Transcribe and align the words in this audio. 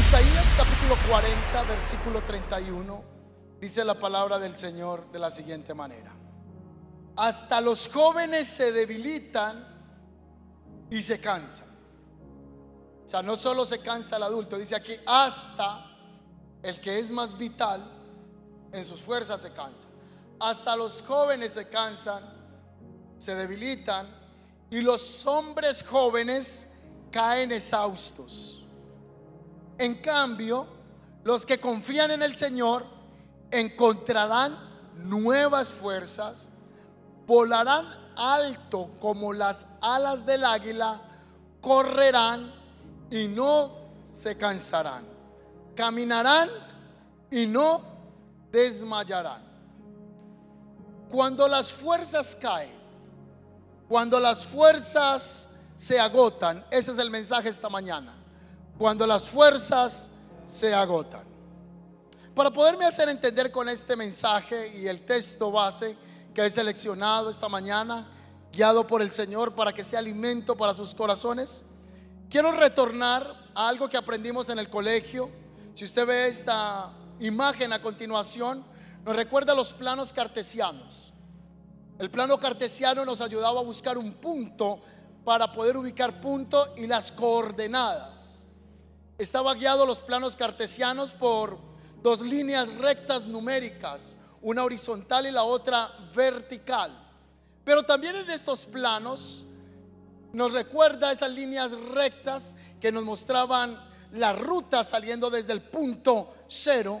Isaías 0.00 0.54
capítulo 0.56 0.96
40, 1.06 1.62
versículo 1.64 2.22
31, 2.22 3.04
dice 3.60 3.84
la 3.84 3.94
palabra 3.94 4.38
del 4.38 4.56
Señor 4.56 5.12
de 5.12 5.18
la 5.18 5.30
siguiente 5.30 5.74
manera. 5.74 6.27
Hasta 7.18 7.60
los 7.60 7.88
jóvenes 7.88 8.46
se 8.46 8.70
debilitan 8.70 9.66
y 10.88 11.02
se 11.02 11.20
cansan. 11.20 11.66
O 13.04 13.08
sea, 13.08 13.22
no 13.22 13.34
solo 13.34 13.64
se 13.64 13.80
cansa 13.80 14.18
el 14.18 14.22
adulto, 14.22 14.56
dice 14.56 14.76
aquí, 14.76 14.94
hasta 15.04 15.84
el 16.62 16.80
que 16.80 16.96
es 16.96 17.10
más 17.10 17.36
vital 17.36 17.82
en 18.70 18.84
sus 18.84 19.00
fuerzas 19.00 19.42
se 19.42 19.50
cansa. 19.50 19.88
Hasta 20.38 20.76
los 20.76 21.02
jóvenes 21.02 21.54
se 21.54 21.68
cansan, 21.68 22.22
se 23.18 23.34
debilitan 23.34 24.06
y 24.70 24.80
los 24.80 25.26
hombres 25.26 25.82
jóvenes 25.82 26.68
caen 27.10 27.50
exhaustos. 27.50 28.62
En 29.76 29.96
cambio, 29.96 30.68
los 31.24 31.44
que 31.44 31.58
confían 31.58 32.12
en 32.12 32.22
el 32.22 32.36
Señor 32.36 32.86
encontrarán 33.50 34.56
nuevas 34.94 35.70
fuerzas, 35.70 36.48
volarán 37.28 37.86
alto 38.16 38.90
como 39.00 39.32
las 39.32 39.66
alas 39.80 40.26
del 40.26 40.44
águila, 40.44 41.00
correrán 41.60 42.52
y 43.08 43.28
no 43.28 43.70
se 44.02 44.36
cansarán, 44.36 45.04
caminarán 45.76 46.50
y 47.30 47.46
no 47.46 47.80
desmayarán. 48.50 49.46
Cuando 51.08 51.46
las 51.46 51.70
fuerzas 51.70 52.34
caen, 52.34 52.76
cuando 53.88 54.18
las 54.18 54.44
fuerzas 54.44 55.58
se 55.76 56.00
agotan, 56.00 56.66
ese 56.72 56.90
es 56.90 56.98
el 56.98 57.10
mensaje 57.10 57.48
esta 57.48 57.68
mañana 57.68 58.18
cuando 58.78 59.06
las 59.06 59.28
fuerzas 59.28 60.12
se 60.46 60.72
agotan. 60.72 61.26
Para 62.34 62.50
poderme 62.50 62.84
hacer 62.84 63.08
entender 63.08 63.50
con 63.50 63.68
este 63.68 63.96
mensaje 63.96 64.78
y 64.78 64.86
el 64.86 65.04
texto 65.04 65.50
base 65.50 65.96
que 66.38 66.46
he 66.46 66.50
seleccionado 66.50 67.30
esta 67.30 67.48
mañana, 67.48 68.06
guiado 68.52 68.86
por 68.86 69.02
el 69.02 69.10
Señor 69.10 69.56
para 69.56 69.72
que 69.72 69.82
sea 69.82 69.98
alimento 69.98 70.54
para 70.54 70.72
sus 70.72 70.94
corazones, 70.94 71.62
quiero 72.30 72.52
retornar 72.52 73.26
a 73.56 73.68
algo 73.68 73.88
que 73.88 73.96
aprendimos 73.96 74.48
en 74.48 74.60
el 74.60 74.70
colegio. 74.70 75.30
Si 75.74 75.84
usted 75.84 76.06
ve 76.06 76.28
esta 76.28 76.92
imagen 77.18 77.72
a 77.72 77.82
continuación, 77.82 78.64
nos 79.04 79.16
recuerda 79.16 79.52
los 79.52 79.72
planos 79.72 80.12
cartesianos. 80.12 81.12
El 81.98 82.08
plano 82.08 82.38
cartesiano 82.38 83.04
nos 83.04 83.20
ayudaba 83.20 83.58
a 83.58 83.64
buscar 83.64 83.98
un 83.98 84.12
punto 84.12 84.78
para 85.24 85.52
poder 85.52 85.76
ubicar 85.76 86.20
punto 86.20 86.72
y 86.76 86.86
las 86.86 87.10
coordenadas 87.10 88.46
estaba 89.18 89.54
guiado 89.54 89.84
los 89.84 90.02
planos 90.02 90.36
cartesianos 90.36 91.10
por 91.10 91.58
dos 92.00 92.20
líneas 92.20 92.72
rectas 92.76 93.24
numéricas, 93.24 94.18
una 94.42 94.64
horizontal 94.64 95.26
y 95.26 95.30
la 95.30 95.42
otra 95.42 95.90
vertical. 96.14 96.90
Pero 97.64 97.82
también 97.82 98.16
en 98.16 98.30
estos 98.30 98.66
planos 98.66 99.44
nos 100.32 100.52
recuerda 100.52 101.12
esas 101.12 101.32
líneas 101.32 101.72
rectas 101.72 102.54
que 102.80 102.92
nos 102.92 103.04
mostraban 103.04 103.78
la 104.12 104.32
ruta 104.32 104.84
saliendo 104.84 105.30
desde 105.30 105.52
el 105.52 105.60
punto 105.60 106.34
cero 106.46 107.00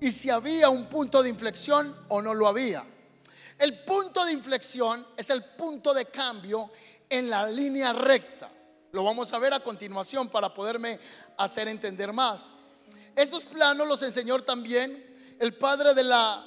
y 0.00 0.12
si 0.12 0.30
había 0.30 0.68
un 0.68 0.86
punto 0.86 1.22
de 1.22 1.28
inflexión 1.28 1.94
o 2.08 2.20
no 2.20 2.34
lo 2.34 2.48
había. 2.48 2.84
El 3.58 3.84
punto 3.84 4.24
de 4.24 4.32
inflexión 4.32 5.06
es 5.16 5.30
el 5.30 5.42
punto 5.44 5.94
de 5.94 6.06
cambio 6.06 6.70
en 7.08 7.30
la 7.30 7.46
línea 7.48 7.92
recta. 7.92 8.50
Lo 8.90 9.04
vamos 9.04 9.32
a 9.32 9.38
ver 9.38 9.54
a 9.54 9.60
continuación 9.60 10.28
para 10.28 10.52
poderme 10.52 10.98
hacer 11.38 11.68
entender 11.68 12.12
más. 12.12 12.54
Estos 13.14 13.44
planos 13.44 13.86
los 13.86 14.02
enseñó 14.02 14.42
también 14.42 15.36
el 15.38 15.54
padre 15.54 15.94
de 15.94 16.04
la 16.04 16.44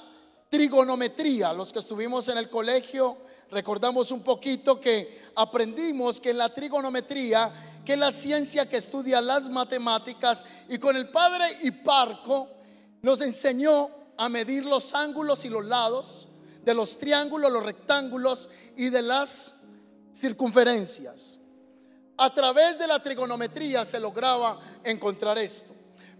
trigonometría. 0.48 1.52
Los 1.52 1.72
que 1.72 1.78
estuvimos 1.78 2.28
en 2.28 2.38
el 2.38 2.48
colegio 2.50 3.16
recordamos 3.50 4.10
un 4.10 4.22
poquito 4.22 4.80
que 4.80 5.22
aprendimos 5.36 6.20
que 6.20 6.30
en 6.30 6.38
la 6.38 6.52
trigonometría, 6.52 7.80
que 7.84 7.92
es 7.92 7.98
la 7.98 8.10
ciencia 8.10 8.68
que 8.68 8.78
estudia 8.78 9.20
las 9.20 9.48
matemáticas, 9.48 10.44
y 10.68 10.78
con 10.78 10.96
el 10.96 11.10
padre 11.10 11.44
Hiparco 11.62 12.48
nos 13.02 13.20
enseñó 13.20 13.88
a 14.16 14.28
medir 14.28 14.64
los 14.64 14.94
ángulos 14.94 15.44
y 15.44 15.48
los 15.48 15.64
lados 15.64 16.26
de 16.64 16.74
los 16.74 16.98
triángulos, 16.98 17.52
los 17.52 17.62
rectángulos 17.62 18.48
y 18.76 18.90
de 18.90 19.02
las 19.02 19.54
circunferencias. 20.12 21.40
A 22.16 22.32
través 22.34 22.78
de 22.78 22.88
la 22.88 23.00
trigonometría 23.00 23.84
se 23.84 24.00
lograba 24.00 24.58
encontrar 24.82 25.38
esto. 25.38 25.75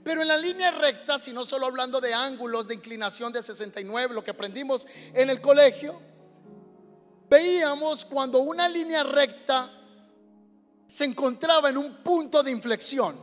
Pero 0.06 0.22
en 0.22 0.28
la 0.28 0.39
línea 0.39 0.71
recta, 0.71 1.19
si 1.19 1.33
no 1.33 1.44
solo 1.44 1.67
hablando 1.67 2.00
de 2.00 2.15
ángulos 2.15 2.69
de 2.69 2.75
inclinación 2.75 3.33
de 3.33 3.43
69, 3.43 4.15
lo 4.15 4.22
que 4.22 4.31
aprendimos 4.31 4.87
en 5.12 5.31
el 5.31 5.41
colegio, 5.41 6.00
veíamos 7.28 8.05
cuando 8.05 8.39
una 8.39 8.69
línea 8.69 9.03
recta 9.03 9.69
se 10.87 11.06
encontraba 11.06 11.71
en 11.71 11.78
un 11.78 11.93
punto 12.05 12.45
de 12.45 12.53
inflexión, 12.53 13.16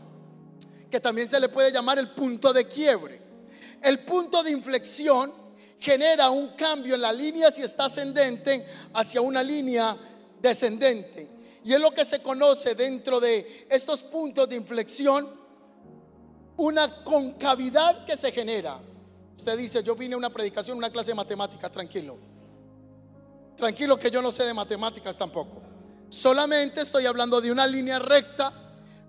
que 0.91 0.99
también 0.99 1.29
se 1.29 1.39
le 1.39 1.47
puede 1.47 1.71
llamar 1.71 1.99
el 1.99 2.09
punto 2.09 2.51
de 2.51 2.67
quiebre. 2.67 3.21
El 3.81 3.99
punto 3.99 4.43
de 4.43 4.51
inflexión 4.51 5.31
genera 5.79 6.31
un 6.31 6.49
cambio 6.49 6.95
en 6.95 7.01
la 7.01 7.13
línea 7.13 7.49
si 7.49 7.61
está 7.61 7.85
ascendente 7.85 8.61
hacia 8.93 9.21
una 9.21 9.41
línea 9.41 9.95
descendente. 10.41 11.29
Y 11.63 11.71
es 11.71 11.79
lo 11.79 11.91
que 11.91 12.03
se 12.03 12.21
conoce 12.21 12.75
dentro 12.75 13.21
de 13.21 13.67
estos 13.69 14.03
puntos 14.03 14.49
de 14.49 14.57
inflexión, 14.57 15.42
una 16.57 17.03
concavidad 17.03 18.05
que 18.05 18.15
se 18.17 18.31
genera. 18.31 18.79
Usted 19.37 19.57
dice, 19.57 19.83
yo 19.83 19.95
vine 19.95 20.15
a 20.15 20.17
una 20.17 20.29
predicación, 20.29 20.77
una 20.77 20.89
clase 20.89 21.11
de 21.11 21.15
matemáticas, 21.15 21.71
tranquilo. 21.71 22.17
Tranquilo 23.57 23.97
que 23.97 24.09
yo 24.09 24.21
no 24.21 24.31
sé 24.31 24.43
de 24.43 24.53
matemáticas 24.53 25.17
tampoco. 25.17 25.61
Solamente 26.09 26.81
estoy 26.81 27.05
hablando 27.05 27.41
de 27.41 27.51
una 27.51 27.65
línea 27.65 27.99
recta. 27.99 28.51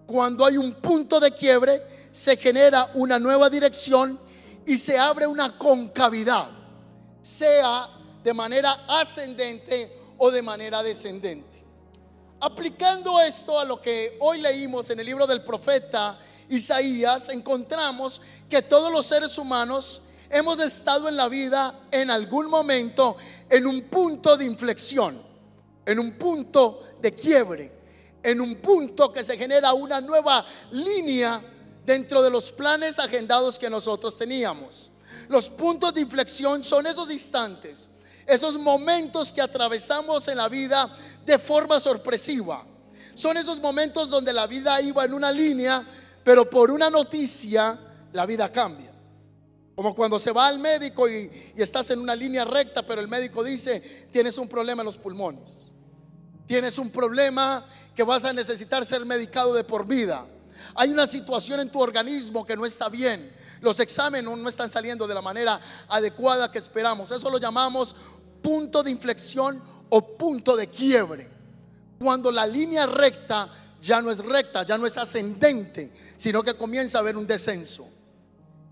Cuando 0.06 0.44
hay 0.44 0.56
un 0.56 0.74
punto 0.74 1.20
de 1.20 1.32
quiebre, 1.32 2.08
se 2.10 2.36
genera 2.36 2.90
una 2.94 3.18
nueva 3.18 3.50
dirección 3.50 4.18
y 4.66 4.78
se 4.78 4.98
abre 4.98 5.26
una 5.26 5.58
concavidad, 5.58 6.48
sea 7.20 7.88
de 8.22 8.32
manera 8.32 8.84
ascendente 8.88 9.90
o 10.18 10.30
de 10.30 10.42
manera 10.42 10.82
descendente. 10.82 11.62
Aplicando 12.40 13.20
esto 13.20 13.58
a 13.58 13.64
lo 13.64 13.80
que 13.80 14.16
hoy 14.20 14.40
leímos 14.40 14.88
en 14.90 15.00
el 15.00 15.06
libro 15.06 15.26
del 15.26 15.42
profeta 15.42 16.18
Isaías, 16.48 17.28
encontramos 17.28 18.20
que 18.48 18.62
todos 18.62 18.92
los 18.92 19.06
seres 19.06 19.38
humanos 19.38 20.02
hemos 20.30 20.58
estado 20.58 21.08
en 21.08 21.16
la 21.16 21.28
vida 21.28 21.74
en 21.90 22.10
algún 22.10 22.48
momento 22.48 23.16
en 23.48 23.66
un 23.66 23.82
punto 23.82 24.36
de 24.36 24.44
inflexión, 24.44 25.20
en 25.86 25.98
un 25.98 26.12
punto 26.12 26.82
de 27.00 27.12
quiebre, 27.12 27.72
en 28.22 28.40
un 28.40 28.56
punto 28.56 29.12
que 29.12 29.22
se 29.22 29.36
genera 29.36 29.74
una 29.74 30.00
nueva 30.00 30.44
línea 30.72 31.40
dentro 31.84 32.22
de 32.22 32.30
los 32.30 32.50
planes 32.52 32.98
agendados 32.98 33.58
que 33.58 33.68
nosotros 33.68 34.16
teníamos. 34.16 34.90
Los 35.28 35.48
puntos 35.48 35.94
de 35.94 36.00
inflexión 36.00 36.64
son 36.64 36.86
esos 36.86 37.10
instantes, 37.10 37.88
esos 38.26 38.58
momentos 38.58 39.32
que 39.32 39.42
atravesamos 39.42 40.26
en 40.28 40.38
la 40.38 40.48
vida 40.48 40.88
de 41.24 41.38
forma 41.38 41.78
sorpresiva. 41.80 42.64
Son 43.14 43.36
esos 43.36 43.60
momentos 43.60 44.08
donde 44.10 44.32
la 44.32 44.46
vida 44.46 44.80
iba 44.80 45.04
en 45.04 45.14
una 45.14 45.30
línea, 45.30 45.84
pero 46.24 46.48
por 46.48 46.70
una 46.70 46.90
noticia 46.90 47.78
la 48.12 48.26
vida 48.26 48.50
cambia. 48.50 48.90
Como 49.74 49.94
cuando 49.94 50.18
se 50.18 50.32
va 50.32 50.46
al 50.46 50.58
médico 50.58 51.08
y, 51.08 51.52
estás 51.56 51.90
en 51.90 51.98
una 51.98 52.16
línea 52.16 52.44
recta, 52.44 52.82
pero 52.82 53.00
el 53.00 53.08
médico 53.08 53.44
dice, 53.44 54.08
tienes 54.10 54.38
un 54.38 54.48
problema 54.48 54.82
en 54.82 54.86
los 54.86 54.96
pulmones. 54.96 55.72
Tienes 56.46 56.78
un 56.78 56.90
problema 56.90 57.64
que 57.94 58.02
vas 58.02 58.24
a 58.24 58.32
necesitar 58.32 58.84
ser 58.84 59.04
medicado 59.04 59.52
de 59.54 59.64
por 59.64 59.86
vida. 59.86 60.24
Hay 60.76 60.90
una 60.90 61.06
situación 61.06 61.60
en 61.60 61.70
tu 61.70 61.80
organismo 61.80 62.46
que 62.46 62.56
no 62.56 62.66
está 62.66 62.88
bien. 62.88 63.30
Los 63.60 63.80
exámenes 63.80 64.24
no 64.24 64.48
están 64.48 64.70
saliendo 64.70 65.06
de 65.06 65.14
la 65.14 65.22
manera 65.22 65.60
adecuada 65.88 66.50
que 66.50 66.58
esperamos. 66.58 67.10
Eso 67.10 67.30
lo 67.30 67.38
llamamos 67.38 67.94
punto 68.42 68.82
de 68.82 68.90
inflexión 68.90 69.60
o 69.88 70.16
punto 70.16 70.56
de 70.56 70.68
quiebre. 70.68 71.28
Cuando 71.98 72.30
la 72.30 72.46
línea 72.46 72.86
recta 72.86 73.48
ya 73.80 74.00
no 74.02 74.10
es 74.10 74.18
recta, 74.18 74.64
ya 74.64 74.78
no 74.78 74.86
es 74.86 74.96
ascendente, 74.96 75.90
sino 76.16 76.42
que 76.42 76.54
comienza 76.54 76.98
a 76.98 77.00
haber 77.00 77.16
un 77.16 77.26
descenso. 77.26 77.88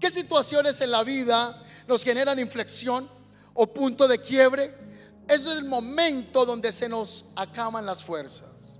¿Qué 0.01 0.11
situaciones 0.11 0.81
en 0.81 0.91
la 0.91 1.05
vida 1.05 1.63
nos 1.87 2.03
generan 2.05 2.39
inflexión 2.39 3.09
o 3.55 3.67
punto 3.67 4.09
de 4.09 4.19
quiebre? 4.19 4.83
es 5.29 5.47
el 5.47 5.65
momento 5.65 6.45
donde 6.45 6.73
se 6.73 6.89
nos 6.89 7.27
acaban 7.37 7.87
las 7.87 8.03
fuerzas. 8.03 8.79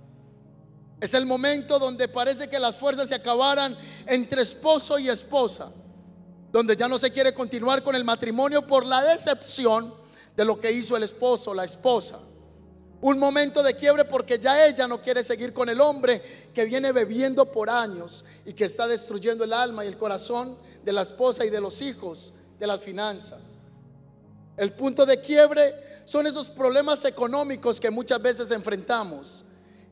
Es 0.99 1.13
el 1.13 1.25
momento 1.25 1.79
donde 1.79 2.07
parece 2.07 2.49
que 2.49 2.59
las 2.59 2.77
fuerzas 2.77 3.09
se 3.09 3.15
acabaran 3.15 3.77
entre 4.05 4.41
esposo 4.41 4.99
y 4.99 5.09
esposa, 5.09 5.69
donde 6.51 6.75
ya 6.75 6.87
no 6.87 6.97
se 6.97 7.11
quiere 7.11 7.33
continuar 7.33 7.83
con 7.83 7.95
el 7.95 8.05
matrimonio 8.05 8.65
por 8.65 8.85
la 8.85 9.03
decepción 9.03 9.93
de 10.35 10.45
lo 10.45 10.59
que 10.59 10.71
hizo 10.71 10.95
el 10.95 11.03
esposo, 11.03 11.53
la 11.53 11.65
esposa. 11.65 12.19
Un 13.03 13.19
momento 13.19 13.61
de 13.61 13.75
quiebre 13.75 14.05
porque 14.05 14.39
ya 14.39 14.65
ella 14.65 14.87
no 14.87 15.01
quiere 15.01 15.25
seguir 15.25 15.51
con 15.51 15.67
el 15.67 15.81
hombre 15.81 16.21
que 16.53 16.63
viene 16.63 16.93
bebiendo 16.93 17.43
por 17.51 17.69
años 17.69 18.23
y 18.45 18.53
que 18.53 18.63
está 18.63 18.87
destruyendo 18.87 19.43
el 19.43 19.51
alma 19.51 19.83
y 19.83 19.89
el 19.89 19.97
corazón 19.97 20.57
de 20.85 20.93
la 20.93 21.01
esposa 21.01 21.43
y 21.43 21.49
de 21.49 21.59
los 21.59 21.81
hijos, 21.81 22.31
de 22.57 22.65
las 22.65 22.79
finanzas. 22.79 23.59
El 24.55 24.71
punto 24.71 25.05
de 25.05 25.19
quiebre 25.19 25.75
son 26.05 26.27
esos 26.27 26.49
problemas 26.49 27.03
económicos 27.03 27.81
que 27.81 27.91
muchas 27.91 28.21
veces 28.21 28.51
enfrentamos. 28.51 29.43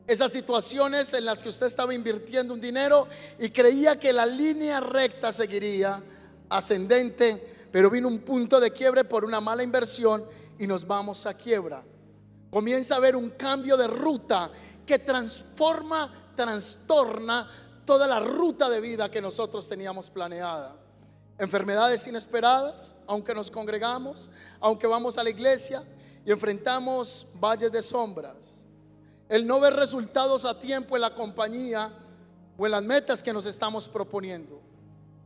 Esas 0.06 0.32
situaciones 0.32 1.12
en 1.12 1.26
las 1.26 1.42
que 1.42 1.50
usted 1.50 1.66
estaba 1.66 1.92
invirtiendo 1.92 2.54
un 2.54 2.62
dinero 2.62 3.06
y 3.38 3.50
creía 3.50 4.00
que 4.00 4.14
la 4.14 4.24
línea 4.24 4.80
recta 4.80 5.32
seguiría 5.32 6.02
ascendente, 6.48 7.68
pero 7.70 7.90
vino 7.90 8.08
un 8.08 8.20
punto 8.20 8.58
de 8.58 8.70
quiebre 8.70 9.04
por 9.04 9.26
una 9.26 9.42
mala 9.42 9.62
inversión 9.62 10.24
y 10.58 10.66
nos 10.66 10.86
vamos 10.86 11.26
a 11.26 11.34
quiebra. 11.34 11.84
Comienza 12.52 12.94
a 12.94 12.98
haber 12.98 13.16
un 13.16 13.30
cambio 13.30 13.78
de 13.78 13.86
ruta 13.86 14.50
que 14.84 14.98
transforma, 14.98 16.34
trastorna 16.36 17.50
toda 17.86 18.06
la 18.06 18.20
ruta 18.20 18.68
de 18.68 18.78
vida 18.78 19.10
que 19.10 19.22
nosotros 19.22 19.66
teníamos 19.70 20.10
planeada. 20.10 20.76
Enfermedades 21.38 22.06
inesperadas, 22.06 22.96
aunque 23.06 23.34
nos 23.34 23.50
congregamos, 23.50 24.28
aunque 24.60 24.86
vamos 24.86 25.16
a 25.16 25.24
la 25.24 25.30
iglesia 25.30 25.82
y 26.26 26.30
enfrentamos 26.30 27.28
valles 27.40 27.72
de 27.72 27.80
sombras. 27.80 28.66
El 29.30 29.46
no 29.46 29.58
ver 29.58 29.72
resultados 29.72 30.44
a 30.44 30.60
tiempo 30.60 30.94
en 30.94 31.00
la 31.00 31.14
compañía 31.14 31.90
o 32.58 32.66
en 32.66 32.72
las 32.72 32.82
metas 32.82 33.22
que 33.22 33.32
nos 33.32 33.46
estamos 33.46 33.88
proponiendo. 33.88 34.60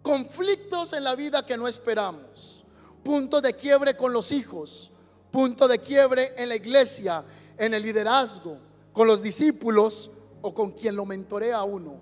Conflictos 0.00 0.92
en 0.92 1.02
la 1.02 1.16
vida 1.16 1.44
que 1.44 1.56
no 1.56 1.66
esperamos. 1.66 2.62
Puntos 3.02 3.42
de 3.42 3.52
quiebre 3.52 3.96
con 3.96 4.12
los 4.12 4.30
hijos. 4.30 4.92
Punto 5.36 5.68
de 5.68 5.80
quiebre 5.80 6.32
en 6.38 6.48
la 6.48 6.56
iglesia, 6.56 7.22
en 7.58 7.74
el 7.74 7.82
liderazgo, 7.82 8.56
con 8.90 9.06
los 9.06 9.20
discípulos 9.20 10.10
o 10.40 10.54
con 10.54 10.72
quien 10.72 10.96
lo 10.96 11.04
mentorea 11.04 11.56
a 11.56 11.64
uno. 11.64 12.00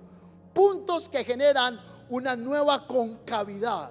Puntos 0.52 1.08
que 1.08 1.24
generan 1.24 1.80
una 2.10 2.36
nueva 2.36 2.86
concavidad, 2.86 3.90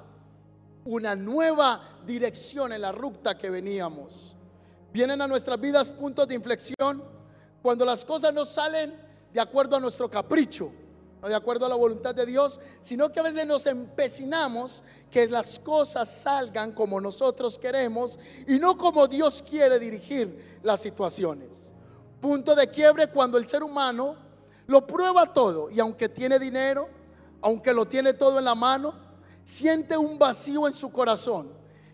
una 0.85 1.13
nueva 1.17 1.81
dirección 2.07 2.71
en 2.71 2.79
la 2.83 2.93
ruta 2.93 3.37
que 3.37 3.49
veníamos. 3.49 4.33
Vienen 4.93 5.21
a 5.21 5.27
nuestras 5.27 5.59
vidas 5.59 5.91
puntos 5.91 6.25
de 6.25 6.35
inflexión 6.35 7.03
cuando 7.61 7.83
las 7.83 8.05
cosas 8.05 8.33
no 8.33 8.45
salen 8.45 8.97
de 9.33 9.41
acuerdo 9.41 9.75
a 9.75 9.81
nuestro 9.81 10.09
capricho, 10.09 10.71
no 11.23 11.29
de 11.29 11.35
acuerdo 11.35 11.65
a 11.65 11.69
la 11.69 11.75
voluntad 11.75 12.13
de 12.13 12.25
Dios, 12.25 12.59
sino 12.81 13.09
que 13.09 13.21
a 13.21 13.23
veces 13.23 13.47
nos 13.47 13.65
empecinamos 13.65 14.83
que 15.09 15.25
las 15.29 15.57
cosas 15.57 16.11
salgan 16.11 16.73
como 16.73 16.99
nosotros 16.99 17.57
queremos 17.57 18.19
y 18.45 18.59
no 18.59 18.77
como 18.77 19.07
Dios 19.07 19.41
quiere 19.41 19.79
dirigir 19.79 20.59
las 20.63 20.81
situaciones. 20.81 21.73
Punto 22.19 22.53
de 22.55 22.67
quiebre 22.67 23.07
cuando 23.07 23.37
el 23.37 23.47
ser 23.47 23.63
humano 23.63 24.17
lo 24.67 24.85
prueba 24.85 25.25
todo 25.25 25.71
y 25.71 25.79
aunque 25.79 26.09
tiene 26.09 26.37
dinero, 26.39 26.89
aunque 27.41 27.73
lo 27.73 27.87
tiene 27.87 28.11
todo 28.11 28.39
en 28.39 28.43
la 28.43 28.55
mano, 28.55 28.93
siente 29.45 29.95
un 29.95 30.19
vacío 30.19 30.67
en 30.67 30.73
su 30.73 30.91
corazón. 30.91 31.53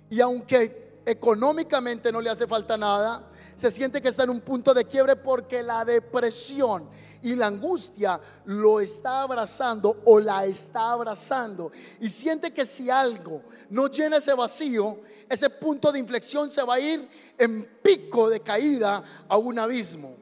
Y 0.10 0.22
aunque 0.22 1.02
económicamente 1.06 2.12
no 2.12 2.20
le 2.20 2.31
hace 2.31 2.48
falta 2.48 2.78
nada, 2.78 3.30
se 3.56 3.70
siente 3.70 4.02
que 4.02 4.10
está 4.10 4.24
en 4.24 4.31
un 4.31 4.42
punto 4.42 4.74
de 4.74 4.86
quiebre 4.86 5.16
porque 5.16 5.62
la 5.62 5.86
depresión 5.86 6.90
y 7.21 7.36
la 7.36 7.48
angustia 7.48 8.19
lo 8.45 8.80
está 8.80 9.24
abrazando 9.24 10.01
o 10.06 10.19
la 10.19 10.45
está 10.45 10.92
abrazando. 10.92 11.71
Y 12.00 12.10
siente 12.10 12.51
que 12.51 12.66
si 12.66 12.89
algo 12.89 13.42
no 13.69 13.88
llena 13.88 14.18
ese 14.18 14.33
vacío, 14.33 15.01
ese 15.27 15.50
punto 15.50 15.92
de 15.92 16.00
inflexión 16.00 16.50
se 16.50 16.63
va 16.63 16.75
a 16.75 16.80
ir 16.80 17.07
en 17.38 17.80
pico 17.81 18.30
de 18.30 18.39
caída 18.39 19.25
a 19.27 19.38
un 19.38 19.60
abismo 19.60 20.19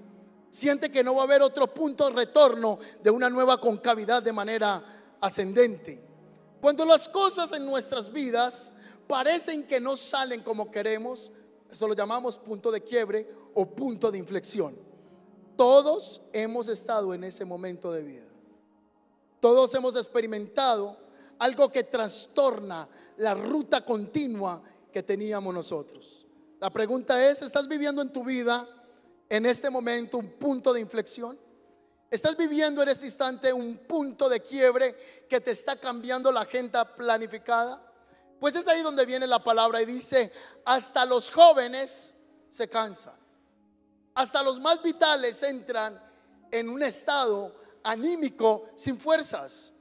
siente 0.57 0.89
que 0.89 1.03
no 1.03 1.13
va 1.13 1.21
a 1.21 1.25
haber 1.25 1.44
otro 1.44 1.71
punto 1.71 2.07
de 2.07 2.15
retorno 2.15 2.79
de 3.03 3.11
una 3.11 3.29
nueva 3.29 3.61
concavidad 3.61 4.23
de 4.23 4.33
manera 4.33 5.15
ascendente. 5.21 6.01
Cuando 6.59 6.83
las 6.83 7.07
cosas 7.07 7.51
en 7.51 7.63
nuestras 7.63 8.11
vidas 8.11 8.73
parecen 9.07 9.67
que 9.67 9.79
no 9.79 9.95
salen 9.95 10.41
como 10.41 10.71
queremos, 10.71 11.31
eso 11.69 11.88
lo 11.88 11.94
llamamos 11.94 12.39
punto 12.39 12.71
de 12.71 12.81
quiebre 12.81 13.29
o 13.53 13.67
punto 13.67 14.11
de 14.11 14.17
inflexión. 14.17 14.87
Todos 15.57 16.21
hemos 16.33 16.68
estado 16.68 17.13
en 17.13 17.24
ese 17.24 17.44
momento 17.44 17.92
de 17.92 18.04
vida. 18.04 18.27
Todos 19.42 19.74
hemos 19.74 19.95
experimentado 19.95 20.95
algo 21.39 21.71
que 21.71 21.83
trastorna 21.83 22.88
la 23.18 23.33
ruta 23.33 23.83
continua 23.83 24.62
que 24.94 25.04
teníamos 25.04 25.54
nosotros. 25.54 26.25
La 26.59 26.69
pregunta 26.69 27.30
es, 27.30 27.42
¿estás 27.42 27.68
viviendo 27.68 28.01
en 28.01 28.13
tu 28.13 28.24
vida 28.24 28.68
en 29.30 29.45
este 29.45 29.69
momento 29.69 30.18
un 30.18 30.31
punto 30.31 30.74
de 30.74 30.80
inflexión? 30.80 31.38
¿Estás 32.09 32.38
viviendo 32.38 32.81
en 32.81 32.89
este 32.89 33.06
instante 33.06 33.51
un 33.51 33.77
punto 33.80 34.30
de 34.30 34.39
quiebre 34.39 35.25
que 35.30 35.42
te 35.42 35.51
está 35.51 35.75
cambiando 35.75 36.31
la 36.31 36.42
agenda 36.42 36.95
planificada? 36.95 37.83
Pues 38.39 38.56
es 38.56 38.68
ahí 38.68 38.81
donde 38.81 39.06
viene 39.06 39.27
la 39.27 39.44
palabra 39.44 39.81
y 39.81 39.86
dice, 39.86 40.31
hasta 40.63 41.06
los 41.06 41.30
jóvenes 41.30 42.15
se 42.50 42.68
cansan, 42.69 43.15
hasta 44.18 44.42
los 44.42 44.60
más 44.60 44.81
vitales 44.81 45.44
entran 45.44 46.02
en 46.50 46.69
un 46.69 46.81
estado 46.81 47.54
anímico 47.84 48.72
sin 48.74 49.00
fuerzas. 49.00 49.74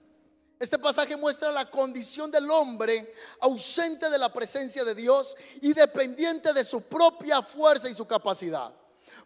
Este 0.61 0.79
pasaje 0.79 1.17
muestra 1.17 1.51
la 1.51 1.71
condición 1.71 2.31
del 2.31 2.51
hombre 2.51 3.15
ausente 3.41 4.11
de 4.11 4.19
la 4.19 4.31
presencia 4.31 4.85
de 4.85 4.95
Dios 4.95 5.35
y 5.63 5.73
dependiente 5.73 6.53
de 6.53 6.65
su 6.65 6.83
propia 6.83 7.41
fuerza 7.41 7.89
y 7.89 7.95
su 7.95 8.07
capacidad. 8.07 8.75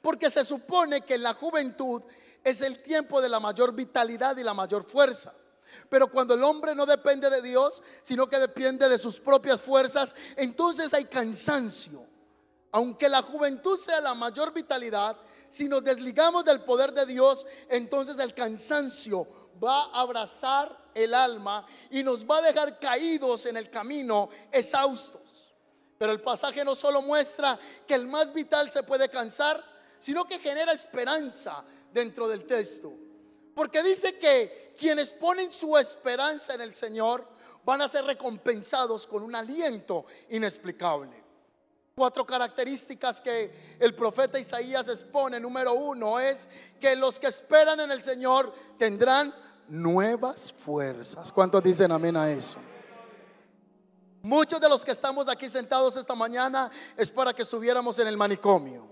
Porque 0.01 0.31
se 0.31 0.45
supone 0.45 1.01
que 1.01 1.19
la 1.19 1.35
juventud 1.35 2.03
es 2.45 2.62
el 2.62 2.81
tiempo 2.81 3.21
de 3.21 3.29
la 3.29 3.41
mayor 3.41 3.75
vitalidad 3.75 4.37
y 4.37 4.45
la 4.45 4.55
mayor 4.55 4.85
fuerza. 4.85 5.35
Pero 5.89 6.09
cuando 6.09 6.35
el 6.35 6.45
hombre 6.45 6.73
no 6.77 6.87
depende 6.87 7.29
de 7.31 7.43
Dios, 7.43 7.83
sino 8.03 8.29
que 8.29 8.39
depende 8.39 8.89
de 8.89 8.97
sus 8.97 9.19
propias 9.19 9.61
fuerzas, 9.61 10.15
entonces 10.37 10.95
hay 10.95 11.07
cansancio. 11.07 12.10
Aunque 12.72 13.08
la 13.08 13.22
juventud 13.22 13.78
sea 13.78 14.00
la 14.00 14.14
mayor 14.14 14.52
vitalidad, 14.52 15.17
si 15.49 15.68
nos 15.68 15.83
desligamos 15.83 16.45
del 16.45 16.61
poder 16.62 16.92
de 16.92 17.06
Dios, 17.06 17.47
entonces 17.68 18.18
el 18.18 18.35
cansancio 18.35 19.26
va 19.62 19.83
a 19.87 20.02
abrazar 20.02 20.76
el 20.95 21.12
alma 21.12 21.66
y 21.90 22.02
nos 22.02 22.25
va 22.25 22.38
a 22.38 22.42
dejar 22.42 22.78
caídos 22.78 23.47
en 23.47 23.56
el 23.56 23.68
camino, 23.68 24.28
exhaustos. 24.52 25.52
Pero 25.99 26.12
el 26.12 26.21
pasaje 26.21 26.64
no 26.64 26.75
solo 26.75 27.02
muestra 27.02 27.59
que 27.87 27.95
el 27.95 28.06
más 28.06 28.33
vital 28.33 28.71
se 28.71 28.83
puede 28.85 29.09
cansar, 29.09 29.62
sino 29.99 30.25
que 30.25 30.38
genera 30.38 30.73
esperanza 30.73 31.62
dentro 31.92 32.28
del 32.28 32.47
texto. 32.47 32.92
Porque 33.54 33.83
dice 33.83 34.16
que 34.16 34.73
quienes 34.78 35.12
ponen 35.12 35.52
su 35.52 35.76
esperanza 35.76 36.54
en 36.54 36.62
el 36.62 36.75
Señor 36.75 37.26
van 37.64 37.83
a 37.83 37.88
ser 37.88 38.04
recompensados 38.04 39.06
con 39.06 39.23
un 39.23 39.35
aliento 39.35 40.06
inexplicable. 40.30 41.20
Cuatro 42.00 42.25
características 42.25 43.21
que 43.21 43.76
el 43.78 43.95
profeta 43.95 44.38
Isaías 44.38 44.88
expone. 44.88 45.38
Número 45.38 45.75
uno 45.75 46.19
es 46.19 46.49
que 46.80 46.97
los 46.97 47.21
que 47.21 47.26
esperan 47.26 47.78
en 47.78 47.90
el 47.90 48.02
Señor 48.02 48.54
tendrán 48.78 49.35
nuevas 49.69 50.50
fuerzas. 50.50 51.30
¿Cuántos 51.30 51.62
dicen 51.62 51.92
amén 51.92 52.16
a 52.16 52.30
eso? 52.30 52.57
Muchos 54.23 54.59
de 54.62 54.71
los 54.71 54.83
que 54.83 54.92
estamos 54.92 55.28
aquí 55.28 55.47
sentados 55.50 55.95
esta 55.99 56.14
mañana 56.14 56.71
es 56.97 57.11
para 57.11 57.35
que 57.35 57.42
estuviéramos 57.42 57.99
en 57.99 58.07
el 58.07 58.16
manicomio. 58.16 58.88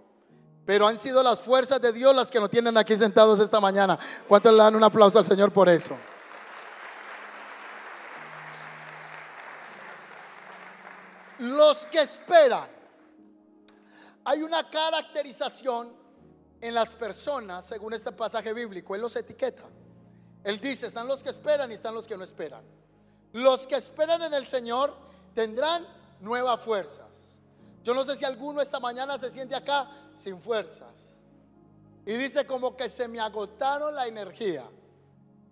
Pero 0.66 0.86
han 0.86 0.98
sido 0.98 1.22
las 1.22 1.40
fuerzas 1.40 1.80
de 1.80 1.94
Dios 1.94 2.14
las 2.14 2.30
que 2.30 2.38
nos 2.38 2.50
tienen 2.50 2.76
aquí 2.76 2.94
sentados 2.94 3.40
esta 3.40 3.58
mañana. 3.58 3.98
¿Cuántos 4.28 4.52
le 4.52 4.58
dan 4.58 4.76
un 4.76 4.84
aplauso 4.84 5.18
al 5.18 5.24
Señor 5.24 5.50
por 5.50 5.70
eso? 5.70 5.96
Los 11.38 11.86
que 11.86 12.02
esperan. 12.02 12.76
Hay 14.28 14.42
una 14.42 14.68
caracterización 14.68 15.90
en 16.60 16.74
las 16.74 16.94
personas, 16.94 17.64
según 17.64 17.94
este 17.94 18.12
pasaje 18.12 18.52
bíblico. 18.52 18.94
Él 18.94 19.00
los 19.00 19.16
etiqueta. 19.16 19.62
Él 20.44 20.60
dice, 20.60 20.86
están 20.86 21.08
los 21.08 21.22
que 21.22 21.30
esperan 21.30 21.70
y 21.70 21.74
están 21.74 21.94
los 21.94 22.06
que 22.06 22.14
no 22.14 22.22
esperan. 22.24 22.62
Los 23.32 23.66
que 23.66 23.76
esperan 23.76 24.20
en 24.20 24.34
el 24.34 24.46
Señor 24.46 24.94
tendrán 25.34 25.86
nuevas 26.20 26.62
fuerzas. 26.62 27.40
Yo 27.82 27.94
no 27.94 28.04
sé 28.04 28.16
si 28.16 28.26
alguno 28.26 28.60
esta 28.60 28.78
mañana 28.78 29.16
se 29.16 29.30
siente 29.30 29.54
acá 29.54 29.90
sin 30.14 30.38
fuerzas. 30.42 31.14
Y 32.04 32.12
dice 32.12 32.46
como 32.46 32.76
que 32.76 32.90
se 32.90 33.08
me 33.08 33.20
agotaron 33.20 33.94
la 33.94 34.08
energía. 34.08 34.68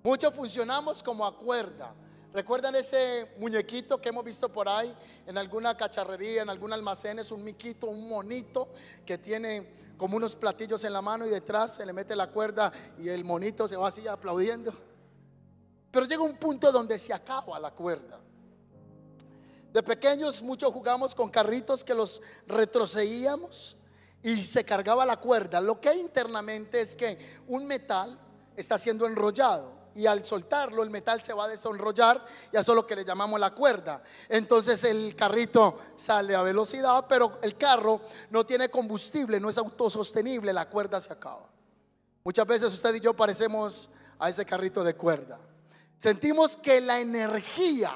Muchos 0.03 0.35
funcionamos 0.35 1.03
como 1.03 1.25
a 1.25 1.35
cuerda. 1.35 1.95
¿Recuerdan 2.33 2.75
ese 2.75 3.35
muñequito 3.39 4.01
que 4.01 4.11
hemos 4.11 4.25
visto 4.25 4.49
por 4.51 4.69
ahí 4.69 4.95
en 5.27 5.39
alguna 5.39 5.77
cacharrería, 5.77 6.43
en 6.43 6.51
algún 6.51 6.73
almacén? 6.73 7.19
Es 7.19 7.31
un 7.31 7.43
miquito, 7.43 7.87
un 7.87 8.09
monito 8.09 8.69
que 9.05 9.19
tiene 9.19 9.87
como 9.97 10.17
unos 10.17 10.37
platillos 10.37 10.85
en 10.85 10.93
la 10.93 11.01
mano 11.01 11.27
y 11.27 11.31
detrás 11.31 11.77
se 11.77 11.87
le 11.87 11.93
mete 11.93 12.15
la 12.15 12.31
cuerda 12.31 12.71
y 12.99 13.09
el 13.09 13.25
monito 13.25 13.67
se 13.67 13.77
va 13.77 13.89
así 13.89 14.07
aplaudiendo. 14.07 14.73
Pero 15.91 16.05
llega 16.05 16.23
un 16.23 16.37
punto 16.37 16.71
donde 16.71 16.99
se 16.99 17.15
acaba 17.15 17.59
la 17.59 17.71
cuerda. 17.71 18.21
De 19.73 19.83
pequeños 19.83 20.43
muchos 20.43 20.73
jugamos 20.73 21.15
con 21.15 21.31
carritos 21.31 21.85
que 21.85 21.95
los 21.95 22.21
retrocedíamos 22.47 23.77
y 24.23 24.45
se 24.45 24.65
cargaba 24.65 25.07
la 25.07 25.19
cuerda. 25.19 25.61
Lo 25.61 25.81
que 25.81 25.89
hay 25.89 26.01
internamente 26.01 26.81
es 26.81 26.97
que 26.97 27.41
un 27.47 27.67
metal 27.67 28.19
está 28.57 28.77
siendo 28.77 29.07
enrollado 29.07 29.76
y 29.97 30.07
al 30.07 30.25
soltarlo 30.25 30.83
el 30.83 30.91
metal 30.91 31.23
se 31.23 31.33
va 31.33 31.47
a 31.47 31.49
desenrollar 31.49 32.23
y 32.53 32.57
eso 32.57 32.73
es 32.73 32.77
lo 32.77 32.87
que 32.87 32.95
le 32.95 33.05
llamamos 33.05 33.41
la 33.41 33.55
cuerda. 33.55 34.03
Entonces 34.29 34.85
el 34.85 35.17
carrito 35.17 35.81
sale 35.97 36.37
a 36.37 36.43
velocidad, 36.43 37.07
pero 37.09 37.39
el 37.43 37.57
carro 37.57 38.03
no 38.31 38.45
tiene 38.45 38.69
combustible, 38.69 39.41
no 39.41 39.49
es 39.49 39.57
autosostenible, 39.57 40.53
la 40.53 40.69
cuerda 40.69 41.01
se 41.01 41.13
acaba. 41.13 41.49
Muchas 42.23 42.47
veces 42.47 42.73
usted 42.73 42.95
y 42.95 43.01
yo 43.01 43.15
parecemos 43.15 43.91
a 44.19 44.29
ese 44.29 44.45
carrito 44.45 44.85
de 44.85 44.95
cuerda. 44.95 45.39
Sentimos 45.97 46.57
que 46.59 46.81
la 46.81 47.01
energía, 47.01 47.93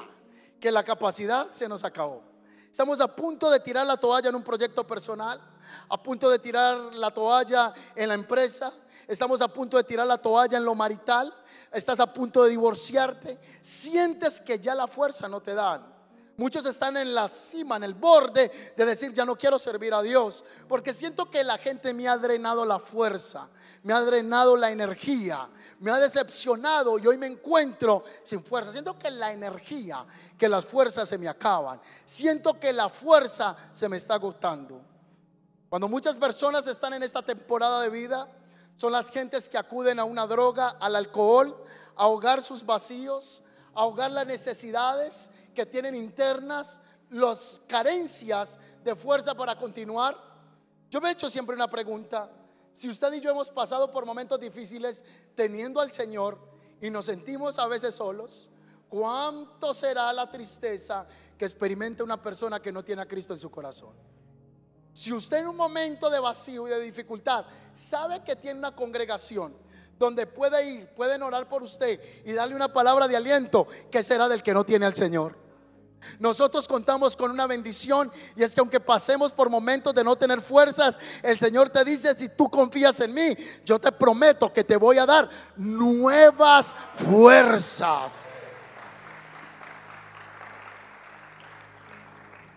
que 0.59 0.71
la 0.71 0.83
capacidad 0.83 1.49
se 1.51 1.67
nos 1.67 1.83
acabó. 1.83 2.23
Estamos 2.71 2.99
a 2.99 3.15
punto 3.15 3.51
de 3.51 3.59
tirar 3.59 3.85
la 3.85 3.97
toalla 3.97 4.29
en 4.29 4.35
un 4.35 4.43
proyecto 4.43 4.87
personal, 4.87 5.39
a 5.87 6.01
punto 6.01 6.29
de 6.29 6.39
tirar 6.39 6.95
la 6.95 7.11
toalla 7.11 7.73
en 7.95 8.09
la 8.09 8.15
empresa, 8.15 8.73
estamos 9.07 9.41
a 9.41 9.49
punto 9.49 9.77
de 9.77 9.83
tirar 9.83 10.07
la 10.07 10.17
toalla 10.17 10.57
en 10.57 10.65
lo 10.65 10.73
marital, 10.73 11.33
estás 11.71 11.99
a 11.99 12.13
punto 12.13 12.43
de 12.43 12.49
divorciarte, 12.51 13.39
sientes 13.59 14.41
que 14.41 14.59
ya 14.59 14.75
la 14.75 14.87
fuerza 14.87 15.27
no 15.27 15.41
te 15.41 15.53
dan. 15.53 15.91
Muchos 16.37 16.65
están 16.65 16.97
en 16.97 17.13
la 17.13 17.27
cima, 17.27 17.77
en 17.77 17.83
el 17.83 17.93
borde 17.93 18.73
de 18.75 18.85
decir, 18.85 19.13
ya 19.13 19.25
no 19.25 19.37
quiero 19.37 19.59
servir 19.59 19.93
a 19.93 20.01
Dios, 20.01 20.43
porque 20.67 20.93
siento 20.93 21.29
que 21.29 21.43
la 21.43 21.57
gente 21.57 21.93
me 21.93 22.07
ha 22.07 22.17
drenado 22.17 22.65
la 22.65 22.79
fuerza, 22.79 23.47
me 23.83 23.93
ha 23.93 24.01
drenado 24.01 24.55
la 24.55 24.71
energía, 24.71 25.47
me 25.79 25.91
ha 25.91 25.99
decepcionado 25.99 26.99
y 26.99 27.07
hoy 27.07 27.17
me 27.17 27.27
encuentro 27.27 28.03
sin 28.23 28.43
fuerza. 28.43 28.71
Siento 28.71 28.97
que 28.97 29.11
la 29.11 29.31
energía, 29.31 30.05
que 30.37 30.49
las 30.49 30.65
fuerzas 30.65 31.07
se 31.07 31.17
me 31.17 31.27
acaban. 31.27 31.81
Siento 32.05 32.59
que 32.59 32.73
la 32.73 32.89
fuerza 32.89 33.55
se 33.71 33.89
me 33.89 33.97
está 33.97 34.15
agotando. 34.15 34.81
Cuando 35.69 35.87
muchas 35.87 36.17
personas 36.17 36.67
están 36.67 36.93
en 36.93 37.03
esta 37.03 37.21
temporada 37.21 37.81
de 37.81 37.89
vida, 37.89 38.27
son 38.75 38.91
las 38.91 39.11
gentes 39.11 39.47
que 39.47 39.57
acuden 39.57 39.99
a 39.99 40.03
una 40.03 40.25
droga, 40.25 40.69
al 40.79 40.95
alcohol, 40.95 41.60
ahogar 41.95 42.41
sus 42.41 42.65
vacíos, 42.65 43.43
ahogar 43.73 44.11
las 44.11 44.27
necesidades 44.27 45.31
que 45.53 45.65
tienen 45.65 45.95
internas, 45.95 46.81
las 47.09 47.61
carencias 47.67 48.59
de 48.83 48.95
fuerza 48.95 49.35
para 49.35 49.55
continuar. 49.55 50.17
Yo 50.89 51.01
me 51.01 51.09
he 51.09 51.11
hecho 51.13 51.29
siempre 51.29 51.55
una 51.55 51.69
pregunta. 51.69 52.29
Si 52.73 52.89
usted 52.89 53.13
y 53.13 53.21
yo 53.21 53.31
hemos 53.31 53.49
pasado 53.49 53.91
por 53.91 54.05
momentos 54.05 54.39
difíciles 54.39 55.03
teniendo 55.35 55.79
al 55.79 55.91
Señor 55.91 56.37
y 56.81 56.89
nos 56.89 57.05
sentimos 57.05 57.59
a 57.59 57.67
veces 57.67 57.95
solos, 57.95 58.49
¿cuánto 58.89 59.73
será 59.73 60.11
la 60.13 60.29
tristeza 60.29 61.05
que 61.37 61.45
experimenta 61.45 62.03
una 62.03 62.21
persona 62.21 62.61
que 62.61 62.71
no 62.71 62.83
tiene 62.83 63.01
a 63.01 63.07
Cristo 63.07 63.33
en 63.33 63.39
su 63.39 63.51
corazón? 63.51 63.93
Si 64.93 65.13
usted 65.13 65.37
en 65.37 65.47
un 65.47 65.55
momento 65.55 66.09
de 66.09 66.19
vacío 66.19 66.67
y 66.67 66.69
de 66.69 66.79
dificultad 66.81 67.45
sabe 67.73 68.23
que 68.23 68.35
tiene 68.35 68.59
una 68.59 68.75
congregación 68.75 69.55
donde 70.01 70.25
puede 70.25 70.65
ir, 70.65 70.87
pueden 70.95 71.21
orar 71.21 71.47
por 71.47 71.61
usted 71.61 72.01
y 72.25 72.33
darle 72.33 72.55
una 72.55 72.73
palabra 72.73 73.07
de 73.07 73.15
aliento, 73.15 73.67
¿qué 73.91 74.01
será 74.01 74.27
del 74.27 74.41
que 74.41 74.51
no 74.51 74.65
tiene 74.65 74.87
al 74.87 74.95
Señor? 74.95 75.37
Nosotros 76.17 76.67
contamos 76.67 77.15
con 77.15 77.29
una 77.29 77.45
bendición 77.45 78.11
y 78.35 78.41
es 78.41 78.55
que 78.55 78.61
aunque 78.61 78.79
pasemos 78.79 79.31
por 79.31 79.51
momentos 79.51 79.93
de 79.93 80.03
no 80.03 80.15
tener 80.15 80.41
fuerzas, 80.41 80.97
el 81.21 81.37
Señor 81.37 81.69
te 81.69 81.85
dice, 81.85 82.15
si 82.15 82.29
tú 82.29 82.49
confías 82.49 82.99
en 83.01 83.13
mí, 83.13 83.37
yo 83.63 83.77
te 83.77 83.91
prometo 83.91 84.51
que 84.51 84.63
te 84.63 84.75
voy 84.75 84.97
a 84.97 85.05
dar 85.05 85.29
nuevas 85.55 86.73
fuerzas. 86.93 88.25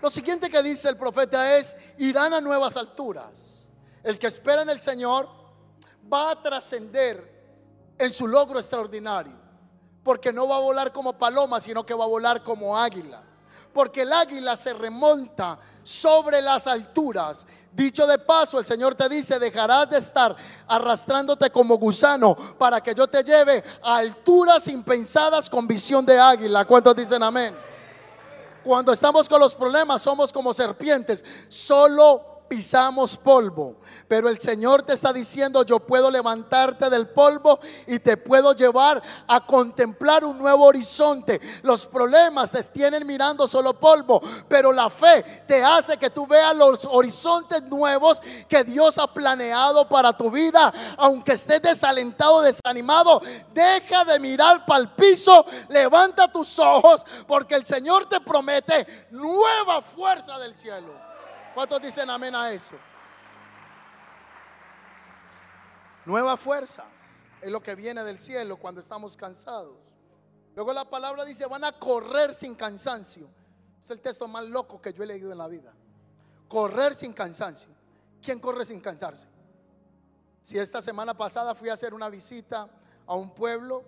Lo 0.00 0.08
siguiente 0.08 0.48
que 0.48 0.62
dice 0.62 0.88
el 0.88 0.96
profeta 0.96 1.58
es, 1.58 1.76
irán 1.98 2.32
a 2.32 2.40
nuevas 2.40 2.78
alturas. 2.78 3.68
El 4.02 4.18
que 4.18 4.28
espera 4.28 4.62
en 4.62 4.70
el 4.70 4.80
Señor 4.80 5.28
va 6.10 6.30
a 6.30 6.40
trascender 6.40 7.33
en 7.98 8.12
su 8.12 8.26
logro 8.26 8.58
extraordinario, 8.58 9.32
porque 10.02 10.32
no 10.32 10.48
va 10.48 10.56
a 10.56 10.60
volar 10.60 10.92
como 10.92 11.12
paloma, 11.14 11.60
sino 11.60 11.84
que 11.84 11.94
va 11.94 12.04
a 12.04 12.08
volar 12.08 12.42
como 12.42 12.78
águila. 12.78 13.22
Porque 13.72 14.02
el 14.02 14.12
águila 14.12 14.54
se 14.56 14.72
remonta 14.72 15.58
sobre 15.82 16.40
las 16.40 16.66
alturas. 16.66 17.46
Dicho 17.72 18.06
de 18.06 18.18
paso, 18.18 18.60
el 18.60 18.64
Señor 18.64 18.94
te 18.94 19.08
dice, 19.08 19.38
dejarás 19.40 19.90
de 19.90 19.98
estar 19.98 20.34
arrastrándote 20.68 21.50
como 21.50 21.76
gusano 21.76 22.36
para 22.56 22.80
que 22.80 22.94
yo 22.94 23.08
te 23.08 23.24
lleve 23.24 23.64
a 23.82 23.96
alturas 23.96 24.68
impensadas 24.68 25.50
con 25.50 25.66
visión 25.66 26.06
de 26.06 26.18
águila. 26.18 26.64
¿Cuántos 26.64 26.94
dicen 26.94 27.22
amén? 27.22 27.56
Cuando 28.62 28.92
estamos 28.92 29.28
con 29.28 29.40
los 29.40 29.54
problemas 29.54 30.00
somos 30.00 30.32
como 30.32 30.54
serpientes, 30.54 31.24
solo 31.48 32.33
pisamos 32.48 33.16
polvo. 33.16 33.76
Pero 34.08 34.28
el 34.28 34.38
Señor 34.38 34.82
te 34.82 34.92
está 34.92 35.12
diciendo, 35.12 35.62
yo 35.62 35.80
puedo 35.80 36.10
levantarte 36.10 36.90
del 36.90 37.08
polvo 37.08 37.58
y 37.86 37.98
te 37.98 38.16
puedo 38.16 38.52
llevar 38.52 39.02
a 39.26 39.44
contemplar 39.44 40.24
un 40.24 40.38
nuevo 40.38 40.64
horizonte. 40.64 41.40
Los 41.62 41.86
problemas 41.86 42.52
te 42.52 42.62
tienen 42.64 43.06
mirando 43.06 43.46
solo 43.46 43.74
polvo, 43.74 44.20
pero 44.48 44.72
la 44.72 44.90
fe 44.90 45.22
te 45.46 45.64
hace 45.64 45.96
que 45.96 46.10
tú 46.10 46.26
veas 46.26 46.54
los 46.54 46.86
horizontes 46.90 47.62
nuevos 47.62 48.20
que 48.48 48.64
Dios 48.64 48.98
ha 48.98 49.06
planeado 49.06 49.88
para 49.88 50.12
tu 50.12 50.30
vida. 50.30 50.72
Aunque 50.96 51.32
estés 51.32 51.62
desalentado, 51.62 52.42
desanimado, 52.42 53.20
deja 53.52 54.04
de 54.04 54.20
mirar 54.20 54.64
para 54.66 54.80
el 54.80 54.90
piso, 54.90 55.44
levanta 55.68 56.30
tus 56.30 56.58
ojos, 56.58 57.04
porque 57.26 57.54
el 57.54 57.64
Señor 57.64 58.06
te 58.06 58.20
promete 58.20 59.08
nueva 59.10 59.80
fuerza 59.82 60.38
del 60.38 60.54
cielo. 60.54 61.03
¿Cuántos 61.54 61.80
dicen 61.80 62.10
amén 62.10 62.34
a 62.34 62.50
eso? 62.50 62.74
Nuevas 66.04 66.40
fuerzas 66.40 66.84
es 67.40 67.50
lo 67.50 67.62
que 67.62 67.74
viene 67.74 68.02
del 68.02 68.18
cielo 68.18 68.56
cuando 68.56 68.80
estamos 68.80 69.16
cansados. 69.16 69.76
Luego 70.56 70.72
la 70.72 70.84
palabra 70.84 71.24
dice, 71.24 71.46
van 71.46 71.64
a 71.64 71.72
correr 71.72 72.34
sin 72.34 72.54
cansancio. 72.54 73.28
Es 73.78 73.90
el 73.90 74.00
texto 74.00 74.26
más 74.26 74.44
loco 74.44 74.80
que 74.80 74.92
yo 74.92 75.02
he 75.04 75.06
leído 75.06 75.30
en 75.30 75.38
la 75.38 75.46
vida. 75.46 75.72
Correr 76.48 76.94
sin 76.94 77.12
cansancio. 77.12 77.68
¿Quién 78.20 78.40
corre 78.40 78.64
sin 78.64 78.80
cansarse? 78.80 79.28
Si 80.42 80.58
esta 80.58 80.82
semana 80.82 81.16
pasada 81.16 81.54
fui 81.54 81.68
a 81.68 81.74
hacer 81.74 81.94
una 81.94 82.08
visita 82.08 82.68
a 83.06 83.14
un 83.14 83.34
pueblo 83.34 83.84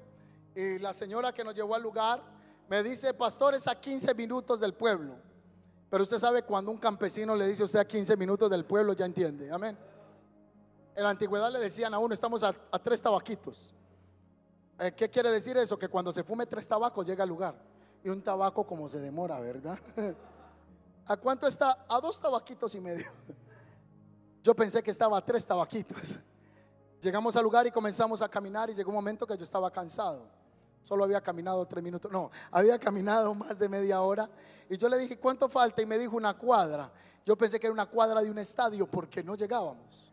y 0.54 0.78
la 0.78 0.92
señora 0.92 1.32
que 1.32 1.44
nos 1.44 1.54
llevó 1.54 1.75
al 1.75 1.82
lugar 1.82 2.23
me 2.68 2.82
dice, 2.82 3.12
pastor, 3.14 3.54
es 3.54 3.66
a 3.66 3.78
15 3.78 4.14
minutos 4.14 4.58
del 4.61 4.75
pueblo. 4.75 5.16
Pero 5.88 6.02
usted 6.02 6.19
sabe 6.19 6.43
cuando 6.43 6.71
un 6.71 6.78
campesino 6.78 7.37
le 7.37 7.47
dice 7.47 7.62
a 7.62 7.66
usted 7.66 7.78
a 7.78 7.85
15 7.87 8.16
minutos 8.16 8.50
del 8.50 8.64
pueblo, 8.64 8.93
ya 8.93 9.07
entiende. 9.07 9.50
Amén. 9.50 9.76
En 10.95 11.02
la 11.02 11.11
antigüedad 11.11 11.52
le 11.52 11.61
decían 11.61 11.93
a 11.95 11.99
uno, 11.99 12.14
estamos 12.14 12.43
a, 12.43 12.52
tres 12.83 13.00
tabaquitos. 13.00 13.73
Eh, 14.78 14.93
¿Qué 14.97 15.09
quiere 15.09 15.31
decir 15.31 15.57
eso? 15.57 15.78
Que 15.78 15.88
cuando 15.88 16.11
se 16.11 16.25
fume 16.25 16.47
tres 16.47 16.66
tabacos 16.66 17.07
llega 17.07 17.23
al 17.23 17.28
lugar. 17.28 17.55
Y 18.02 18.09
un 18.09 18.23
tabaco 18.23 18.66
como 18.66 18.88
se 18.88 18.99
demora, 18.99 19.38
¿verdad? 19.38 19.78
¿A 21.07 21.16
cuánto 21.16 21.47
está? 21.47 21.85
A 21.88 22.00
dos 22.00 22.21
tabaquitos 22.21 22.75
y 22.75 22.81
medio. 22.81 23.07
Yo 24.43 24.55
pensé 24.55 24.83
que 24.83 24.90
estaba 24.90 25.19
a 25.19 25.25
tres 25.25 25.47
tabaquitos. 25.47 26.19
Llegamos 27.00 27.37
al 27.37 27.45
lugar 27.45 27.66
y 27.66 27.71
comenzamos 27.71 28.23
a 28.23 28.28
caminar 28.28 28.71
y 28.71 28.75
llegó 28.75 28.90
un 28.90 28.97
momento 28.97 29.26
que 29.26 29.37
yo 29.37 29.43
estaba 29.43 29.71
cansado. 29.71 30.26
Solo 30.87 31.02
había 31.02 31.21
caminado 31.21 31.66
tres 31.66 31.83
minutos. 31.83 32.12
No, 32.12 32.31
había 32.52 32.78
caminado 32.78 33.35
más 33.35 33.59
de 33.59 33.69
media 33.69 34.02
hora. 34.02 34.31
Y 34.71 34.76
yo 34.76 34.88
le 34.88 34.97
dije, 34.99 35.19
¿cuánto 35.19 35.49
falta? 35.49 35.83
Y 35.83 35.87
me 35.87 35.99
dijo 35.99 36.16
una 36.16 36.38
cuadra. 36.38 36.93
Yo 37.25 37.37
pensé 37.37 37.59
que 37.59 37.66
era 37.66 37.75
una 37.75 37.87
cuadra 37.87 38.23
de 38.23 38.31
un 38.31 38.38
estadio 38.38 38.87
porque 38.87 39.25
no 39.25 39.35
llegábamos 39.35 40.12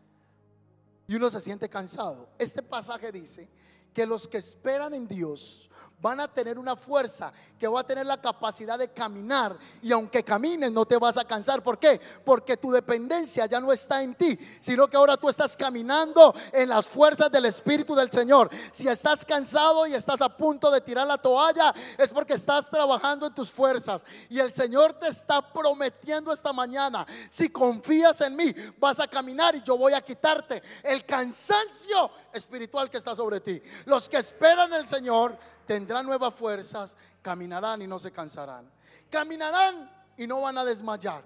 y 1.06 1.14
uno 1.14 1.30
se 1.30 1.40
siente 1.40 1.68
cansado. 1.68 2.28
Este 2.40 2.60
pasaje 2.60 3.12
dice 3.12 3.48
que 3.92 4.04
los 4.04 4.26
que 4.26 4.38
esperan 4.38 4.94
en 4.94 5.06
Dios 5.06 5.70
van 6.00 6.20
a 6.20 6.28
tener 6.28 6.58
una 6.58 6.76
fuerza 6.76 7.32
que 7.58 7.66
va 7.66 7.80
a 7.80 7.86
tener 7.86 8.04
la 8.04 8.20
capacidad 8.20 8.78
de 8.78 8.92
caminar 8.92 9.56
y 9.80 9.90
aunque 9.90 10.22
camines 10.22 10.70
no 10.70 10.84
te 10.84 10.98
vas 10.98 11.16
a 11.16 11.24
cansar. 11.24 11.62
¿Por 11.62 11.78
qué? 11.78 11.98
Porque 12.24 12.58
tu 12.58 12.70
dependencia 12.70 13.46
ya 13.46 13.58
no 13.58 13.72
está 13.72 14.02
en 14.02 14.14
ti, 14.14 14.38
sino 14.60 14.86
que 14.86 14.98
ahora 14.98 15.16
tú 15.16 15.30
estás 15.30 15.56
caminando 15.56 16.34
en 16.52 16.68
las 16.68 16.86
fuerzas 16.86 17.30
del 17.30 17.46
Espíritu 17.46 17.94
del 17.94 18.10
Señor. 18.10 18.50
Si 18.70 18.86
estás 18.86 19.24
cansado 19.24 19.86
y 19.86 19.94
estás 19.94 20.20
a 20.20 20.28
punto 20.36 20.70
de 20.70 20.82
tirar 20.82 21.06
la 21.06 21.16
toalla, 21.16 21.72
es 21.96 22.10
porque 22.12 22.34
estás 22.34 22.68
trabajando 22.68 23.28
en 23.28 23.34
tus 23.34 23.50
fuerzas 23.50 24.04
y 24.28 24.38
el 24.40 24.52
Señor 24.52 24.92
te 24.94 25.08
está 25.08 25.40
prometiendo 25.40 26.32
esta 26.32 26.52
mañana, 26.52 27.06
si 27.30 27.48
confías 27.48 28.20
en 28.20 28.36
mí, 28.36 28.54
vas 28.78 29.00
a 29.00 29.08
caminar 29.08 29.54
y 29.54 29.62
yo 29.62 29.78
voy 29.78 29.94
a 29.94 30.02
quitarte 30.02 30.62
el 30.82 31.04
cansancio 31.06 32.10
espiritual 32.32 32.90
que 32.90 32.98
está 32.98 33.14
sobre 33.14 33.40
ti. 33.40 33.62
Los 33.86 34.08
que 34.08 34.18
esperan 34.18 34.72
el 34.74 34.86
Señor 34.86 35.38
tendrán 35.66 36.06
nuevas 36.06 36.34
fuerzas, 36.34 36.96
caminarán 37.22 37.82
y 37.82 37.86
no 37.86 37.98
se 37.98 38.12
cansarán. 38.12 38.70
Caminarán 39.10 39.90
y 40.16 40.26
no 40.26 40.40
van 40.40 40.58
a 40.58 40.64
desmayar. 40.64 41.24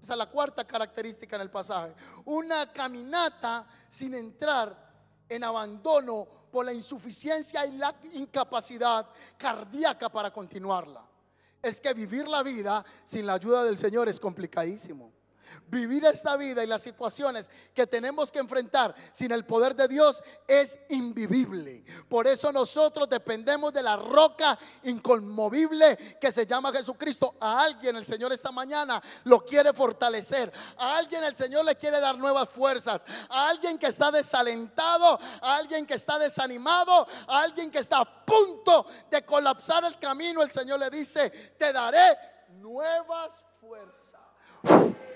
Esa 0.00 0.14
es 0.14 0.18
la 0.18 0.26
cuarta 0.26 0.66
característica 0.66 1.36
en 1.36 1.42
el 1.42 1.50
pasaje. 1.50 1.94
Una 2.24 2.72
caminata 2.72 3.66
sin 3.88 4.14
entrar 4.14 4.76
en 5.28 5.44
abandono 5.44 6.26
por 6.50 6.64
la 6.64 6.72
insuficiencia 6.72 7.64
y 7.66 7.76
la 7.76 7.94
incapacidad 8.12 9.08
cardíaca 9.38 10.08
para 10.08 10.32
continuarla. 10.32 11.02
Es 11.62 11.80
que 11.80 11.94
vivir 11.94 12.26
la 12.26 12.42
vida 12.42 12.84
sin 13.04 13.24
la 13.26 13.34
ayuda 13.34 13.64
del 13.64 13.78
Señor 13.78 14.08
es 14.08 14.18
complicadísimo. 14.18 15.12
Vivir 15.72 16.04
esta 16.04 16.36
vida 16.36 16.62
y 16.62 16.66
las 16.66 16.82
situaciones 16.82 17.48
que 17.72 17.86
tenemos 17.86 18.30
que 18.30 18.40
enfrentar 18.40 18.94
sin 19.10 19.32
el 19.32 19.46
poder 19.46 19.74
de 19.74 19.88
Dios 19.88 20.22
es 20.46 20.78
invivible. 20.90 21.82
Por 22.10 22.26
eso 22.26 22.52
nosotros 22.52 23.08
dependemos 23.08 23.72
de 23.72 23.82
la 23.82 23.96
roca 23.96 24.58
inconmovible 24.82 25.96
que 26.20 26.30
se 26.30 26.44
llama 26.44 26.74
Jesucristo. 26.74 27.36
A 27.40 27.62
alguien 27.62 27.96
el 27.96 28.04
Señor 28.04 28.34
esta 28.34 28.52
mañana 28.52 29.02
lo 29.24 29.42
quiere 29.46 29.72
fortalecer. 29.72 30.52
A 30.76 30.98
alguien 30.98 31.24
el 31.24 31.34
Señor 31.34 31.64
le 31.64 31.74
quiere 31.74 32.00
dar 32.00 32.18
nuevas 32.18 32.50
fuerzas. 32.50 33.02
A 33.30 33.48
alguien 33.48 33.78
que 33.78 33.86
está 33.86 34.10
desalentado, 34.10 35.18
a 35.40 35.56
alguien 35.56 35.86
que 35.86 35.94
está 35.94 36.18
desanimado, 36.18 37.06
a 37.26 37.40
alguien 37.40 37.70
que 37.70 37.78
está 37.78 38.00
a 38.00 38.26
punto 38.26 38.84
de 39.10 39.24
colapsar 39.24 39.84
el 39.84 39.98
camino, 39.98 40.42
el 40.42 40.50
Señor 40.50 40.80
le 40.80 40.90
dice, 40.90 41.30
te 41.58 41.72
daré 41.72 42.18
nuevas 42.60 43.46
fuerzas. 43.58 44.21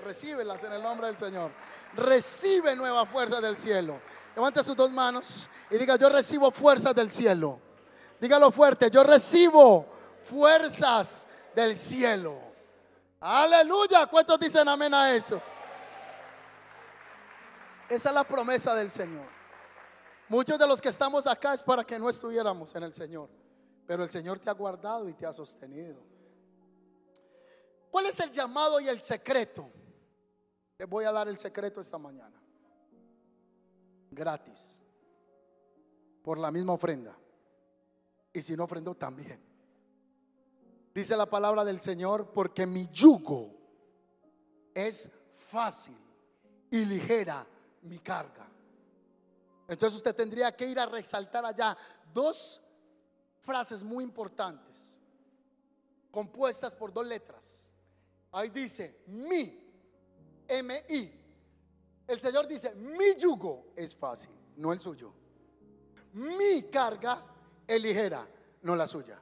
Recíbelas 0.04 0.62
en 0.62 0.72
el 0.72 0.82
nombre 0.82 1.08
del 1.08 1.18
Señor. 1.18 1.50
Recibe 1.94 2.76
nueva 2.76 3.04
fuerza 3.06 3.40
del 3.40 3.56
cielo. 3.56 4.00
Levante 4.34 4.62
sus 4.62 4.76
dos 4.76 4.92
manos 4.92 5.48
y 5.70 5.78
diga, 5.78 5.96
yo 5.96 6.08
recibo 6.08 6.50
fuerzas 6.50 6.94
del 6.94 7.10
cielo. 7.10 7.58
Dígalo 8.20 8.50
fuerte, 8.50 8.90
yo 8.90 9.02
recibo 9.02 9.86
fuerzas 10.22 11.26
del 11.54 11.74
cielo. 11.76 12.38
Aleluya. 13.20 14.06
¿Cuántos 14.06 14.38
dicen 14.38 14.68
amén 14.68 14.94
a 14.94 15.12
eso? 15.14 15.40
Esa 17.88 18.08
es 18.08 18.14
la 18.14 18.24
promesa 18.24 18.74
del 18.74 18.90
Señor. 18.90 19.26
Muchos 20.28 20.58
de 20.58 20.66
los 20.66 20.80
que 20.80 20.88
estamos 20.88 21.26
acá 21.26 21.54
es 21.54 21.62
para 21.62 21.84
que 21.84 21.98
no 21.98 22.08
estuviéramos 22.08 22.74
en 22.74 22.82
el 22.82 22.92
Señor. 22.92 23.28
Pero 23.86 24.02
el 24.02 24.10
Señor 24.10 24.38
te 24.38 24.50
ha 24.50 24.52
guardado 24.52 25.08
y 25.08 25.14
te 25.14 25.24
ha 25.24 25.32
sostenido. 25.32 26.15
¿Cuál 27.96 28.04
es 28.08 28.20
el 28.20 28.30
llamado 28.30 28.78
y 28.78 28.88
el 28.88 29.00
secreto? 29.00 29.70
Les 30.76 30.86
voy 30.86 31.06
a 31.06 31.12
dar 31.12 31.28
el 31.28 31.38
secreto 31.38 31.80
esta 31.80 31.96
mañana. 31.96 32.38
Gratis. 34.10 34.82
Por 36.22 36.36
la 36.36 36.50
misma 36.50 36.74
ofrenda. 36.74 37.16
Y 38.34 38.42
si 38.42 38.54
no 38.54 38.64
ofrendo 38.64 38.94
también. 38.94 39.42
Dice 40.92 41.16
la 41.16 41.24
palabra 41.24 41.64
del 41.64 41.80
Señor, 41.80 42.32
porque 42.34 42.66
mi 42.66 42.86
yugo 42.88 43.56
es 44.74 45.10
fácil 45.32 45.96
y 46.70 46.84
ligera 46.84 47.46
mi 47.80 47.98
carga. 48.00 48.46
Entonces 49.68 49.96
usted 49.96 50.14
tendría 50.14 50.54
que 50.54 50.66
ir 50.66 50.78
a 50.78 50.84
resaltar 50.84 51.46
allá 51.46 51.74
dos 52.12 52.60
frases 53.40 53.82
muy 53.82 54.04
importantes, 54.04 55.00
compuestas 56.10 56.74
por 56.74 56.92
dos 56.92 57.06
letras. 57.06 57.65
Ahí 58.36 58.50
dice 58.50 59.00
mi, 59.06 59.58
M-I. 60.46 61.24
El 62.06 62.20
Señor 62.20 62.46
dice, 62.46 62.74
mi 62.74 63.16
yugo 63.16 63.72
es 63.74 63.96
fácil, 63.96 64.30
no 64.56 64.74
el 64.74 64.78
suyo. 64.78 65.10
Mi 66.12 66.64
carga 66.64 67.18
es 67.66 67.80
ligera, 67.80 68.28
no 68.60 68.76
la 68.76 68.86
suya. 68.86 69.18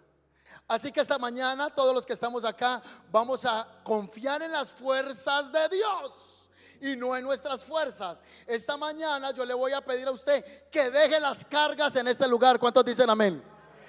Así 0.66 0.90
que 0.90 1.00
esta 1.00 1.16
mañana 1.16 1.70
todos 1.70 1.94
los 1.94 2.04
que 2.04 2.12
estamos 2.12 2.44
acá 2.44 2.82
vamos 3.12 3.44
a 3.44 3.82
confiar 3.84 4.42
en 4.42 4.50
las 4.50 4.74
fuerzas 4.74 5.52
de 5.52 5.68
Dios 5.68 6.48
y 6.80 6.96
no 6.96 7.16
en 7.16 7.22
nuestras 7.22 7.62
fuerzas. 7.62 8.20
Esta 8.48 8.76
mañana 8.76 9.30
yo 9.30 9.44
le 9.44 9.54
voy 9.54 9.74
a 9.74 9.80
pedir 9.80 10.08
a 10.08 10.10
usted 10.10 10.68
que 10.68 10.90
deje 10.90 11.20
las 11.20 11.44
cargas 11.44 11.94
en 11.94 12.08
este 12.08 12.26
lugar. 12.26 12.58
¿Cuántos 12.58 12.84
dicen 12.84 13.08
amén? 13.08 13.40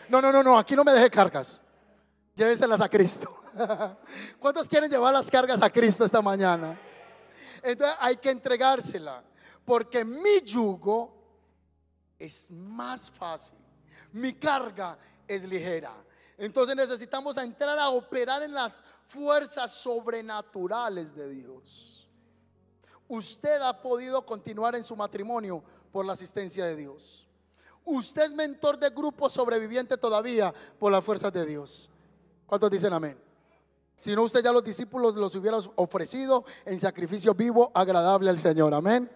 No, 0.07 0.21
no, 0.21 0.31
no, 0.31 0.43
no, 0.43 0.59
aquí 0.59 0.75
no 0.75 0.83
me 0.83 0.91
deje 0.91 1.09
cargas. 1.09 1.63
Lléveselas 2.35 2.81
a 2.81 2.89
Cristo. 2.89 3.43
¿Cuántos 4.39 4.67
quieren 4.67 4.91
llevar 4.91 5.13
las 5.13 5.31
cargas 5.31 5.61
a 5.61 5.69
Cristo 5.69 6.03
esta 6.03 6.21
mañana? 6.21 6.77
Entonces 7.63 7.95
hay 7.99 8.17
que 8.17 8.29
entregársela, 8.29 9.23
porque 9.63 10.03
mi 10.03 10.41
yugo 10.43 11.15
es 12.19 12.51
más 12.51 13.09
fácil, 13.09 13.57
mi 14.11 14.33
carga 14.33 14.97
es 15.25 15.45
ligera. 15.45 15.93
Entonces 16.37 16.75
necesitamos 16.75 17.37
entrar 17.37 17.79
a 17.79 17.89
operar 17.89 18.43
en 18.43 18.53
las 18.53 18.83
fuerzas 19.05 19.71
sobrenaturales 19.71 21.15
de 21.15 21.29
Dios. 21.29 22.09
Usted 23.07 23.61
ha 23.61 23.81
podido 23.81 24.25
continuar 24.25 24.75
en 24.75 24.83
su 24.83 24.95
matrimonio 24.95 25.63
por 25.91 26.05
la 26.05 26.13
asistencia 26.13 26.65
de 26.65 26.75
Dios. 26.75 27.27
Usted 27.85 28.23
es 28.23 28.33
mentor 28.33 28.77
de 28.77 28.89
grupo 28.89 29.29
sobreviviente 29.29 29.95
todavía 29.97 30.53
por 30.77 30.91
las 30.91 31.05
fuerzas 31.05 31.31
de 31.31 31.45
Dios. 31.45 31.89
¿Cuántos 32.45 32.69
dicen 32.69 32.93
amén? 32.93 33.17
Si 33.95 34.13
no, 34.13 34.23
usted 34.23 34.43
ya 34.43 34.51
los 34.51 34.63
discípulos 34.63 35.15
los 35.15 35.35
hubiera 35.35 35.57
ofrecido 35.75 36.43
en 36.65 36.79
sacrificio 36.79 37.33
vivo, 37.33 37.71
agradable 37.73 38.29
al 38.29 38.37
Señor. 38.37 38.73
Amén. 38.73 39.09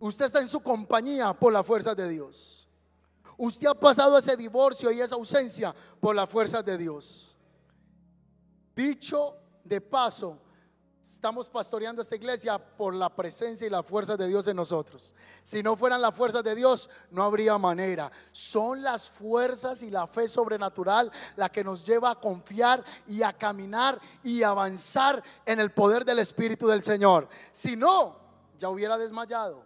Usted 0.00 0.26
está 0.26 0.40
en 0.40 0.48
su 0.48 0.60
compañía 0.60 1.32
por 1.34 1.52
la 1.52 1.62
fuerza 1.62 1.94
de 1.94 2.08
Dios. 2.08 2.66
Usted 3.36 3.66
ha 3.66 3.74
pasado 3.74 4.16
ese 4.16 4.36
divorcio 4.36 4.90
y 4.90 5.00
esa 5.00 5.14
ausencia 5.14 5.74
por 6.00 6.14
la 6.14 6.26
fuerza 6.26 6.62
de 6.62 6.78
Dios. 6.78 7.36
Dicho 8.74 9.36
de 9.62 9.80
paso, 9.80 10.38
Estamos 11.06 11.48
pastoreando 11.48 12.02
esta 12.02 12.16
iglesia 12.16 12.58
por 12.58 12.92
la 12.92 13.08
presencia 13.08 13.64
y 13.64 13.70
la 13.70 13.84
fuerza 13.84 14.16
de 14.16 14.26
Dios 14.26 14.48
en 14.48 14.56
nosotros. 14.56 15.14
Si 15.44 15.62
no 15.62 15.76
fueran 15.76 16.02
las 16.02 16.12
fuerzas 16.12 16.42
de 16.42 16.56
Dios, 16.56 16.90
no 17.12 17.22
habría 17.22 17.56
manera. 17.58 18.10
Son 18.32 18.82
las 18.82 19.08
fuerzas 19.08 19.84
y 19.84 19.90
la 19.90 20.08
fe 20.08 20.26
sobrenatural 20.26 21.12
la 21.36 21.48
que 21.48 21.62
nos 21.62 21.86
lleva 21.86 22.10
a 22.10 22.20
confiar 22.20 22.84
y 23.06 23.22
a 23.22 23.32
caminar 23.32 24.00
y 24.24 24.42
avanzar 24.42 25.22
en 25.44 25.60
el 25.60 25.70
poder 25.70 26.04
del 26.04 26.18
Espíritu 26.18 26.66
del 26.66 26.82
Señor. 26.82 27.28
Si 27.52 27.76
no, 27.76 28.18
ya 28.58 28.68
hubiera 28.68 28.98
desmayado. 28.98 29.64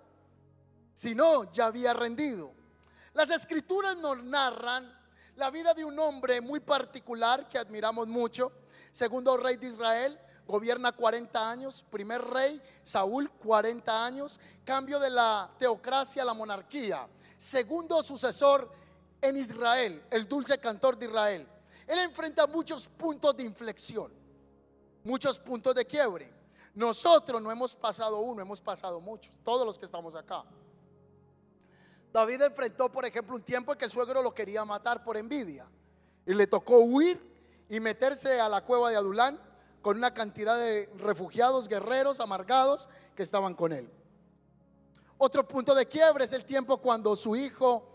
Si 0.93 1.15
no, 1.15 1.51
ya 1.51 1.67
había 1.67 1.95
rendido. 1.95 2.53
Las 3.15 3.31
escrituras 3.31 3.97
nos 3.97 4.23
narran 4.23 4.95
la 5.37 5.51
vida 5.51 5.73
de 5.73 5.87
un 5.87 5.99
hombre 5.99 6.43
muy 6.43 6.61
particular 6.61 7.49
que 7.49 7.57
admiramos 7.57 8.09
mucho, 8.09 8.53
segundo 8.93 9.39
rey 9.39 9.57
de 9.57 9.69
Israel 9.69 10.21
gobierna 10.51 10.93
40 10.93 11.51
años, 11.51 11.85
primer 11.91 12.23
rey, 12.23 12.61
Saúl 12.83 13.31
40 13.31 14.05
años, 14.05 14.41
cambio 14.65 14.99
de 14.99 15.11
la 15.11 15.51
teocracia 15.59 16.23
a 16.23 16.25
la 16.25 16.35
monarquía, 16.35 17.07
segundo 17.37 18.03
sucesor 18.03 18.71
en 19.21 19.37
Israel, 19.37 20.05
el 20.11 20.29
dulce 20.29 20.59
cantor 20.59 20.99
de 20.99 21.07
Israel. 21.07 21.49
Él 21.87 21.99
enfrenta 21.99 22.47
muchos 22.47 22.89
puntos 22.89 23.37
de 23.37 23.45
inflexión, 23.45 24.13
muchos 25.05 25.39
puntos 25.39 25.75
de 25.75 25.85
quiebre. 25.85 26.33
Nosotros 26.75 27.43
no 27.43 27.51
hemos 27.51 27.75
pasado 27.75 28.21
uno, 28.21 28.41
hemos 28.41 28.61
pasado 28.61 29.01
muchos, 29.01 29.37
todos 29.43 29.67
los 29.67 29.79
que 29.79 29.87
estamos 29.87 30.15
acá. 30.15 30.45
David 32.13 32.43
enfrentó, 32.43 32.91
por 32.91 33.05
ejemplo, 33.05 33.37
un 33.37 33.43
tiempo 33.43 33.73
en 33.73 33.79
que 33.79 33.85
el 33.85 33.91
suegro 33.91 34.23
lo 34.23 34.35
quería 34.35 34.65
matar 34.65 35.03
por 35.05 35.17
envidia 35.17 35.67
y 36.27 36.35
le 36.35 36.47
tocó 36.47 36.79
huir 36.79 37.21
y 37.69 37.79
meterse 37.81 38.41
a 38.41 38.49
la 38.49 38.65
cueva 38.65 38.91
de 38.91 38.97
Adulán 38.97 39.50
con 39.83 39.97
una 39.97 40.13
cantidad 40.13 40.59
de 40.59 40.91
refugiados, 40.99 41.69
guerreros, 41.69 42.21
amargados 42.21 42.89
que 43.15 43.23
estaban 43.23 43.55
con 43.55 43.73
él. 43.73 43.91
Otro 45.19 45.47
punto 45.47 45.75
de 45.75 45.87
quiebre 45.87 46.25
es 46.25 46.33
el 46.33 46.45
tiempo 46.45 46.79
cuando 46.79 47.15
su 47.17 47.37
hijo 47.37 47.87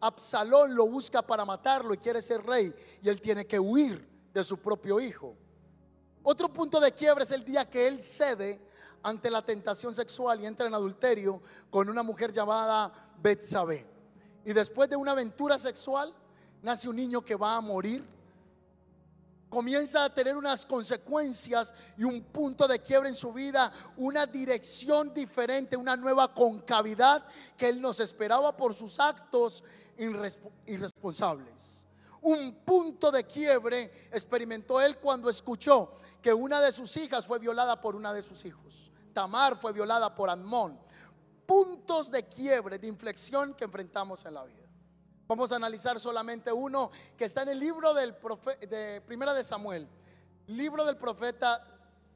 Absalón 0.00 0.74
lo 0.74 0.86
busca 0.86 1.20
para 1.20 1.44
matarlo 1.44 1.92
y 1.92 1.98
quiere 1.98 2.22
ser 2.22 2.42
rey 2.44 2.74
y 3.02 3.08
él 3.08 3.20
tiene 3.20 3.46
que 3.46 3.60
huir 3.60 4.08
de 4.32 4.42
su 4.42 4.58
propio 4.58 4.98
hijo. 5.00 5.36
Otro 6.22 6.50
punto 6.52 6.80
de 6.80 6.92
quiebre 6.92 7.24
es 7.24 7.30
el 7.32 7.44
día 7.44 7.68
que 7.68 7.86
él 7.86 8.02
cede 8.02 8.60
ante 9.02 9.30
la 9.30 9.42
tentación 9.42 9.94
sexual 9.94 10.40
y 10.40 10.46
entra 10.46 10.66
en 10.66 10.74
adulterio 10.74 11.40
con 11.70 11.88
una 11.88 12.02
mujer 12.02 12.32
llamada 12.32 12.92
Betsabé. 13.22 13.86
Y 14.44 14.52
después 14.52 14.88
de 14.88 14.96
una 14.96 15.12
aventura 15.12 15.58
sexual 15.58 16.14
nace 16.62 16.88
un 16.88 16.96
niño 16.96 17.22
que 17.22 17.34
va 17.34 17.56
a 17.56 17.60
morir 17.60 18.06
comienza 19.50 20.04
a 20.04 20.14
tener 20.14 20.36
unas 20.36 20.64
consecuencias 20.64 21.74
y 21.98 22.04
un 22.04 22.22
punto 22.22 22.68
de 22.68 22.78
quiebre 22.78 23.08
en 23.08 23.14
su 23.16 23.32
vida, 23.32 23.70
una 23.96 24.24
dirección 24.24 25.12
diferente, 25.12 25.76
una 25.76 25.96
nueva 25.96 26.32
concavidad 26.32 27.26
que 27.58 27.68
él 27.68 27.80
nos 27.80 27.98
esperaba 28.00 28.56
por 28.56 28.72
sus 28.72 29.00
actos 29.00 29.64
irresponsables. 30.66 31.84
Un 32.22 32.54
punto 32.64 33.10
de 33.10 33.24
quiebre 33.24 34.08
experimentó 34.12 34.80
él 34.80 34.98
cuando 34.98 35.28
escuchó 35.28 35.94
que 36.22 36.32
una 36.32 36.60
de 36.60 36.70
sus 36.70 36.96
hijas 36.96 37.26
fue 37.26 37.38
violada 37.38 37.80
por 37.80 37.96
una 37.96 38.12
de 38.12 38.22
sus 38.22 38.44
hijos. 38.44 38.90
Tamar 39.12 39.56
fue 39.56 39.72
violada 39.72 40.14
por 40.14 40.30
Amón. 40.30 40.78
Puntos 41.44 42.10
de 42.10 42.28
quiebre, 42.28 42.78
de 42.78 42.86
inflexión 42.86 43.54
que 43.54 43.64
enfrentamos 43.64 44.24
en 44.24 44.34
la 44.34 44.44
vida. 44.44 44.59
Vamos 45.30 45.52
a 45.52 45.56
analizar 45.56 46.00
solamente 46.00 46.52
uno 46.52 46.90
que 47.16 47.26
está 47.26 47.42
en 47.42 47.50
el 47.50 47.60
libro 47.60 47.94
del 47.94 48.16
de 48.68 49.00
Primera 49.06 49.32
de 49.32 49.44
Samuel. 49.44 49.86
Libro 50.48 50.84
del 50.84 50.96
profeta 50.96 51.64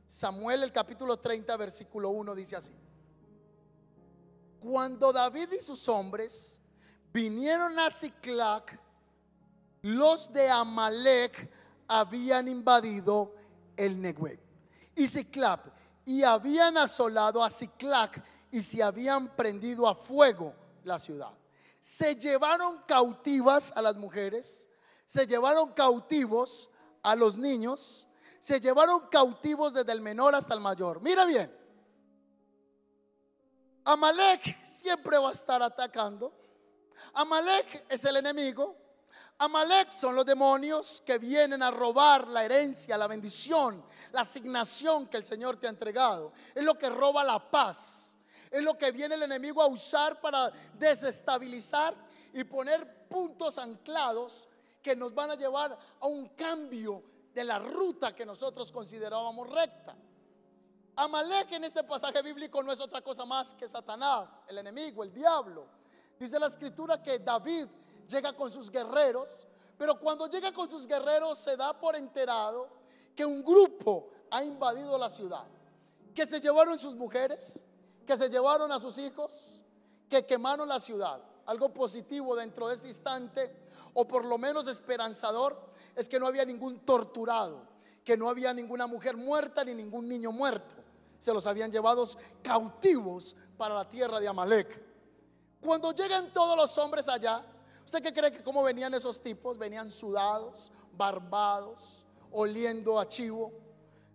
Samuel, 0.04 0.64
el 0.64 0.72
capítulo 0.72 1.16
30, 1.16 1.56
versículo 1.56 2.08
1 2.08 2.34
dice 2.34 2.56
así. 2.56 2.72
Cuando 4.58 5.12
David 5.12 5.52
y 5.52 5.62
sus 5.62 5.88
hombres 5.88 6.60
vinieron 7.12 7.78
a 7.78 7.88
Ciclac, 7.88 8.80
los 9.82 10.32
de 10.32 10.50
Amalek 10.50 11.48
habían 11.86 12.48
invadido 12.48 13.32
el 13.76 14.02
Negev 14.02 14.40
y 14.96 15.06
Ciclap 15.06 15.68
y 16.04 16.24
habían 16.24 16.76
asolado 16.78 17.44
a 17.44 17.50
Ciclac 17.50 18.20
y 18.50 18.60
se 18.60 18.82
habían 18.82 19.36
prendido 19.36 19.86
a 19.86 19.94
fuego 19.94 20.52
la 20.82 20.98
ciudad 20.98 21.30
se 21.84 22.16
llevaron 22.16 22.78
cautivas 22.86 23.70
a 23.76 23.82
las 23.82 23.98
mujeres, 23.98 24.70
se 25.06 25.26
llevaron 25.26 25.74
cautivos 25.74 26.70
a 27.02 27.14
los 27.14 27.36
niños, 27.36 28.08
se 28.38 28.58
llevaron 28.58 29.08
cautivos 29.08 29.74
desde 29.74 29.92
el 29.92 30.00
menor 30.00 30.34
hasta 30.34 30.54
el 30.54 30.60
mayor. 30.60 31.02
Mira 31.02 31.26
bien, 31.26 31.54
Amalek 33.84 34.64
siempre 34.64 35.18
va 35.18 35.28
a 35.28 35.32
estar 35.32 35.62
atacando. 35.62 36.32
Amalek 37.12 37.84
es 37.90 38.02
el 38.06 38.16
enemigo. 38.16 38.74
Amalek 39.36 39.92
son 39.92 40.14
los 40.14 40.24
demonios 40.24 41.02
que 41.04 41.18
vienen 41.18 41.62
a 41.62 41.70
robar 41.70 42.26
la 42.28 42.46
herencia, 42.46 42.96
la 42.96 43.08
bendición, 43.08 43.84
la 44.10 44.22
asignación 44.22 45.06
que 45.06 45.18
el 45.18 45.24
Señor 45.26 45.58
te 45.58 45.66
ha 45.66 45.70
entregado. 45.70 46.32
Es 46.54 46.64
lo 46.64 46.78
que 46.78 46.88
roba 46.88 47.22
la 47.22 47.50
paz 47.50 48.03
es 48.54 48.62
lo 48.62 48.78
que 48.78 48.92
viene 48.92 49.16
el 49.16 49.24
enemigo 49.24 49.60
a 49.60 49.66
usar 49.66 50.20
para 50.20 50.48
desestabilizar 50.78 51.92
y 52.32 52.44
poner 52.44 53.08
puntos 53.08 53.58
anclados 53.58 54.48
que 54.80 54.94
nos 54.94 55.12
van 55.12 55.32
a 55.32 55.34
llevar 55.34 55.76
a 55.98 56.06
un 56.06 56.28
cambio 56.28 57.02
de 57.34 57.42
la 57.42 57.58
ruta 57.58 58.14
que 58.14 58.24
nosotros 58.24 58.70
considerábamos 58.70 59.50
recta. 59.50 59.96
Amalek 60.94 61.50
en 61.50 61.64
este 61.64 61.82
pasaje 61.82 62.22
bíblico 62.22 62.62
no 62.62 62.70
es 62.70 62.80
otra 62.80 63.00
cosa 63.00 63.24
más 63.24 63.52
que 63.54 63.66
Satanás, 63.66 64.40
el 64.46 64.58
enemigo, 64.58 65.02
el 65.02 65.12
diablo. 65.12 65.66
Dice 66.16 66.38
la 66.38 66.46
escritura 66.46 67.02
que 67.02 67.18
David 67.18 67.66
llega 68.06 68.36
con 68.36 68.52
sus 68.52 68.70
guerreros, 68.70 69.48
pero 69.76 69.98
cuando 69.98 70.28
llega 70.28 70.52
con 70.52 70.70
sus 70.70 70.86
guerreros 70.86 71.38
se 71.38 71.56
da 71.56 71.76
por 71.76 71.96
enterado 71.96 72.68
que 73.16 73.24
un 73.24 73.42
grupo 73.42 74.10
ha 74.30 74.44
invadido 74.44 74.96
la 74.96 75.10
ciudad, 75.10 75.44
que 76.14 76.24
se 76.24 76.40
llevaron 76.40 76.78
sus 76.78 76.94
mujeres, 76.94 77.66
que 78.04 78.16
se 78.16 78.28
llevaron 78.28 78.70
a 78.72 78.78
sus 78.78 78.98
hijos, 78.98 79.62
que 80.08 80.26
quemaron 80.26 80.68
la 80.68 80.80
ciudad. 80.80 81.22
Algo 81.46 81.72
positivo 81.72 82.34
dentro 82.36 82.68
de 82.68 82.74
ese 82.74 82.88
instante, 82.88 83.54
o 83.94 84.06
por 84.06 84.24
lo 84.24 84.38
menos 84.38 84.66
esperanzador, 84.66 85.58
es 85.94 86.08
que 86.08 86.18
no 86.18 86.26
había 86.26 86.44
ningún 86.44 86.80
torturado, 86.80 87.62
que 88.04 88.16
no 88.16 88.28
había 88.28 88.52
ninguna 88.52 88.86
mujer 88.86 89.16
muerta 89.16 89.64
ni 89.64 89.74
ningún 89.74 90.08
niño 90.08 90.32
muerto. 90.32 90.74
Se 91.18 91.32
los 91.32 91.46
habían 91.46 91.70
llevado 91.70 92.06
cautivos 92.42 93.36
para 93.56 93.74
la 93.74 93.88
tierra 93.88 94.20
de 94.20 94.28
Amalek. 94.28 94.82
Cuando 95.60 95.92
llegan 95.92 96.32
todos 96.32 96.56
los 96.56 96.76
hombres 96.78 97.08
allá, 97.08 97.44
¿usted 97.84 98.02
qué 98.02 98.12
cree 98.12 98.32
que 98.32 98.42
cómo 98.42 98.62
venían 98.62 98.92
esos 98.92 99.20
tipos? 99.22 99.56
Venían 99.56 99.90
sudados, 99.90 100.70
barbados, 100.96 102.04
oliendo 102.32 102.98
a 102.98 103.08
chivo. 103.08 103.52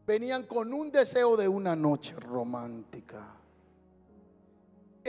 Venían 0.05 0.43
con 0.43 0.73
un 0.73 0.91
deseo 0.91 1.35
de 1.37 1.47
una 1.47 1.75
noche 1.75 2.15
romántica. 2.19 3.38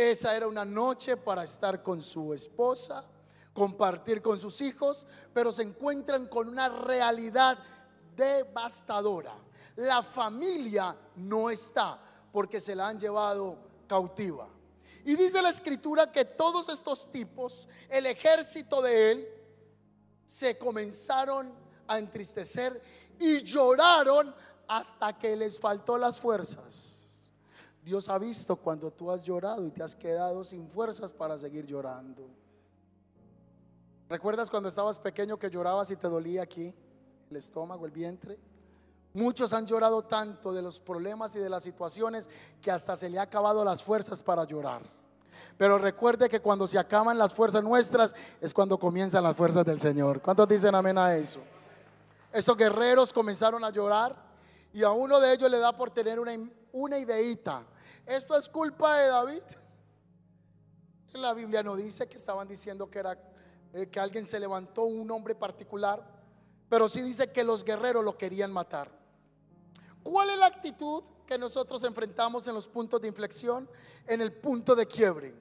Esa 0.00 0.34
era 0.34 0.48
una 0.48 0.64
noche 0.64 1.18
para 1.18 1.44
estar 1.44 1.82
con 1.82 2.00
su 2.00 2.32
esposa, 2.32 3.04
compartir 3.52 4.22
con 4.22 4.40
sus 4.40 4.62
hijos, 4.62 5.06
pero 5.34 5.52
se 5.52 5.62
encuentran 5.62 6.26
con 6.26 6.48
una 6.48 6.70
realidad 6.70 7.58
devastadora. 8.16 9.34
La 9.76 10.02
familia 10.02 10.96
no 11.16 11.50
está 11.50 12.00
porque 12.32 12.62
se 12.62 12.74
la 12.74 12.88
han 12.88 12.98
llevado 12.98 13.58
cautiva. 13.86 14.48
Y 15.04 15.16
dice 15.16 15.42
la 15.42 15.50
escritura 15.50 16.10
que 16.10 16.24
todos 16.24 16.70
estos 16.70 17.12
tipos, 17.12 17.68
el 17.90 18.06
ejército 18.06 18.80
de 18.80 19.12
él, 19.12 19.28
se 20.24 20.56
comenzaron 20.56 21.52
a 21.86 21.98
entristecer 21.98 22.80
y 23.18 23.42
lloraron 23.42 24.34
hasta 24.66 25.18
que 25.18 25.36
les 25.36 25.60
faltó 25.60 25.98
las 25.98 26.18
fuerzas. 26.18 26.99
Dios 27.83 28.09
ha 28.09 28.19
visto 28.19 28.57
cuando 28.57 28.90
tú 28.90 29.11
has 29.11 29.23
llorado 29.23 29.66
y 29.66 29.71
te 29.71 29.83
has 29.83 29.97
quedado 29.97 30.45
sin 30.45 30.69
fuerzas 30.69 31.12
para 31.12 31.38
seguir 31.38 31.66
llorando. 31.66 32.29
¿Recuerdas 34.09 34.51
cuando 34.51 34.69
estabas 34.69 34.99
pequeño 34.99 35.38
que 35.38 35.51
llorabas 35.51 35.90
y 35.90 35.97
te 35.97 36.09
dolía 36.09 36.43
aquí 36.43 36.75
el 37.31 37.37
estómago, 37.37 37.87
el 37.87 37.93
vientre? 37.93 38.38
Muchos 39.14 39.53
han 39.53 39.66
llorado 39.66 40.03
tanto 40.03 40.53
de 40.53 40.62
los 40.62 40.79
problemas 40.79 41.35
y 41.37 41.40
de 41.40 41.49
las 41.49 41.62
situaciones 41.62 42.29
que 42.61 42.71
hasta 42.71 42.97
se 42.97 43.09
le 43.09 43.19
ha 43.19 43.23
acabado 43.23 43.64
las 43.64 43.83
fuerzas 43.83 44.23
para 44.23 44.45
llorar. 44.45 44.83
Pero 45.57 45.79
recuerde 45.79 46.29
que 46.29 46.40
cuando 46.40 46.66
se 46.66 46.79
acaban 46.79 47.19
las 47.19 47.35
fuerzas 47.35 47.62
nuestras 47.62 48.14
es 48.40 48.55
cuando 48.55 48.79
comienzan 48.79 49.25
las 49.25 49.37
fuerzas 49.37 49.64
del 49.64 49.81
Señor. 49.81 50.21
¿Cuántos 50.21 50.49
dicen 50.49 50.75
amén 50.75 50.99
a 50.99 51.16
eso? 51.16 51.40
Estos 52.33 52.57
guerreros 52.57 53.12
comenzaron 53.12 53.64
a 53.64 53.71
llorar 53.71 54.14
y 54.73 54.83
a 54.83 54.90
uno 54.90 55.19
de 55.19 55.33
ellos 55.33 55.51
le 55.51 55.59
da 55.59 55.77
por 55.77 55.90
tener 55.90 56.21
una, 56.21 56.33
una 56.73 56.99
ideita. 56.99 57.64
Esto 58.06 58.36
es 58.36 58.48
culpa 58.48 58.96
de 58.98 59.08
David. 59.08 59.42
La 61.14 61.34
Biblia 61.34 61.62
no 61.62 61.76
dice 61.76 62.08
que 62.08 62.16
estaban 62.16 62.46
diciendo 62.46 62.88
que 62.88 62.98
era 63.00 63.18
eh, 63.72 63.88
que 63.88 64.00
alguien 64.00 64.26
se 64.26 64.40
levantó, 64.40 64.84
un 64.84 65.10
hombre 65.10 65.34
particular, 65.34 66.04
pero 66.68 66.88
sí 66.88 67.02
dice 67.02 67.30
que 67.32 67.44
los 67.44 67.64
guerreros 67.64 68.04
lo 68.04 68.16
querían 68.16 68.52
matar. 68.52 68.90
¿Cuál 70.02 70.30
es 70.30 70.38
la 70.38 70.46
actitud 70.46 71.04
que 71.26 71.38
nosotros 71.38 71.82
enfrentamos 71.84 72.46
en 72.46 72.54
los 72.54 72.66
puntos 72.66 73.00
de 73.00 73.08
inflexión, 73.08 73.68
en 74.06 74.20
el 74.20 74.32
punto 74.32 74.74
de 74.74 74.86
quiebre? 74.86 75.34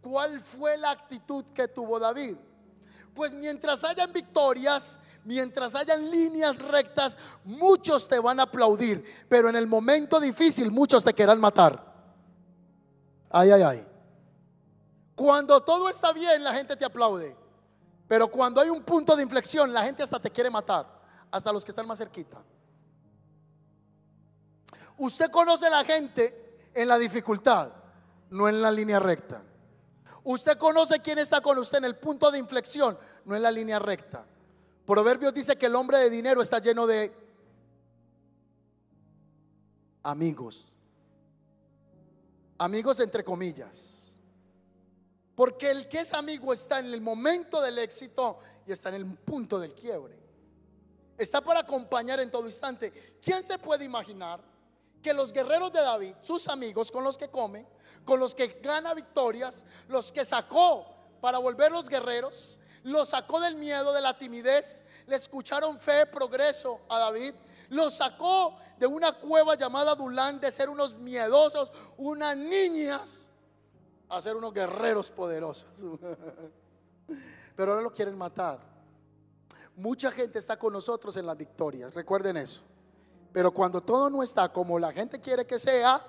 ¿Cuál 0.00 0.40
fue 0.40 0.76
la 0.76 0.90
actitud 0.90 1.44
que 1.54 1.68
tuvo 1.68 1.98
David? 1.98 2.36
Pues 3.14 3.34
mientras 3.34 3.84
hayan 3.84 4.12
victorias, 4.12 4.98
mientras 5.24 5.74
hayan 5.74 6.10
líneas 6.10 6.58
rectas, 6.58 7.18
muchos 7.44 8.08
te 8.08 8.18
van 8.18 8.40
a 8.40 8.44
aplaudir, 8.44 9.04
pero 9.28 9.48
en 9.48 9.56
el 9.56 9.66
momento 9.66 10.20
difícil 10.20 10.70
muchos 10.70 11.04
te 11.04 11.14
querrán 11.14 11.40
matar. 11.40 11.93
Ay, 13.36 13.50
ay, 13.50 13.62
ay. 13.62 13.86
Cuando 15.16 15.60
todo 15.60 15.88
está 15.88 16.12
bien, 16.12 16.44
la 16.44 16.54
gente 16.54 16.76
te 16.76 16.84
aplaude. 16.84 17.36
Pero 18.06 18.28
cuando 18.28 18.60
hay 18.60 18.70
un 18.70 18.84
punto 18.84 19.16
de 19.16 19.24
inflexión, 19.24 19.72
la 19.72 19.82
gente 19.82 20.04
hasta 20.04 20.20
te 20.20 20.30
quiere 20.30 20.50
matar, 20.50 20.86
hasta 21.32 21.52
los 21.52 21.64
que 21.64 21.72
están 21.72 21.84
más 21.84 21.98
cerquita. 21.98 22.40
Usted 24.98 25.32
conoce 25.32 25.66
a 25.66 25.70
la 25.70 25.84
gente 25.84 26.68
en 26.72 26.86
la 26.86 26.96
dificultad, 26.96 27.72
no 28.30 28.48
en 28.48 28.62
la 28.62 28.70
línea 28.70 29.00
recta. 29.00 29.42
Usted 30.22 30.56
conoce 30.56 31.00
quién 31.00 31.18
está 31.18 31.40
con 31.40 31.58
usted 31.58 31.78
en 31.78 31.86
el 31.86 31.96
punto 31.96 32.30
de 32.30 32.38
inflexión, 32.38 32.96
no 33.24 33.34
en 33.34 33.42
la 33.42 33.50
línea 33.50 33.80
recta. 33.80 34.24
Proverbios 34.86 35.34
dice 35.34 35.56
que 35.56 35.66
el 35.66 35.74
hombre 35.74 35.98
de 35.98 36.08
dinero 36.08 36.40
está 36.40 36.60
lleno 36.60 36.86
de 36.86 37.12
amigos. 40.04 40.73
Amigos 42.64 42.98
entre 43.00 43.22
comillas. 43.22 44.18
Porque 45.34 45.70
el 45.70 45.86
que 45.86 46.00
es 46.00 46.14
amigo 46.14 46.50
está 46.50 46.78
en 46.78 46.86
el 46.86 47.02
momento 47.02 47.60
del 47.60 47.78
éxito 47.78 48.38
y 48.66 48.72
está 48.72 48.88
en 48.88 48.94
el 48.94 49.06
punto 49.18 49.58
del 49.58 49.74
quiebre. 49.74 50.18
Está 51.18 51.42
para 51.42 51.60
acompañar 51.60 52.20
en 52.20 52.30
todo 52.30 52.46
instante. 52.46 53.18
¿Quién 53.22 53.44
se 53.44 53.58
puede 53.58 53.84
imaginar 53.84 54.40
que 55.02 55.12
los 55.12 55.34
guerreros 55.34 55.74
de 55.74 55.82
David, 55.82 56.14
sus 56.22 56.48
amigos 56.48 56.90
con 56.90 57.04
los 57.04 57.18
que 57.18 57.28
comen, 57.28 57.68
con 58.02 58.18
los 58.18 58.34
que 58.34 58.58
gana 58.62 58.94
victorias, 58.94 59.66
los 59.88 60.10
que 60.10 60.24
sacó 60.24 60.86
para 61.20 61.36
volver 61.36 61.70
los 61.70 61.90
guerreros, 61.90 62.58
lo 62.84 63.04
sacó 63.04 63.40
del 63.40 63.56
miedo, 63.56 63.92
de 63.92 64.00
la 64.00 64.16
timidez, 64.16 64.84
le 65.06 65.16
escucharon 65.16 65.78
fe, 65.78 66.06
progreso 66.06 66.80
a 66.88 66.98
David, 66.98 67.34
lo 67.70 67.90
sacó 67.90 68.56
de 68.78 68.86
una 68.86 69.12
cueva 69.12 69.54
llamada 69.54 69.94
Dulán 69.94 70.40
de 70.40 70.50
ser 70.50 70.68
unos 70.68 70.94
miedosos, 70.96 71.72
unas 71.96 72.36
niñas, 72.36 73.28
a 74.08 74.20
ser 74.20 74.36
unos 74.36 74.52
guerreros 74.52 75.10
poderosos. 75.10 75.66
Pero 77.56 77.72
ahora 77.72 77.82
lo 77.82 77.92
quieren 77.92 78.16
matar. 78.16 78.58
Mucha 79.76 80.10
gente 80.10 80.38
está 80.38 80.58
con 80.58 80.72
nosotros 80.72 81.16
en 81.16 81.26
las 81.26 81.36
victorias, 81.36 81.94
recuerden 81.94 82.36
eso. 82.36 82.60
Pero 83.32 83.52
cuando 83.52 83.80
todo 83.80 84.08
no 84.08 84.22
está 84.22 84.52
como 84.52 84.78
la 84.78 84.92
gente 84.92 85.20
quiere 85.20 85.44
que 85.44 85.58
sea, 85.58 86.00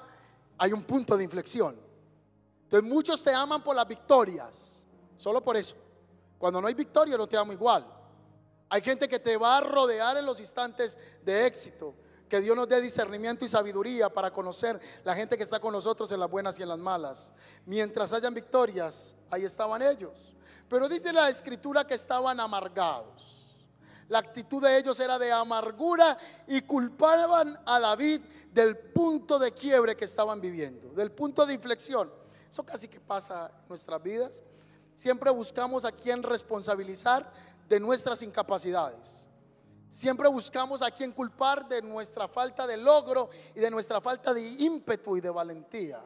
hay 0.57 0.71
un 0.71 0.83
punto 0.83 1.17
de 1.17 1.23
inflexión. 1.23 1.75
Entonces 2.63 2.87
muchos 2.87 3.23
te 3.23 3.33
aman 3.33 3.63
por 3.63 3.75
las 3.75 3.87
victorias, 3.87 4.85
solo 5.15 5.41
por 5.41 5.57
eso. 5.57 5.75
Cuando 6.37 6.61
no 6.61 6.67
hay 6.67 6.73
victoria 6.73 7.17
no 7.17 7.27
te 7.27 7.37
amo 7.37 7.53
igual. 7.53 7.85
Hay 8.69 8.81
gente 8.81 9.07
que 9.07 9.19
te 9.19 9.37
va 9.37 9.57
a 9.57 9.61
rodear 9.61 10.17
en 10.17 10.25
los 10.25 10.39
instantes 10.39 10.97
de 11.23 11.45
éxito. 11.45 11.93
Que 12.27 12.41
Dios 12.41 12.55
nos 12.55 12.67
dé 12.67 12.81
discernimiento 12.81 13.45
y 13.45 13.47
sabiduría 13.47 14.09
para 14.09 14.31
conocer 14.31 14.79
la 15.03 15.15
gente 15.15 15.37
que 15.37 15.43
está 15.43 15.59
con 15.59 15.71
nosotros 15.71 16.11
en 16.11 16.19
las 16.19 16.29
buenas 16.29 16.57
y 16.57 16.63
en 16.63 16.69
las 16.69 16.79
malas. 16.79 17.33
Mientras 17.65 18.13
hayan 18.13 18.33
victorias, 18.33 19.15
ahí 19.29 19.45
estaban 19.45 19.81
ellos. 19.83 20.35
Pero 20.67 20.89
dice 20.89 21.13
la 21.13 21.29
escritura 21.29 21.85
que 21.85 21.93
estaban 21.93 22.39
amargados. 22.39 23.45
La 24.07 24.19
actitud 24.19 24.61
de 24.61 24.77
ellos 24.77 24.99
era 24.99 25.17
de 25.17 25.31
amargura 25.31 26.17
y 26.47 26.61
culpaban 26.61 27.59
a 27.65 27.79
David 27.79 28.21
del 28.51 28.77
punto 28.77 29.37
de 29.37 29.51
quiebre 29.51 29.95
que 29.95 30.05
estaban 30.05 30.39
viviendo, 30.39 30.89
del 30.93 31.11
punto 31.11 31.45
de 31.45 31.53
inflexión. 31.53 32.11
Eso 32.49 32.63
casi 32.63 32.87
que 32.87 32.99
pasa 32.99 33.51
en 33.53 33.67
nuestras 33.67 34.01
vidas. 34.01 34.43
Siempre 34.95 35.29
buscamos 35.29 35.85
a 35.85 35.91
quien 35.91 36.23
responsabilizar 36.23 37.29
de 37.67 37.79
nuestras 37.79 38.21
incapacidades. 38.21 39.27
Siempre 39.87 40.27
buscamos 40.27 40.81
a 40.81 40.91
quien 40.91 41.11
culpar 41.11 41.67
de 41.67 41.81
nuestra 41.81 42.27
falta 42.27 42.65
de 42.67 42.77
logro 42.77 43.29
y 43.53 43.59
de 43.59 43.71
nuestra 43.71 44.01
falta 44.01 44.33
de 44.33 44.41
ímpetu 44.41 45.17
y 45.17 45.21
de 45.21 45.29
valentía. 45.29 46.03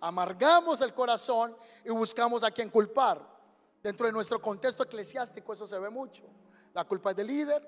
Amargamos 0.00 0.80
el 0.80 0.94
corazón 0.94 1.54
y 1.84 1.90
buscamos 1.90 2.42
a 2.42 2.50
quien 2.50 2.70
culpar. 2.70 3.20
Dentro 3.82 4.06
de 4.06 4.12
nuestro 4.12 4.40
contexto 4.40 4.82
eclesiástico 4.82 5.52
eso 5.52 5.66
se 5.66 5.78
ve 5.78 5.90
mucho. 5.90 6.24
La 6.74 6.84
culpa 6.84 7.10
es 7.10 7.16
del 7.16 7.26
líder, 7.26 7.66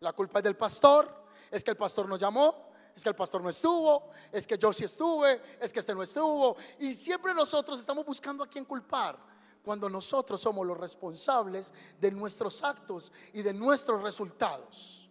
la 0.00 0.12
culpa 0.12 0.38
es 0.38 0.44
del 0.44 0.56
pastor, 0.56 1.08
es 1.50 1.62
que 1.62 1.70
el 1.70 1.76
pastor 1.76 2.08
nos 2.08 2.18
llamó, 2.18 2.72
es 2.94 3.02
que 3.02 3.08
el 3.08 3.14
pastor 3.14 3.42
no 3.42 3.48
estuvo, 3.48 4.10
es 4.30 4.46
que 4.46 4.56
yo 4.56 4.72
sí 4.72 4.84
estuve, 4.84 5.40
es 5.60 5.72
que 5.72 5.80
este 5.80 5.94
no 5.94 6.02
estuvo. 6.02 6.56
Y 6.78 6.94
siempre 6.94 7.34
nosotros 7.34 7.80
estamos 7.80 8.04
buscando 8.04 8.44
a 8.44 8.46
quien 8.46 8.64
culpar 8.64 9.33
cuando 9.64 9.88
nosotros 9.88 10.40
somos 10.40 10.66
los 10.66 10.76
responsables 10.76 11.72
de 11.98 12.10
nuestros 12.10 12.62
actos 12.62 13.10
y 13.32 13.42
de 13.42 13.54
nuestros 13.54 14.02
resultados. 14.02 15.08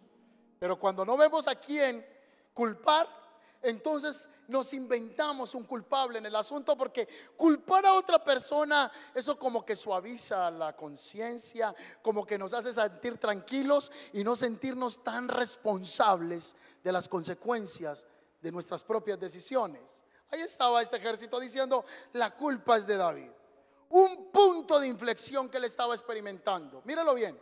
Pero 0.58 0.78
cuando 0.78 1.04
no 1.04 1.16
vemos 1.16 1.48
a 1.48 1.56
quién 1.56 2.06
culpar, 2.54 3.08
entonces 3.62 4.28
nos 4.46 4.72
inventamos 4.74 5.54
un 5.54 5.64
culpable 5.64 6.18
en 6.18 6.26
el 6.26 6.36
asunto 6.36 6.76
porque 6.76 7.08
culpar 7.36 7.84
a 7.86 7.94
otra 7.94 8.22
persona, 8.22 8.90
eso 9.12 9.36
como 9.38 9.64
que 9.64 9.74
suaviza 9.74 10.50
la 10.50 10.76
conciencia, 10.76 11.74
como 12.00 12.24
que 12.24 12.38
nos 12.38 12.54
hace 12.54 12.72
sentir 12.72 13.18
tranquilos 13.18 13.90
y 14.12 14.22
no 14.22 14.36
sentirnos 14.36 15.02
tan 15.02 15.28
responsables 15.28 16.56
de 16.84 16.92
las 16.92 17.08
consecuencias 17.08 18.06
de 18.40 18.52
nuestras 18.52 18.84
propias 18.84 19.18
decisiones. 19.18 20.04
Ahí 20.30 20.42
estaba 20.42 20.80
este 20.80 20.98
ejército 20.98 21.40
diciendo, 21.40 21.84
la 22.12 22.36
culpa 22.36 22.76
es 22.76 22.86
de 22.86 22.96
David 22.96 23.30
un 23.94 24.32
punto 24.32 24.80
de 24.80 24.88
inflexión 24.88 25.48
que 25.48 25.58
él 25.58 25.64
estaba 25.64 25.94
experimentando. 25.94 26.82
Míralo 26.84 27.14
bien. 27.14 27.38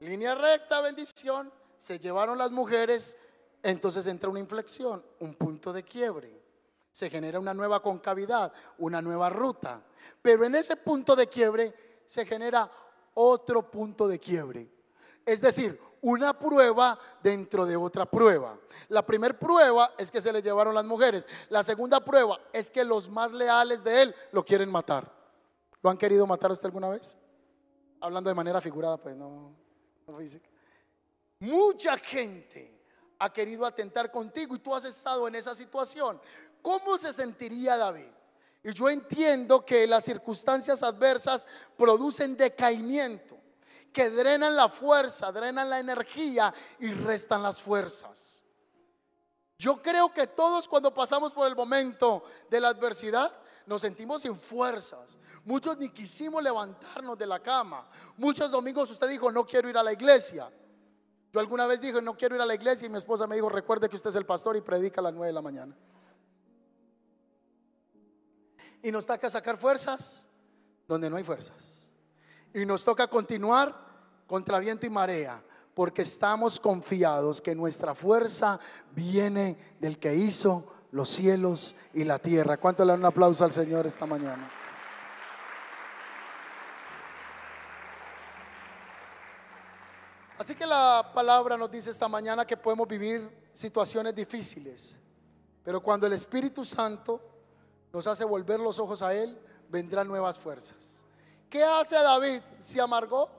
Línea 0.00 0.34
recta, 0.34 0.80
bendición. 0.80 1.52
Se 1.76 1.98
llevaron 1.98 2.38
las 2.38 2.50
mujeres. 2.50 3.18
Entonces 3.62 4.06
entra 4.06 4.30
una 4.30 4.38
inflexión, 4.38 5.04
un 5.20 5.34
punto 5.34 5.74
de 5.74 5.82
quiebre. 5.82 6.42
Se 6.90 7.10
genera 7.10 7.38
una 7.38 7.52
nueva 7.52 7.82
concavidad, 7.82 8.54
una 8.78 9.02
nueva 9.02 9.28
ruta. 9.28 9.82
Pero 10.22 10.46
en 10.46 10.54
ese 10.54 10.76
punto 10.76 11.14
de 11.14 11.26
quiebre 11.26 11.74
se 12.06 12.24
genera 12.24 12.70
otro 13.12 13.70
punto 13.70 14.08
de 14.08 14.18
quiebre. 14.18 14.70
Es 15.26 15.42
decir, 15.42 15.78
una 16.00 16.38
prueba 16.38 16.98
dentro 17.22 17.66
de 17.66 17.76
otra 17.76 18.06
prueba. 18.06 18.58
La 18.88 19.04
primera 19.04 19.38
prueba 19.38 19.92
es 19.98 20.10
que 20.10 20.22
se 20.22 20.32
le 20.32 20.40
llevaron 20.40 20.74
las 20.74 20.86
mujeres. 20.86 21.28
La 21.50 21.62
segunda 21.62 22.02
prueba 22.02 22.40
es 22.50 22.70
que 22.70 22.82
los 22.82 23.10
más 23.10 23.32
leales 23.32 23.84
de 23.84 24.00
él 24.00 24.14
lo 24.32 24.42
quieren 24.42 24.70
matar. 24.70 25.25
¿Lo 25.86 25.90
han 25.90 25.98
querido 25.98 26.26
matar 26.26 26.50
a 26.50 26.54
usted 26.54 26.66
alguna 26.66 26.88
vez? 26.88 27.16
Hablando 28.00 28.28
de 28.28 28.34
manera 28.34 28.60
figurada, 28.60 28.96
pues 28.96 29.14
no, 29.14 29.54
no 30.04 30.18
física. 30.18 30.48
Mucha 31.38 31.96
gente 31.96 32.82
ha 33.20 33.32
querido 33.32 33.64
atentar 33.64 34.10
contigo 34.10 34.56
y 34.56 34.58
tú 34.58 34.74
has 34.74 34.84
estado 34.84 35.28
en 35.28 35.36
esa 35.36 35.54
situación. 35.54 36.20
¿Cómo 36.60 36.98
se 36.98 37.12
sentiría 37.12 37.76
David? 37.76 38.10
Y 38.64 38.72
yo 38.72 38.88
entiendo 38.88 39.64
que 39.64 39.86
las 39.86 40.02
circunstancias 40.02 40.82
adversas 40.82 41.46
producen 41.76 42.36
decaimiento, 42.36 43.38
que 43.92 44.10
drenan 44.10 44.56
la 44.56 44.68
fuerza, 44.68 45.30
drenan 45.30 45.70
la 45.70 45.78
energía 45.78 46.52
y 46.80 46.90
restan 46.90 47.44
las 47.44 47.62
fuerzas. 47.62 48.42
Yo 49.56 49.80
creo 49.80 50.12
que 50.12 50.26
todos 50.26 50.66
cuando 50.66 50.92
pasamos 50.92 51.32
por 51.32 51.46
el 51.46 51.54
momento 51.54 52.24
de 52.50 52.60
la 52.60 52.70
adversidad 52.70 53.45
nos 53.66 53.80
sentimos 53.80 54.22
sin 54.22 54.38
fuerzas, 54.38 55.18
Muchos 55.46 55.78
ni 55.78 55.90
quisimos 55.90 56.42
levantarnos 56.42 57.16
de 57.16 57.24
la 57.24 57.40
cama. 57.40 57.88
Muchos 58.16 58.50
domingos 58.50 58.90
usted 58.90 59.08
dijo, 59.08 59.30
no 59.30 59.46
quiero 59.46 59.70
ir 59.70 59.78
a 59.78 59.82
la 59.82 59.92
iglesia. 59.92 60.50
Yo 61.32 61.38
alguna 61.38 61.68
vez 61.68 61.80
dije, 61.80 62.02
no 62.02 62.16
quiero 62.16 62.34
ir 62.34 62.42
a 62.42 62.44
la 62.44 62.56
iglesia 62.56 62.84
y 62.84 62.88
mi 62.88 62.98
esposa 62.98 63.28
me 63.28 63.36
dijo, 63.36 63.48
recuerde 63.48 63.88
que 63.88 63.94
usted 63.94 64.10
es 64.10 64.16
el 64.16 64.26
pastor 64.26 64.56
y 64.56 64.60
predica 64.60 65.00
a 65.00 65.04
las 65.04 65.14
9 65.14 65.28
de 65.28 65.32
la 65.32 65.42
mañana. 65.42 65.76
Y 68.82 68.90
nos 68.90 69.06
toca 69.06 69.30
sacar 69.30 69.56
fuerzas 69.56 70.26
donde 70.88 71.08
no 71.08 71.16
hay 71.16 71.22
fuerzas. 71.22 71.88
Y 72.52 72.66
nos 72.66 72.82
toca 72.82 73.06
continuar 73.06 73.72
contra 74.26 74.58
viento 74.58 74.84
y 74.84 74.90
marea, 74.90 75.40
porque 75.74 76.02
estamos 76.02 76.58
confiados 76.58 77.40
que 77.40 77.54
nuestra 77.54 77.94
fuerza 77.94 78.58
viene 78.90 79.76
del 79.78 80.00
que 80.00 80.16
hizo 80.16 80.72
los 80.90 81.08
cielos 81.08 81.76
y 81.92 82.04
la 82.04 82.18
tierra. 82.18 82.56
¿Cuánto 82.56 82.84
le 82.84 82.92
dan 82.92 83.00
un 83.00 83.06
aplauso 83.06 83.44
al 83.44 83.52
Señor 83.52 83.86
esta 83.86 84.06
mañana? 84.06 84.50
Así 90.38 90.54
que 90.54 90.66
la 90.66 91.10
palabra 91.14 91.56
nos 91.56 91.70
dice 91.70 91.90
esta 91.90 92.08
mañana 92.08 92.46
que 92.46 92.56
podemos 92.56 92.86
vivir 92.86 93.28
situaciones 93.52 94.14
difíciles, 94.14 94.96
pero 95.64 95.80
cuando 95.80 96.06
el 96.06 96.12
Espíritu 96.12 96.64
Santo 96.64 97.20
nos 97.92 98.06
hace 98.06 98.24
volver 98.24 98.60
los 98.60 98.78
ojos 98.78 99.02
a 99.02 99.14
Él, 99.14 99.40
vendrán 99.68 100.06
nuevas 100.06 100.38
fuerzas. 100.38 101.06
¿Qué 101.48 101.64
hace 101.64 101.94
David? 101.96 102.40
¿Se 102.58 102.80
amargó? 102.80 103.30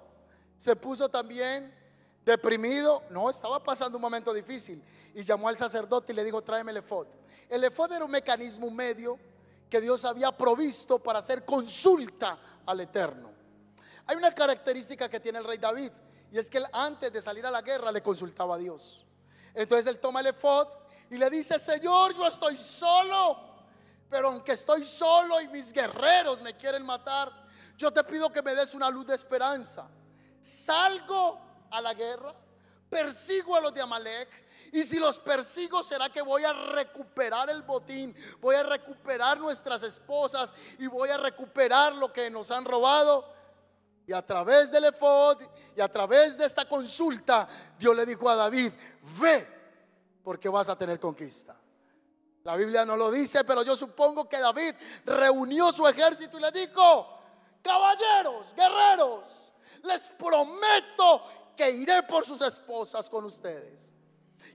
¿Se 0.57 0.75
puso 0.75 1.07
también 1.07 1.73
deprimido? 2.25 3.03
No, 3.11 3.29
estaba 3.29 3.63
pasando 3.63 3.97
un 3.97 4.01
momento 4.01 4.33
difícil 4.33 4.83
y 5.13 5.21
llamó 5.21 5.47
al 5.49 5.55
sacerdote 5.55 6.11
y 6.11 6.15
le 6.15 6.23
dijo, 6.23 6.41
tráeme 6.41 6.71
el. 6.71 7.07
El 7.49 7.63
efod 7.63 7.91
era 7.91 8.05
un 8.05 8.11
mecanismo 8.11 8.69
medio 8.69 9.17
que 9.69 9.81
Dios 9.81 10.05
había 10.05 10.31
provisto 10.31 10.99
para 10.99 11.19
hacer 11.19 11.45
consulta 11.45 12.37
al 12.65 12.79
Eterno. 12.81 13.31
Hay 14.05 14.15
una 14.15 14.31
característica 14.31 15.09
que 15.09 15.19
tiene 15.19 15.39
el 15.39 15.45
rey 15.45 15.57
David 15.57 15.91
y 16.31 16.37
es 16.37 16.49
que 16.49 16.57
él 16.57 16.67
antes 16.71 17.11
de 17.11 17.21
salir 17.21 17.45
a 17.45 17.51
la 17.51 17.61
guerra 17.61 17.91
le 17.91 18.01
consultaba 18.01 18.55
a 18.55 18.57
Dios. 18.57 19.05
Entonces 19.53 19.87
él 19.87 19.99
toma 19.99 20.19
el 20.19 20.27
efod 20.27 20.67
y 21.09 21.17
le 21.17 21.29
dice, 21.29 21.57
Señor, 21.59 22.13
yo 22.15 22.27
estoy 22.27 22.57
solo. 22.57 23.45
Pero 24.09 24.29
aunque 24.29 24.53
estoy 24.53 24.85
solo 24.85 25.41
y 25.41 25.47
mis 25.49 25.73
guerreros 25.73 26.41
me 26.41 26.55
quieren 26.55 26.85
matar, 26.85 27.31
yo 27.77 27.91
te 27.91 28.03
pido 28.03 28.31
que 28.31 28.41
me 28.41 28.55
des 28.55 28.73
una 28.73 28.89
luz 28.89 29.07
de 29.07 29.15
esperanza. 29.15 29.87
Salgo 30.39 31.39
a 31.69 31.81
la 31.81 31.93
guerra, 31.93 32.33
persigo 32.89 33.55
a 33.55 33.61
los 33.61 33.73
de 33.73 33.81
Amalek. 33.81 34.46
Y 34.71 34.83
si 34.83 34.99
los 34.99 35.19
persigo, 35.19 35.83
será 35.83 36.09
que 36.09 36.21
voy 36.21 36.43
a 36.43 36.53
recuperar 36.53 37.49
el 37.49 37.61
botín, 37.61 38.15
voy 38.41 38.55
a 38.55 38.63
recuperar 38.63 39.39
nuestras 39.39 39.83
esposas 39.83 40.53
y 40.79 40.87
voy 40.87 41.09
a 41.09 41.17
recuperar 41.17 41.93
lo 41.95 42.11
que 42.11 42.29
nos 42.29 42.51
han 42.51 42.65
robado. 42.65 43.33
Y 44.05 44.13
a 44.13 44.25
través 44.25 44.71
del 44.71 44.85
efod 44.85 45.41
y 45.75 45.81
a 45.81 45.89
través 45.89 46.37
de 46.37 46.45
esta 46.45 46.67
consulta, 46.67 47.47
Dios 47.77 47.95
le 47.95 48.05
dijo 48.05 48.29
a 48.29 48.35
David, 48.35 48.71
ve, 49.19 49.47
porque 50.23 50.49
vas 50.49 50.69
a 50.69 50.77
tener 50.77 50.99
conquista. 50.99 51.55
La 52.43 52.55
Biblia 52.55 52.85
no 52.85 52.95
lo 52.95 53.11
dice, 53.11 53.43
pero 53.43 53.63
yo 53.63 53.75
supongo 53.75 54.27
que 54.27 54.39
David 54.39 54.73
reunió 55.05 55.71
su 55.71 55.85
ejército 55.87 56.37
y 56.37 56.41
le 56.41 56.51
dijo, 56.51 57.19
caballeros, 57.61 58.53
guerreros, 58.55 59.53
les 59.83 60.09
prometo 60.11 61.53
que 61.57 61.69
iré 61.69 62.03
por 62.03 62.25
sus 62.25 62.41
esposas 62.41 63.09
con 63.09 63.25
ustedes 63.25 63.91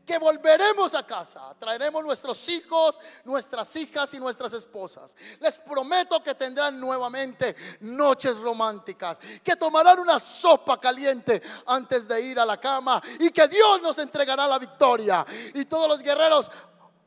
que 0.05 0.19
volveremos 0.19 0.95
a 0.95 1.07
casa, 1.07 1.55
traeremos 1.59 2.03
nuestros 2.03 2.49
hijos, 2.49 3.01
nuestras 3.25 3.75
hijas 3.77 4.12
y 4.15 4.19
nuestras 4.19 4.53
esposas. 4.53 5.17
Les 5.41 5.59
prometo 5.61 6.23
que 6.23 6.35
tendrán 6.35 6.79
nuevamente 6.81 7.55
noches 7.81 8.38
románticas, 8.38 9.21
que 9.43 9.57
tomarán 9.57 10.01
una 10.01 10.19
sopa 10.19 10.81
caliente 10.81 11.41
antes 11.67 12.09
de 12.09 12.21
ir 12.21 12.41
a 12.41 12.47
la 12.47 12.59
cama 12.59 13.01
y 13.21 13.31
que 13.31 13.47
Dios 13.47 13.81
nos 13.81 13.99
entregará 13.99 14.47
la 14.47 14.59
victoria. 14.59 15.25
Y 15.55 15.65
todos 15.67 15.88
los 15.88 16.03
guerreros, 16.03 16.51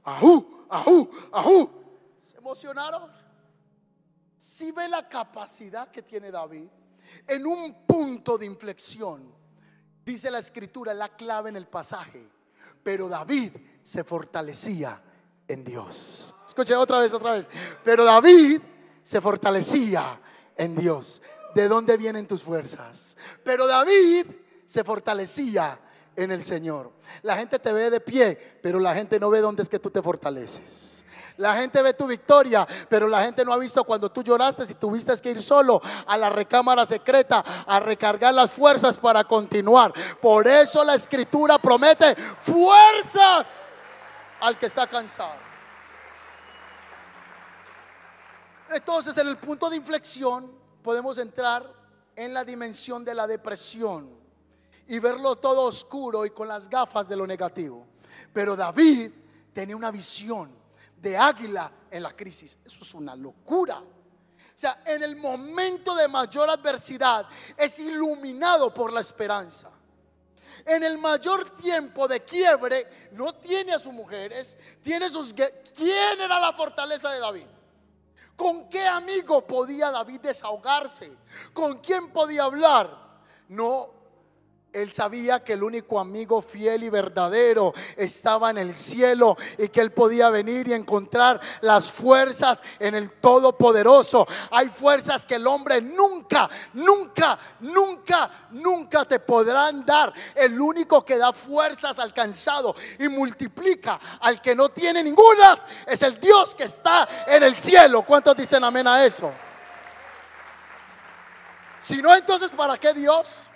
ajú, 0.04 0.66
ajú, 0.70 1.30
ajú, 1.34 1.84
se 2.24 2.38
emocionaron. 2.38 3.04
Si 4.38 4.72
ve 4.72 4.88
la 4.88 5.08
capacidad 5.10 5.90
que 5.90 6.02
tiene 6.02 6.32
David 6.32 6.68
en 7.28 7.46
un 7.46 7.86
punto 7.86 8.38
de 8.38 8.46
inflexión, 8.46 9.34
dice 10.06 10.32
la 10.32 10.40
escritura, 10.40 10.94
la 10.94 11.10
clave 11.10 11.50
en 11.50 11.58
el 11.58 11.68
pasaje 11.68 12.35
pero 12.86 13.10
David 13.10 13.52
se 13.82 14.04
fortalecía 14.04 15.02
en 15.48 15.64
Dios. 15.64 16.36
Escuche 16.48 16.76
otra 16.76 17.00
vez, 17.00 17.12
otra 17.16 17.32
vez. 17.32 17.50
Pero 17.84 18.04
David 18.04 18.62
se 19.02 19.20
fortalecía 19.20 20.22
en 20.56 20.76
Dios. 20.76 21.24
¿De 21.56 21.68
dónde 21.68 21.98
vienen 21.98 22.28
tus 22.28 22.44
fuerzas? 22.44 23.18
Pero 23.44 23.66
David 23.66 24.28
se 24.68 24.84
fortalecía 24.84 25.80
en 26.16 26.30
el 26.30 26.44
Señor. 26.44 26.92
La 27.24 27.36
gente 27.36 27.58
te 27.58 27.74
ve 27.74 27.90
de 27.90 28.02
pie, 28.02 28.38
pero 28.62 28.80
la 28.80 28.94
gente 28.94 29.20
no 29.20 29.32
ve 29.32 29.42
dónde 29.42 29.64
es 29.64 29.70
que 29.70 29.80
tú 29.80 29.90
te 29.90 30.04
fortaleces. 30.04 30.95
La 31.38 31.56
gente 31.56 31.82
ve 31.82 31.94
tu 31.94 32.08
victoria, 32.08 32.66
pero 32.88 33.08
la 33.08 33.24
gente 33.24 33.44
no 33.44 33.52
ha 33.52 33.58
visto 33.58 33.84
cuando 33.84 34.10
tú 34.10 34.24
lloraste 34.24 34.64
y 34.70 34.74
tuviste 34.76 35.14
que 35.18 35.32
ir 35.32 35.42
solo 35.42 35.82
a 36.08 36.18
la 36.18 36.30
recámara 36.30 36.86
secreta 36.86 37.44
a 37.68 37.80
recargar 37.80 38.34
las 38.34 38.52
fuerzas 38.52 38.98
para 38.98 39.24
continuar. 39.26 39.94
Por 40.22 40.48
eso 40.48 40.84
la 40.84 40.96
escritura 40.96 41.58
promete 41.58 42.16
fuerzas 42.16 43.74
al 44.40 44.58
que 44.58 44.68
está 44.68 44.88
cansado. 44.88 45.46
Entonces 48.70 49.18
en 49.18 49.28
el 49.28 49.38
punto 49.38 49.70
de 49.70 49.76
inflexión 49.76 50.52
podemos 50.82 51.18
entrar 51.18 51.70
en 52.16 52.34
la 52.34 52.46
dimensión 52.46 53.04
de 53.04 53.14
la 53.14 53.28
depresión 53.28 54.10
y 54.88 55.00
verlo 55.00 55.36
todo 55.36 55.64
oscuro 55.64 56.26
y 56.26 56.30
con 56.30 56.48
las 56.48 56.70
gafas 56.70 57.10
de 57.10 57.18
lo 57.18 57.28
negativo. 57.28 57.86
Pero 58.32 58.56
David 58.56 59.12
tenía 59.54 59.76
una 59.76 59.92
visión 59.92 60.65
de 61.06 61.16
águila 61.16 61.72
en 61.92 62.02
la 62.02 62.16
crisis. 62.16 62.58
Eso 62.66 62.84
es 62.84 62.94
una 62.96 63.16
locura. 63.16 63.78
O 63.78 64.58
sea, 64.58 64.82
en 64.84 65.04
el 65.04 65.16
momento 65.16 65.94
de 65.94 66.08
mayor 66.08 66.50
adversidad 66.50 67.28
es 67.56 67.80
iluminado 67.80 68.74
por 68.74 68.92
la 68.92 69.02
esperanza. 69.02 69.70
En 70.66 70.84
el 70.84 70.98
mayor 70.98 71.48
tiempo 71.52 72.08
de 72.08 72.22
quiebre 72.22 73.10
no 73.12 73.36
tiene 73.36 73.74
a 73.74 73.80
sus 73.80 73.94
mujeres, 73.94 74.58
tiene 74.82 75.08
sus... 75.12 75.32
¿Quién 75.34 76.20
era 76.20 76.40
la 76.40 76.52
fortaleza 76.54 77.12
de 77.12 77.20
David? 77.20 77.48
¿Con 78.36 78.68
qué 78.68 78.88
amigo 78.88 79.46
podía 79.46 79.92
David 79.92 80.22
desahogarse? 80.22 81.16
¿Con 81.54 81.78
quién 81.82 82.12
podía 82.12 82.46
hablar? 82.46 83.20
No 83.50 83.94
él 84.76 84.92
sabía 84.92 85.42
que 85.42 85.54
el 85.54 85.64
único 85.64 86.02
amigo 86.02 86.42
fiel 86.42 86.84
y 86.84 86.90
verdadero 86.90 87.74
estaba 87.96 88.50
en 88.50 88.58
el 88.58 88.74
cielo 88.74 89.38
y 89.58 89.70
que 89.70 89.80
él 89.80 89.94
podía 89.94 90.30
venir 90.30 90.68
y 90.68 90.74
encontrar 90.74 91.40
las 91.62 91.94
fuerzas 91.94 92.62
en 92.78 92.94
el 92.94 93.14
Todopoderoso. 93.14 94.28
Hay 94.52 94.68
fuerzas 94.68 95.26
que 95.26 95.36
el 95.36 95.48
hombre 95.48 95.82
nunca, 95.82 96.50
nunca, 96.74 97.40
nunca, 97.62 98.30
nunca 98.52 99.06
te 99.06 99.20
podrán 99.20 99.86
dar. 99.86 100.12
El 100.36 100.60
único 100.60 101.06
que 101.06 101.18
da 101.18 101.32
fuerzas 101.32 101.98
al 101.98 102.14
cansado 102.14 102.76
y 103.00 103.08
multiplica 103.08 103.98
al 104.20 104.42
que 104.42 104.54
no 104.56 104.68
tiene 104.68 105.02
ningunas 105.02 105.66
es 105.88 106.02
el 106.02 106.20
Dios 106.20 106.54
que 106.54 106.66
está 106.66 107.08
en 107.28 107.44
el 107.44 107.56
cielo. 107.56 108.02
¿Cuántos 108.02 108.36
dicen 108.36 108.62
amén 108.62 108.88
a 108.90 109.06
eso? 109.06 109.32
Si 111.80 112.02
no, 112.02 112.14
entonces 112.14 112.52
¿para 112.52 112.78
qué 112.78 112.94
Dios? 112.94 113.48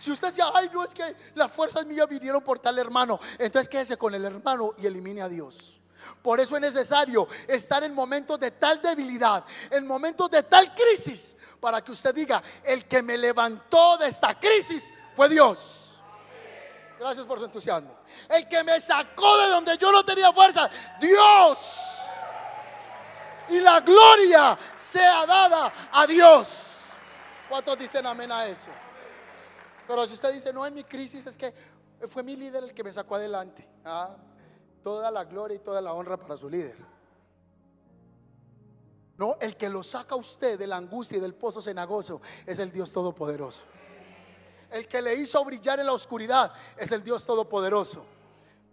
Si 0.00 0.10
usted 0.10 0.28
dice, 0.28 0.42
ay, 0.54 0.70
no 0.72 0.82
es 0.82 0.94
que 0.94 1.14
las 1.34 1.52
fuerzas 1.52 1.84
mías 1.84 2.08
vinieron 2.08 2.42
por 2.42 2.58
tal 2.58 2.78
hermano, 2.78 3.20
entonces 3.38 3.68
quédese 3.68 3.98
con 3.98 4.14
el 4.14 4.24
hermano 4.24 4.72
y 4.78 4.86
elimine 4.86 5.20
a 5.20 5.28
Dios. 5.28 5.78
Por 6.22 6.40
eso 6.40 6.56
es 6.56 6.62
necesario 6.62 7.28
estar 7.46 7.84
en 7.84 7.94
momentos 7.94 8.40
de 8.40 8.50
tal 8.50 8.80
debilidad, 8.80 9.44
en 9.70 9.86
momentos 9.86 10.30
de 10.30 10.42
tal 10.42 10.74
crisis, 10.74 11.36
para 11.60 11.84
que 11.84 11.92
usted 11.92 12.14
diga, 12.14 12.42
el 12.64 12.86
que 12.86 13.02
me 13.02 13.18
levantó 13.18 13.98
de 13.98 14.08
esta 14.08 14.40
crisis 14.40 14.90
fue 15.14 15.28
Dios. 15.28 16.00
Gracias 16.98 17.26
por 17.26 17.38
su 17.38 17.44
entusiasmo. 17.44 17.94
El 18.26 18.48
que 18.48 18.64
me 18.64 18.80
sacó 18.80 19.36
de 19.36 19.48
donde 19.48 19.76
yo 19.76 19.92
no 19.92 20.02
tenía 20.02 20.32
fuerza, 20.32 20.70
Dios. 20.98 21.98
Y 23.50 23.60
la 23.60 23.80
gloria 23.80 24.58
sea 24.74 25.26
dada 25.26 25.70
a 25.92 26.06
Dios. 26.06 26.84
¿Cuántos 27.50 27.76
dicen 27.76 28.06
amén 28.06 28.32
a 28.32 28.46
eso? 28.46 28.70
Pero 29.90 30.06
si 30.06 30.14
usted 30.14 30.32
dice, 30.32 30.52
no, 30.52 30.64
en 30.64 30.72
mi 30.72 30.84
crisis 30.84 31.26
es 31.26 31.36
que 31.36 31.52
fue 32.06 32.22
mi 32.22 32.36
líder 32.36 32.62
el 32.62 32.72
que 32.72 32.84
me 32.84 32.92
sacó 32.92 33.16
adelante. 33.16 33.66
Ah, 33.84 34.16
toda 34.84 35.10
la 35.10 35.24
gloria 35.24 35.56
y 35.56 35.58
toda 35.58 35.80
la 35.80 35.92
honra 35.92 36.16
para 36.16 36.36
su 36.36 36.48
líder. 36.48 36.76
No, 39.16 39.36
el 39.40 39.56
que 39.56 39.68
lo 39.68 39.82
saca 39.82 40.14
a 40.14 40.18
usted 40.18 40.56
de 40.56 40.68
la 40.68 40.76
angustia 40.76 41.18
y 41.18 41.20
del 41.20 41.34
pozo 41.34 41.60
cenagoso 41.60 42.20
es 42.46 42.60
el 42.60 42.70
Dios 42.70 42.92
Todopoderoso. 42.92 43.64
El 44.70 44.86
que 44.86 45.02
le 45.02 45.12
hizo 45.16 45.44
brillar 45.44 45.80
en 45.80 45.86
la 45.86 45.92
oscuridad 45.92 46.52
es 46.76 46.92
el 46.92 47.02
Dios 47.02 47.26
Todopoderoso. 47.26 48.06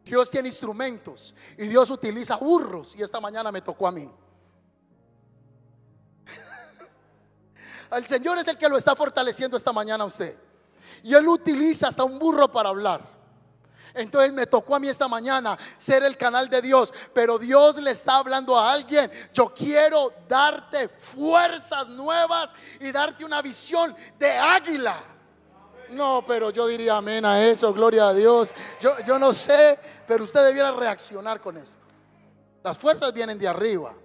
Dios 0.05 0.29
tiene 0.29 0.49
instrumentos 0.49 1.33
y 1.57 1.65
Dios 1.65 1.89
utiliza 1.89 2.35
burros 2.35 2.95
y 2.95 3.01
esta 3.01 3.19
mañana 3.19 3.51
me 3.51 3.61
tocó 3.61 3.87
a 3.87 3.91
mí. 3.91 4.07
El 7.91 8.05
Señor 8.05 8.37
es 8.37 8.47
el 8.47 8.57
que 8.59 8.69
lo 8.69 8.77
está 8.77 8.95
fortaleciendo 8.95 9.57
esta 9.57 9.73
mañana 9.73 10.03
a 10.03 10.07
usted. 10.07 10.46
Y 11.03 11.13
él 11.13 11.27
utiliza 11.27 11.87
hasta 11.87 12.03
un 12.03 12.19
burro 12.19 12.51
para 12.51 12.69
hablar. 12.69 13.17
Entonces 13.93 14.31
me 14.31 14.45
tocó 14.45 14.75
a 14.75 14.79
mí 14.79 14.87
esta 14.87 15.07
mañana 15.07 15.57
ser 15.75 16.03
el 16.03 16.17
canal 16.17 16.49
de 16.49 16.61
Dios, 16.61 16.93
pero 17.13 17.39
Dios 17.39 17.77
le 17.77 17.91
está 17.91 18.17
hablando 18.17 18.57
a 18.57 18.71
alguien, 18.71 19.09
yo 19.33 19.51
quiero 19.51 20.13
darte 20.27 20.87
fuerzas 20.87 21.87
nuevas 21.89 22.53
y 22.79 22.91
darte 22.91 23.25
una 23.25 23.41
visión 23.41 23.95
de 24.19 24.31
águila. 24.37 24.95
No, 25.89 26.23
pero 26.27 26.51
yo 26.51 26.67
diría 26.67 26.97
amén 26.97 27.25
a 27.25 27.43
eso, 27.43 27.73
gloria 27.73 28.09
a 28.09 28.13
Dios. 28.13 28.53
Yo, 28.79 28.99
yo 28.99 29.17
no 29.17 29.33
sé, 29.33 29.79
pero 30.05 30.25
usted 30.25 30.45
debiera 30.45 30.71
reaccionar 30.71 31.41
con 31.41 31.57
esto. 31.57 31.81
Las 32.63 32.77
fuerzas 32.77 33.11
vienen 33.13 33.39
de 33.39 33.47
arriba. 33.47 33.95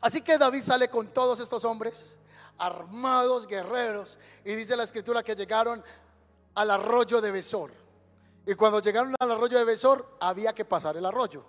Así 0.00 0.20
que 0.20 0.38
David 0.38 0.62
sale 0.62 0.88
con 0.88 1.06
todos 1.08 1.38
estos 1.38 1.64
hombres 1.64 2.16
armados 2.58 3.46
guerreros. 3.46 4.18
Y 4.44 4.54
dice 4.54 4.76
la 4.76 4.84
escritura 4.84 5.22
que 5.22 5.34
llegaron 5.34 5.82
al 6.54 6.70
arroyo 6.70 7.20
de 7.20 7.30
Besor. 7.30 7.72
Y 8.46 8.54
cuando 8.54 8.80
llegaron 8.80 9.14
al 9.18 9.30
arroyo 9.30 9.58
de 9.58 9.64
Besor, 9.64 10.16
había 10.20 10.54
que 10.54 10.64
pasar 10.64 10.96
el 10.96 11.04
arroyo. 11.04 11.44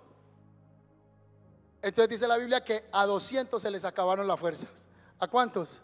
Entonces 1.80 2.08
dice 2.08 2.26
la 2.26 2.36
Biblia 2.36 2.62
que 2.62 2.88
a 2.92 3.06
200 3.06 3.60
se 3.60 3.70
les 3.70 3.84
acabaron 3.84 4.26
las 4.26 4.38
fuerzas. 4.38 4.86
¿A 5.18 5.28
cuántos? 5.28 5.80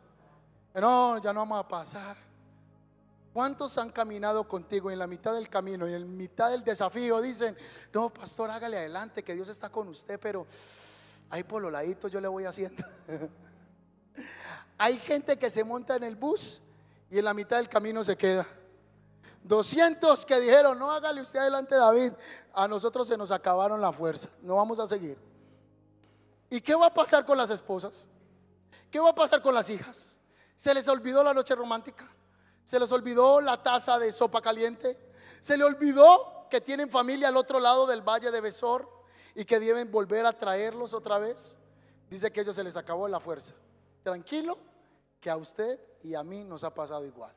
No, 0.75 1.19
ya 1.19 1.33
no 1.33 1.41
vamos 1.41 1.61
a 1.61 1.69
pasar. 1.69 2.17
¿Cuántos 3.33 3.79
han 3.79 3.91
caminado 3.91 4.47
contigo 4.47 4.91
en 4.91 4.99
la 4.99 5.07
mitad 5.07 5.35
del 5.35 5.49
camino 5.49 5.89
y 5.89 5.95
en 5.95 6.17
mitad 6.17 6.51
del 6.51 6.63
desafío 6.63 7.21
dicen, 7.21 7.57
no, 7.93 8.11
pastor, 8.11 8.51
hágale 8.51 8.79
adelante, 8.79 9.25
que 9.25 9.35
Dios 9.35 9.49
está 9.49 9.71
con 9.71 9.89
usted, 9.89 10.21
pero 10.21 10.47
ahí 11.31 11.43
por 11.43 11.63
lo 11.63 11.71
ladito 11.71 12.07
yo 12.07 12.21
le 12.21 12.29
voy 12.29 12.45
haciendo? 12.45 12.85
Hay 14.79 14.99
gente 14.99 15.39
que 15.39 15.51
se 15.51 15.63
monta 15.65 15.97
en 15.97 16.05
el 16.05 16.17
bus 16.17 16.61
y 17.11 17.19
en 17.19 17.25
la 17.25 17.35
mitad 17.35 17.59
del 17.59 17.69
camino 17.69 18.03
se 18.03 18.17
queda. 18.17 18.47
200 19.45 20.25
que 20.25 20.41
dijeron, 20.41 20.79
no 20.79 20.91
hágale 20.91 21.21
usted 21.21 21.39
adelante 21.39 21.77
David, 21.77 22.13
a 22.55 22.67
nosotros 22.67 23.07
se 23.07 23.17
nos 23.17 23.31
acabaron 23.31 23.81
las 23.81 23.95
fuerzas, 23.95 24.31
no 24.43 24.57
vamos 24.57 24.79
a 24.79 24.87
seguir. 24.87 25.19
¿Y 26.49 26.61
qué 26.61 26.75
va 26.75 26.87
a 26.87 26.95
pasar 26.95 27.27
con 27.27 27.37
las 27.37 27.51
esposas? 27.51 28.07
¿Qué 28.91 28.99
va 28.99 29.11
a 29.11 29.15
pasar 29.15 29.43
con 29.43 29.55
las 29.55 29.69
hijas? 29.69 30.19
¿Se 30.55 30.73
les 30.73 30.89
olvidó 30.89 31.23
la 31.23 31.35
noche 31.35 31.55
romántica? 31.55 32.09
¿Se 32.65 32.81
les 32.81 32.91
olvidó 32.91 33.41
la 33.41 33.63
taza 33.63 33.99
de 33.99 34.11
sopa 34.13 34.41
caliente? 34.41 34.99
¿Se 35.41 35.59
le 35.59 35.65
olvidó 35.65 36.47
que 36.49 36.61
tienen 36.61 36.91
familia 36.91 37.29
al 37.29 37.37
otro 37.37 37.61
lado 37.61 37.87
del 37.87 38.01
valle 38.01 38.31
de 38.31 38.41
Besor 38.41 38.89
y 39.35 39.45
que 39.45 39.61
deben 39.61 39.91
volver 39.91 40.25
a 40.25 40.33
traerlos 40.33 40.95
otra 40.95 41.19
vez? 41.19 41.59
Dice 42.09 42.33
que 42.33 42.41
ellos 42.41 42.57
se 42.57 42.65
les 42.65 42.77
acabó 42.77 43.09
la 43.09 43.21
fuerza 43.21 43.55
tranquilo 44.05 44.59
que 45.19 45.31
a 45.31 45.37
usted 45.37 45.81
y 46.03 46.15
a 46.15 46.23
mí 46.23 46.45
nos 46.45 46.63
ha 46.63 46.73
pasado 46.73 47.05
igual. 47.05 47.35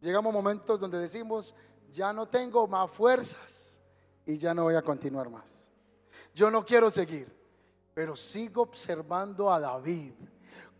Llegamos 0.00 0.32
momentos 0.32 0.78
donde 0.78 0.98
decimos, 0.98 1.54
ya 1.90 2.12
no 2.12 2.26
tengo 2.26 2.66
más 2.66 2.90
fuerzas 2.90 3.80
y 4.26 4.36
ya 4.36 4.52
no 4.52 4.64
voy 4.64 4.74
a 4.74 4.82
continuar 4.82 5.30
más. 5.30 5.70
Yo 6.34 6.50
no 6.50 6.64
quiero 6.64 6.90
seguir, 6.90 7.32
pero 7.94 8.14
sigo 8.16 8.62
observando 8.62 9.50
a 9.50 9.58
David 9.60 10.12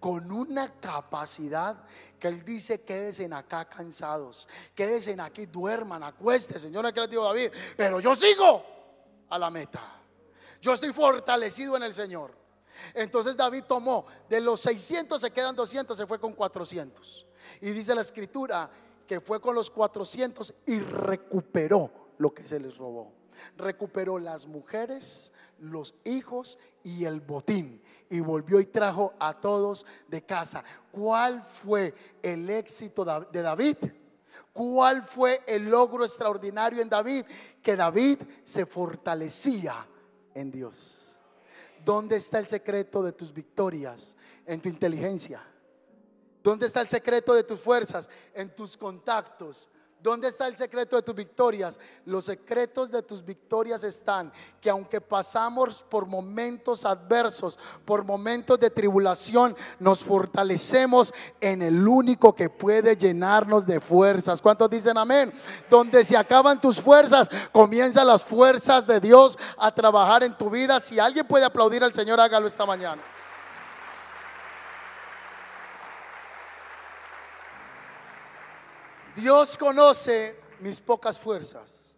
con 0.00 0.30
una 0.30 0.80
capacidad 0.80 1.76
que 2.18 2.28
él 2.28 2.44
dice, 2.44 2.82
quédense 2.82 3.28
acá 3.32 3.68
cansados, 3.68 4.48
quédense 4.74 5.16
aquí, 5.20 5.46
duerman, 5.46 6.02
acueste, 6.02 6.58
señora 6.58 6.92
que 6.92 7.00
le 7.00 7.08
digo 7.08 7.24
David, 7.24 7.50
pero 7.76 8.00
yo 8.00 8.14
sigo 8.14 8.64
a 9.30 9.38
la 9.38 9.50
meta. 9.50 10.00
Yo 10.60 10.72
estoy 10.72 10.92
fortalecido 10.92 11.76
en 11.76 11.84
el 11.84 11.94
Señor. 11.94 12.37
Entonces 12.94 13.36
David 13.36 13.64
tomó, 13.66 14.06
de 14.28 14.40
los 14.40 14.60
600 14.60 15.20
se 15.20 15.30
quedan 15.30 15.54
200, 15.56 15.96
se 15.96 16.06
fue 16.06 16.18
con 16.18 16.32
400. 16.32 17.26
Y 17.60 17.70
dice 17.70 17.94
la 17.94 18.00
escritura 18.00 18.70
que 19.06 19.20
fue 19.20 19.40
con 19.40 19.54
los 19.54 19.70
400 19.70 20.54
y 20.66 20.78
recuperó 20.80 21.90
lo 22.18 22.32
que 22.32 22.46
se 22.46 22.60
les 22.60 22.76
robó. 22.76 23.12
Recuperó 23.56 24.18
las 24.18 24.46
mujeres, 24.46 25.32
los 25.58 25.94
hijos 26.04 26.58
y 26.82 27.04
el 27.04 27.20
botín. 27.20 27.82
Y 28.10 28.20
volvió 28.20 28.60
y 28.60 28.66
trajo 28.66 29.14
a 29.18 29.40
todos 29.40 29.86
de 30.08 30.22
casa. 30.22 30.64
¿Cuál 30.90 31.42
fue 31.42 31.94
el 32.22 32.48
éxito 32.50 33.04
de 33.32 33.42
David? 33.42 33.76
¿Cuál 34.52 35.02
fue 35.02 35.40
el 35.46 35.70
logro 35.70 36.04
extraordinario 36.04 36.82
en 36.82 36.88
David? 36.88 37.24
Que 37.62 37.76
David 37.76 38.18
se 38.42 38.66
fortalecía 38.66 39.86
en 40.34 40.50
Dios. 40.50 40.97
¿Dónde 41.84 42.16
está 42.16 42.38
el 42.38 42.46
secreto 42.46 43.02
de 43.02 43.12
tus 43.12 43.32
victorias? 43.32 44.16
En 44.46 44.60
tu 44.60 44.68
inteligencia. 44.68 45.42
¿Dónde 46.42 46.66
está 46.66 46.80
el 46.80 46.88
secreto 46.88 47.34
de 47.34 47.42
tus 47.42 47.60
fuerzas? 47.60 48.08
En 48.34 48.54
tus 48.54 48.76
contactos. 48.76 49.68
¿Dónde 50.00 50.28
está 50.28 50.46
el 50.46 50.56
secreto 50.56 50.94
de 50.94 51.02
tus 51.02 51.14
victorias? 51.14 51.80
Los 52.04 52.26
secretos 52.26 52.88
de 52.90 53.02
tus 53.02 53.24
victorias 53.24 53.82
están 53.82 54.32
que 54.60 54.70
aunque 54.70 55.00
pasamos 55.00 55.84
por 55.88 56.06
momentos 56.06 56.84
adversos, 56.84 57.58
por 57.84 58.04
momentos 58.04 58.60
de 58.60 58.70
tribulación, 58.70 59.56
nos 59.80 60.04
fortalecemos 60.04 61.12
en 61.40 61.62
el 61.62 61.86
único 61.86 62.32
que 62.32 62.48
puede 62.48 62.96
llenarnos 62.96 63.66
de 63.66 63.80
fuerzas. 63.80 64.40
¿Cuántos 64.40 64.70
dicen 64.70 64.96
amén? 64.96 65.32
Donde 65.68 66.04
se 66.04 66.16
acaban 66.16 66.60
tus 66.60 66.80
fuerzas, 66.80 67.28
comienzan 67.50 68.06
las 68.06 68.22
fuerzas 68.22 68.86
de 68.86 69.00
Dios 69.00 69.36
a 69.56 69.74
trabajar 69.74 70.22
en 70.22 70.38
tu 70.38 70.48
vida. 70.48 70.78
Si 70.78 71.00
alguien 71.00 71.26
puede 71.26 71.44
aplaudir 71.44 71.82
al 71.82 71.92
Señor, 71.92 72.20
hágalo 72.20 72.46
esta 72.46 72.64
mañana. 72.64 73.02
Dios 79.18 79.56
conoce 79.56 80.38
mis 80.60 80.80
pocas 80.80 81.18
fuerzas. 81.18 81.92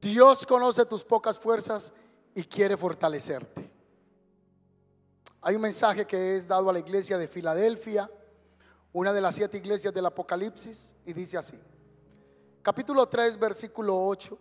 Dios 0.00 0.46
conoce 0.46 0.86
tus 0.86 1.04
pocas 1.04 1.38
fuerzas 1.38 1.92
y 2.34 2.42
quiere 2.42 2.74
fortalecerte. 2.74 3.70
Hay 5.42 5.56
un 5.56 5.60
mensaje 5.60 6.06
que 6.06 6.36
es 6.36 6.48
dado 6.48 6.70
a 6.70 6.72
la 6.72 6.78
iglesia 6.78 7.18
de 7.18 7.28
Filadelfia, 7.28 8.10
una 8.94 9.12
de 9.12 9.20
las 9.20 9.34
siete 9.34 9.58
iglesias 9.58 9.92
del 9.92 10.06
Apocalipsis, 10.06 10.94
y 11.04 11.12
dice 11.12 11.36
así. 11.36 11.60
Capítulo 12.62 13.06
3, 13.06 13.38
versículo 13.38 14.06
8. 14.06 14.38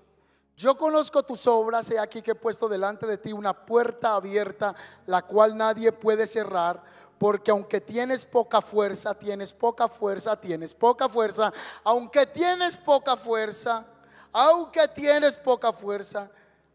Yo 0.56 0.78
conozco 0.78 1.24
tus 1.24 1.46
obras, 1.46 1.92
he 1.92 2.00
aquí 2.00 2.22
que 2.22 2.32
he 2.32 2.36
puesto 2.36 2.70
delante 2.70 3.06
de 3.06 3.18
ti 3.18 3.34
una 3.34 3.66
puerta 3.66 4.16
abierta, 4.16 4.74
la 5.08 5.24
cual 5.24 5.58
nadie 5.58 5.92
puede 5.92 6.26
cerrar 6.26 6.82
porque 7.18 7.52
aunque 7.52 7.80
tienes 7.80 8.26
poca 8.26 8.62
fuerza, 8.62 9.14
tienes 9.14 9.54
poca 9.54 9.88
fuerza, 9.88 10.40
tienes 10.40 10.74
poca 10.74 11.08
fuerza, 11.08 11.52
aunque 11.84 12.26
tienes 12.26 12.78
poca 12.78 13.16
fuerza, 13.16 13.86
aunque 14.32 14.88
tienes 14.88 15.38
poca 15.38 15.72
fuerza, 15.72 16.30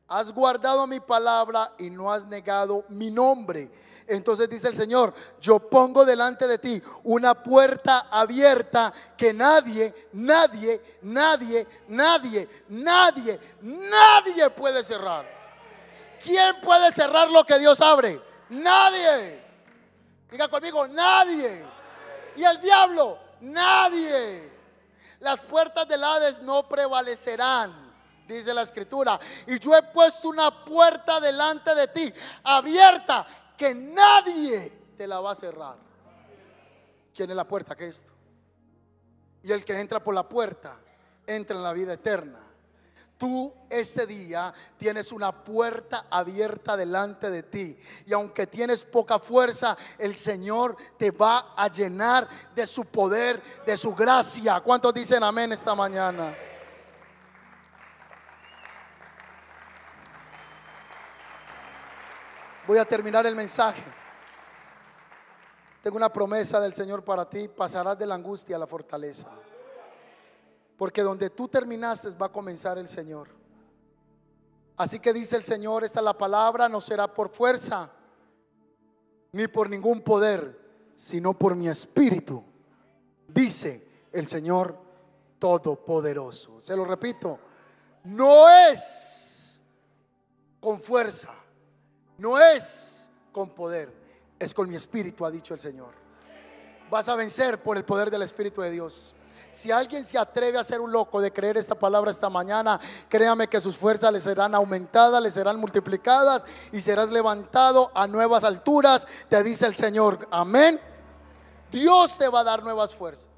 has 0.09 0.33
guardado 0.33 0.87
mi 0.87 0.99
palabra 0.99 1.73
y 1.79 1.91
no 1.91 2.13
has 2.13 2.25
negado 2.25 2.85
mi 2.89 3.11
nombre. 3.11 3.71
Entonces 4.07 4.49
dice 4.49 4.67
el 4.67 4.75
Señor, 4.75 5.15
yo 5.41 5.61
pongo 5.61 6.05
delante 6.05 6.49
de 6.49 6.59
ti 6.59 6.83
una 7.05 7.35
puerta 7.35 8.09
abierta 8.11 8.93
que 9.17 9.33
nadie, 9.33 10.09
nadie, 10.15 10.99
nadie, 11.03 11.67
nadie, 11.87 12.49
nadie, 12.69 13.39
nadie 13.61 14.51
puede 14.51 14.83
cerrar. 14.83 15.25
¿Quién 16.23 16.61
puede 16.61 16.91
cerrar 16.91 17.31
lo 17.31 17.45
que 17.45 17.59
Dios 17.61 17.81
abre? 17.81 18.21
Nadie. 18.49 19.50
Diga 20.31 20.49
conmigo, 20.49 20.87
nadie. 20.89 21.65
Y 22.37 22.45
el 22.45 22.61
diablo, 22.61 23.19
nadie. 23.41 24.51
Las 25.21 25.41
puertas 25.43 25.87
del 25.87 26.03
Hades 26.03 26.41
no 26.41 26.67
prevalecerán, 26.69 27.93
dice 28.27 28.55
la 28.55 28.63
escritura. 28.63 29.19
Y 29.47 29.59
yo 29.59 29.77
he 29.77 29.83
puesto 29.83 30.29
una 30.29 30.65
puerta 30.65 31.21
delante 31.21 31.75
de 31.75 31.89
ti, 31.89 32.13
abierta, 32.45 33.27
que 33.57 33.75
nadie 33.75 34.73
te 34.97 35.07
la 35.07 35.21
va 35.21 35.33
a 35.33 35.35
cerrar. 35.35 35.77
¿Quién 37.15 37.31
es 37.31 37.37
la 37.37 37.47
puerta? 37.47 37.77
¿Qué 37.77 37.89
es 37.89 37.99
esto? 37.99 38.13
Y 39.43 39.53
el 39.53 39.65
que 39.65 39.79
entra 39.79 40.03
por 40.03 40.15
la 40.15 40.29
puerta, 40.29 40.79
entra 41.27 41.57
en 41.57 41.63
la 41.63 41.73
vida 41.73 41.93
eterna. 41.95 42.41
Tú 43.21 43.53
ese 43.69 44.07
día 44.07 44.51
tienes 44.79 45.13
una 45.13 45.31
puerta 45.45 46.07
abierta 46.09 46.75
delante 46.75 47.29
de 47.29 47.43
ti. 47.43 47.79
Y 48.07 48.15
aunque 48.15 48.47
tienes 48.47 48.83
poca 48.83 49.19
fuerza, 49.19 49.77
el 49.99 50.17
Señor 50.17 50.75
te 50.97 51.11
va 51.11 51.53
a 51.55 51.69
llenar 51.69 52.27
de 52.55 52.67
su 52.67 52.87
poder, 52.87 53.43
de 53.67 53.77
su 53.77 53.95
gracia. 53.95 54.59
¿Cuántos 54.61 54.95
dicen 54.95 55.23
amén 55.23 55.53
esta 55.53 55.75
mañana? 55.75 56.35
Voy 62.67 62.79
a 62.79 62.87
terminar 62.87 63.27
el 63.27 63.37
mensaje. 63.37 63.85
Tengo 65.83 65.99
una 65.99 66.11
promesa 66.11 66.59
del 66.59 66.73
Señor 66.73 67.05
para 67.05 67.29
ti. 67.29 67.49
Pasarás 67.49 67.99
de 67.99 68.07
la 68.07 68.15
angustia 68.15 68.57
a 68.57 68.59
la 68.59 68.67
fortaleza. 68.67 69.29
Porque 70.81 71.03
donde 71.03 71.29
tú 71.29 71.47
terminaste 71.47 72.09
va 72.13 72.25
a 72.25 72.33
comenzar 72.33 72.79
el 72.79 72.89
Señor. 72.89 73.29
Así 74.79 74.99
que 74.99 75.13
dice 75.13 75.37
el 75.37 75.43
Señor, 75.43 75.85
esta 75.85 76.01
es 76.01 76.05
la 76.05 76.17
palabra, 76.17 76.71
no 76.71 76.81
será 76.81 77.13
por 77.13 77.29
fuerza, 77.29 77.91
ni 79.33 79.47
por 79.47 79.69
ningún 79.69 80.01
poder, 80.01 80.59
sino 80.97 81.35
por 81.35 81.55
mi 81.55 81.69
espíritu, 81.69 82.43
dice 83.29 83.87
el 84.11 84.27
Señor 84.27 84.75
Todopoderoso. 85.39 86.59
Se 86.63 86.75
lo 86.75 86.87
repito, 86.87 87.39
no 88.05 88.49
es 88.49 89.61
con 90.61 90.81
fuerza, 90.81 91.29
no 92.17 92.41
es 92.41 93.11
con 93.33 93.51
poder, 93.51 93.93
es 94.39 94.55
con 94.55 94.67
mi 94.67 94.77
espíritu, 94.77 95.27
ha 95.27 95.31
dicho 95.31 95.53
el 95.53 95.61
Señor. 95.61 95.93
Vas 96.91 97.07
a 97.11 97.17
vencer 97.17 97.63
por 97.63 97.77
el 97.77 97.85
poder 97.85 98.11
del 98.11 98.23
Espíritu 98.23 98.63
de 98.63 98.71
Dios. 98.71 99.15
Si 99.53 99.71
alguien 99.71 100.05
se 100.05 100.19
atreve 100.19 100.59
a 100.59 100.65
ser 100.65 100.81
un 100.81 100.93
loco 100.93 101.21
de 101.21 101.33
creer 101.33 101.57
esta 101.57 101.75
palabra 101.75 102.11
esta 102.11 102.31
mañana, 102.31 102.81
créame 103.09 103.49
que 103.49 103.61
sus 103.61 103.77
fuerzas 103.77 104.13
le 104.13 104.21
serán 104.21 104.55
aumentadas, 104.55 105.23
le 105.23 105.31
serán 105.31 105.59
multiplicadas 105.59 106.47
y 106.73 106.81
serás 106.81 107.11
levantado 107.11 107.91
a 107.95 108.07
nuevas 108.07 108.45
alturas, 108.45 109.07
te 109.29 109.43
dice 109.43 109.67
el 109.67 109.75
Señor. 109.75 110.29
Amén. 110.31 110.81
Dios 111.71 112.19
te 112.19 112.29
va 112.29 112.41
a 112.41 112.45
dar 112.45 112.63
nuevas 112.63 112.95
fuerzas. 112.95 113.29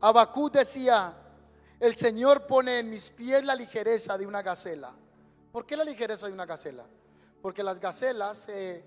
Abacú 0.00 0.50
decía, 0.50 1.14
el 1.78 1.96
Señor 1.96 2.46
pone 2.46 2.78
en 2.80 2.90
mis 2.90 3.10
pies 3.10 3.44
la 3.44 3.54
ligereza 3.54 4.18
de 4.18 4.26
una 4.26 4.42
gacela. 4.42 4.92
¿Por 5.52 5.66
qué 5.66 5.76
la 5.76 5.84
ligereza 5.84 6.26
de 6.26 6.32
una 6.32 6.46
gacela? 6.46 6.84
Porque 7.40 7.62
las 7.62 7.80
gacelas 7.80 8.36
se 8.36 8.84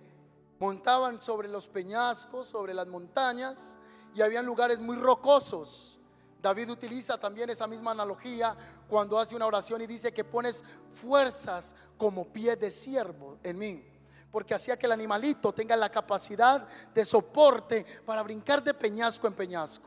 montaban 0.59 1.21
sobre 1.21 1.47
los 1.47 1.67
peñascos, 1.67 2.47
sobre 2.47 2.73
las 2.73 2.87
montañas, 2.87 3.77
y 4.15 4.21
habían 4.21 4.45
lugares 4.45 4.79
muy 4.79 4.95
rocosos. 4.95 5.99
David 6.41 6.71
utiliza 6.71 7.17
también 7.17 7.49
esa 7.49 7.67
misma 7.67 7.91
analogía 7.91 8.55
cuando 8.87 9.19
hace 9.19 9.35
una 9.35 9.45
oración 9.45 9.81
y 9.81 9.87
dice 9.87 10.13
que 10.13 10.23
pones 10.23 10.63
fuerzas 10.89 11.75
como 11.97 12.25
pie 12.25 12.55
de 12.55 12.71
siervo 12.71 13.37
en 13.43 13.57
mí. 13.57 13.85
Porque 14.31 14.53
hacía 14.53 14.77
que 14.77 14.85
el 14.85 14.93
animalito 14.93 15.53
tenga 15.53 15.75
la 15.75 15.89
capacidad 15.89 16.65
de 16.93 17.03
soporte 17.03 17.85
para 18.05 18.23
brincar 18.23 18.63
de 18.63 18.73
peñasco 18.73 19.27
en 19.27 19.33
peñasco. 19.33 19.85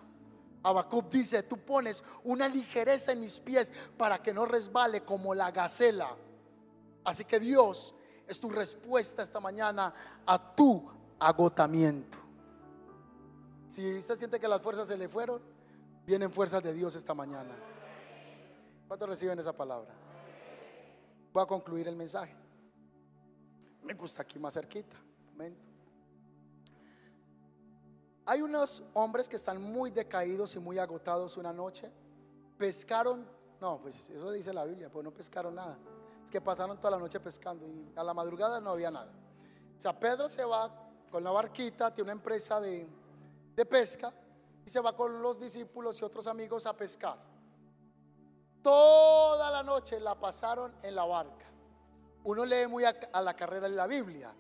Habacuc 0.63 1.09
dice, 1.11 1.43
tú 1.43 1.57
pones 1.59 2.05
una 2.25 2.49
ligereza 2.49 3.13
en 3.13 3.21
mis 3.21 3.41
pies 3.41 3.73
para 3.97 4.23
que 4.23 4.35
no 4.35 4.45
resbale 4.45 5.05
como 5.05 5.35
la 5.35 5.51
gacela. 5.51 6.15
Así 7.05 7.25
que 7.25 7.41
Dios 7.41 7.95
es 8.27 8.41
tu 8.41 8.51
respuesta 8.51 9.23
esta 9.23 9.41
mañana 9.41 9.95
a 10.27 10.55
tu 10.55 10.91
agotamiento. 11.19 12.28
Si 13.69 13.99
usted 13.99 14.17
siente 14.17 14.41
que 14.41 14.49
las 14.49 14.63
fuerzas 14.63 14.89
se 14.89 14.97
le 14.97 15.09
fueron, 15.09 15.43
vienen 16.07 16.33
fuerzas 16.33 16.63
de 16.63 16.73
Dios 16.73 16.95
esta 16.95 17.13
mañana. 17.13 17.55
¿Cuántos 18.89 19.09
reciben 19.11 19.39
esa 19.39 19.53
palabra? 19.53 19.95
Voy 21.35 21.43
a 21.43 21.47
concluir 21.47 21.87
el 21.87 21.95
mensaje. 21.95 22.35
Me 23.83 23.93
gusta 23.93 24.23
aquí 24.23 24.39
más 24.39 24.55
cerquita. 24.55 24.97
momento. 25.31 25.61
Hay 28.25 28.41
unos 28.41 28.83
hombres 28.95 29.29
que 29.29 29.37
están 29.37 29.61
muy 29.61 29.91
decaídos 29.91 30.57
y 30.57 30.59
muy 30.59 30.79
agotados 30.79 31.37
una 31.37 31.53
noche. 31.53 31.91
Pescaron, 32.57 33.27
no, 33.61 33.81
pues 33.83 34.09
eso 34.09 34.31
dice 34.33 34.53
la 34.55 34.65
Biblia, 34.65 34.91
pues 34.91 35.05
no 35.05 35.11
pescaron 35.13 35.55
nada. 35.55 35.79
Es 36.25 36.31
que 36.31 36.41
pasaron 36.41 36.79
toda 36.79 36.93
la 36.93 36.99
noche 36.99 37.21
pescando 37.21 37.67
y 37.67 37.93
a 37.95 38.03
la 38.03 38.15
madrugada 38.15 38.61
no 38.61 38.71
había 38.71 38.91
nada. 38.91 39.13
O 39.77 39.81
sea, 39.81 39.99
Pedro 39.99 40.31
se 40.31 40.45
va 40.45 40.71
con 41.11 41.23
la 41.23 41.31
barquita, 41.31 41.93
tiene 41.93 42.11
una 42.11 42.19
empresa 42.19 42.61
de, 42.61 42.89
de 43.59 43.67
pesca 43.67 44.15
y 44.65 44.71
se 44.71 44.79
va 44.79 44.95
con 44.95 45.21
los 45.21 45.41
discípulos 45.41 46.01
y 46.01 46.05
otros 46.05 46.29
amigos 46.29 46.65
a 46.65 46.77
pescar. 46.77 47.19
Toda 48.63 49.51
la 49.51 49.65
noche 49.65 49.99
la 49.99 50.15
pasaron 50.15 50.77
en 50.81 50.95
la 50.95 51.05
barca. 51.05 51.47
Uno 52.23 52.45
lee 52.45 52.69
muy 52.69 52.85
a, 52.85 52.95
la 53.21 53.35
carrera 53.35 53.67
en 53.67 53.75
la 53.75 53.89
Biblia. 53.89 54.33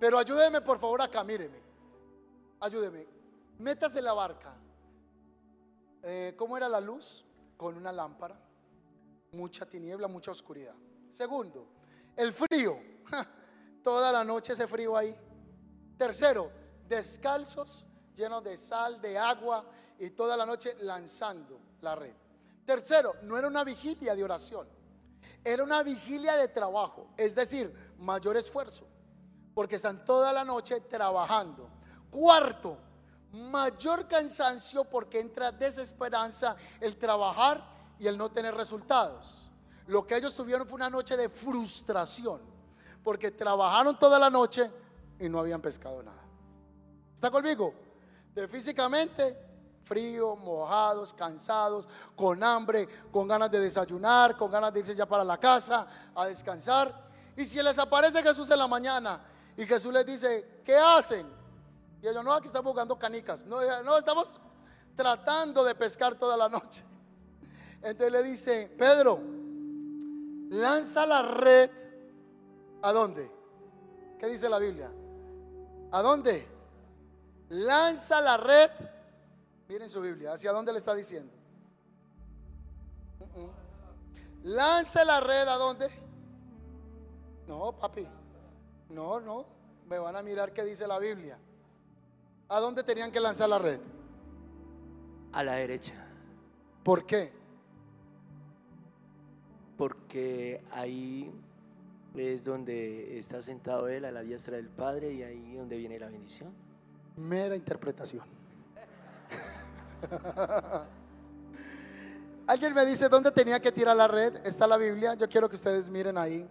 Pero 0.00 0.18
ayúdeme 0.18 0.62
por 0.62 0.78
favor 0.78 1.02
acá, 1.02 1.22
míreme. 1.22 1.60
Ayúdeme. 2.60 3.06
Métase 3.58 3.98
en 3.98 4.06
la 4.06 4.14
barca. 4.14 4.54
Eh, 6.02 6.34
¿Cómo 6.38 6.56
era 6.56 6.66
la 6.66 6.80
luz? 6.80 7.26
Con 7.58 7.76
una 7.76 7.92
lámpara. 7.92 8.40
Mucha 9.32 9.66
tiniebla, 9.66 10.08
mucha 10.08 10.30
oscuridad. 10.30 10.74
Segundo, 11.10 11.66
el 12.16 12.32
frío. 12.32 12.78
Toda 13.84 14.10
la 14.10 14.24
noche 14.24 14.54
ese 14.54 14.66
frío 14.66 14.96
ahí. 14.96 15.14
Tercero, 15.98 16.50
descalzos 16.88 17.86
llenos 18.14 18.42
de 18.44 18.56
sal, 18.56 19.00
de 19.00 19.18
agua 19.18 19.64
y 19.98 20.10
toda 20.10 20.36
la 20.36 20.46
noche 20.46 20.76
lanzando 20.80 21.60
la 21.80 21.94
red. 21.94 22.14
Tercero, 22.64 23.16
no 23.22 23.36
era 23.36 23.48
una 23.48 23.64
vigilia 23.64 24.14
de 24.14 24.24
oración, 24.24 24.68
era 25.44 25.64
una 25.64 25.82
vigilia 25.82 26.36
de 26.36 26.48
trabajo, 26.48 27.08
es 27.16 27.34
decir, 27.34 27.72
mayor 27.98 28.36
esfuerzo, 28.36 28.86
porque 29.54 29.76
están 29.76 30.04
toda 30.04 30.32
la 30.32 30.44
noche 30.44 30.80
trabajando. 30.82 31.68
Cuarto, 32.10 32.78
mayor 33.32 34.06
cansancio 34.06 34.84
porque 34.84 35.18
entra 35.18 35.50
desesperanza, 35.50 36.56
el 36.80 36.96
trabajar 36.96 37.64
y 37.98 38.06
el 38.06 38.16
no 38.16 38.30
tener 38.30 38.54
resultados. 38.54 39.50
Lo 39.86 40.06
que 40.06 40.16
ellos 40.16 40.34
tuvieron 40.34 40.66
fue 40.68 40.76
una 40.76 40.90
noche 40.90 41.16
de 41.16 41.28
frustración, 41.28 42.40
porque 43.02 43.30
trabajaron 43.30 43.98
toda 43.98 44.18
la 44.18 44.30
noche 44.30 44.70
y 45.18 45.28
no 45.28 45.40
habían 45.40 45.60
pescado 45.60 46.02
nada. 46.02 46.22
¿Está 47.14 47.30
conmigo? 47.30 47.74
De 48.34 48.48
físicamente, 48.48 49.36
frío, 49.84 50.36
mojados, 50.36 51.12
cansados, 51.12 51.88
con 52.16 52.42
hambre, 52.42 52.88
con 53.10 53.28
ganas 53.28 53.50
de 53.50 53.60
desayunar, 53.60 54.36
con 54.36 54.50
ganas 54.50 54.72
de 54.72 54.80
irse 54.80 54.94
ya 54.94 55.06
para 55.06 55.24
la 55.24 55.38
casa 55.38 55.86
a 56.14 56.26
descansar. 56.26 57.10
Y 57.36 57.44
si 57.44 57.62
les 57.62 57.78
aparece 57.78 58.22
Jesús 58.22 58.50
en 58.50 58.58
la 58.58 58.68
mañana 58.68 59.20
y 59.56 59.66
Jesús 59.66 59.92
les 59.92 60.06
dice, 60.06 60.62
¿qué 60.64 60.76
hacen? 60.76 61.26
Y 62.00 62.08
ellos, 62.08 62.24
no, 62.24 62.32
aquí 62.32 62.46
estamos 62.46 62.72
jugando 62.72 62.98
canicas. 62.98 63.44
No, 63.44 63.58
no, 63.82 63.96
estamos 63.96 64.40
tratando 64.96 65.64
de 65.64 65.74
pescar 65.74 66.14
toda 66.16 66.36
la 66.36 66.48
noche. 66.48 66.82
Entonces 67.82 68.12
le 68.12 68.22
dice, 68.22 68.74
Pedro, 68.76 69.20
lanza 70.50 71.06
la 71.06 71.22
red. 71.22 71.70
¿A 72.82 72.92
dónde? 72.92 73.30
¿Qué 74.18 74.26
dice 74.26 74.48
la 74.48 74.58
Biblia? 74.58 74.90
¿A 75.92 76.02
dónde? 76.02 76.51
Lanza 77.52 78.22
la 78.22 78.38
red. 78.38 78.70
Miren 79.68 79.90
su 79.90 80.00
Biblia, 80.00 80.32
¿hacia 80.32 80.52
dónde 80.52 80.72
le 80.72 80.78
está 80.78 80.94
diciendo? 80.94 81.30
Lanza 84.44 85.04
la 85.04 85.20
red 85.20 85.46
a 85.46 85.56
dónde? 85.56 85.88
No, 87.46 87.72
papi. 87.72 88.06
No, 88.88 89.20
no. 89.20 89.44
Me 89.86 89.98
van 89.98 90.16
a 90.16 90.22
mirar 90.22 90.54
qué 90.54 90.64
dice 90.64 90.86
la 90.86 90.98
Biblia. 90.98 91.38
¿A 92.48 92.58
dónde 92.58 92.82
tenían 92.84 93.12
que 93.12 93.20
lanzar 93.20 93.50
la 93.50 93.58
red? 93.58 93.80
A 95.32 95.42
la 95.42 95.52
derecha. 95.56 95.92
¿Por 96.82 97.04
qué? 97.04 97.32
Porque 99.76 100.62
ahí 100.70 101.30
es 102.14 102.46
donde 102.46 103.18
está 103.18 103.42
sentado 103.42 103.88
Él 103.88 104.06
a 104.06 104.10
la 104.10 104.22
diestra 104.22 104.56
del 104.56 104.70
Padre 104.70 105.12
y 105.12 105.22
ahí 105.22 105.54
donde 105.54 105.76
viene 105.76 105.98
la 105.98 106.06
bendición. 106.06 106.61
Mera 107.16 107.56
interpretación. 107.56 108.24
Alguien 112.46 112.74
me 112.74 112.84
dice 112.84 113.08
dónde 113.08 113.30
tenía 113.30 113.60
que 113.60 113.70
tirar 113.70 113.96
la 113.96 114.08
red. 114.08 114.44
Está 114.44 114.66
la 114.66 114.76
Biblia. 114.76 115.14
Yo 115.14 115.28
quiero 115.28 115.48
que 115.48 115.56
ustedes 115.56 115.88
miren 115.88 116.18
ahí. 116.18 116.48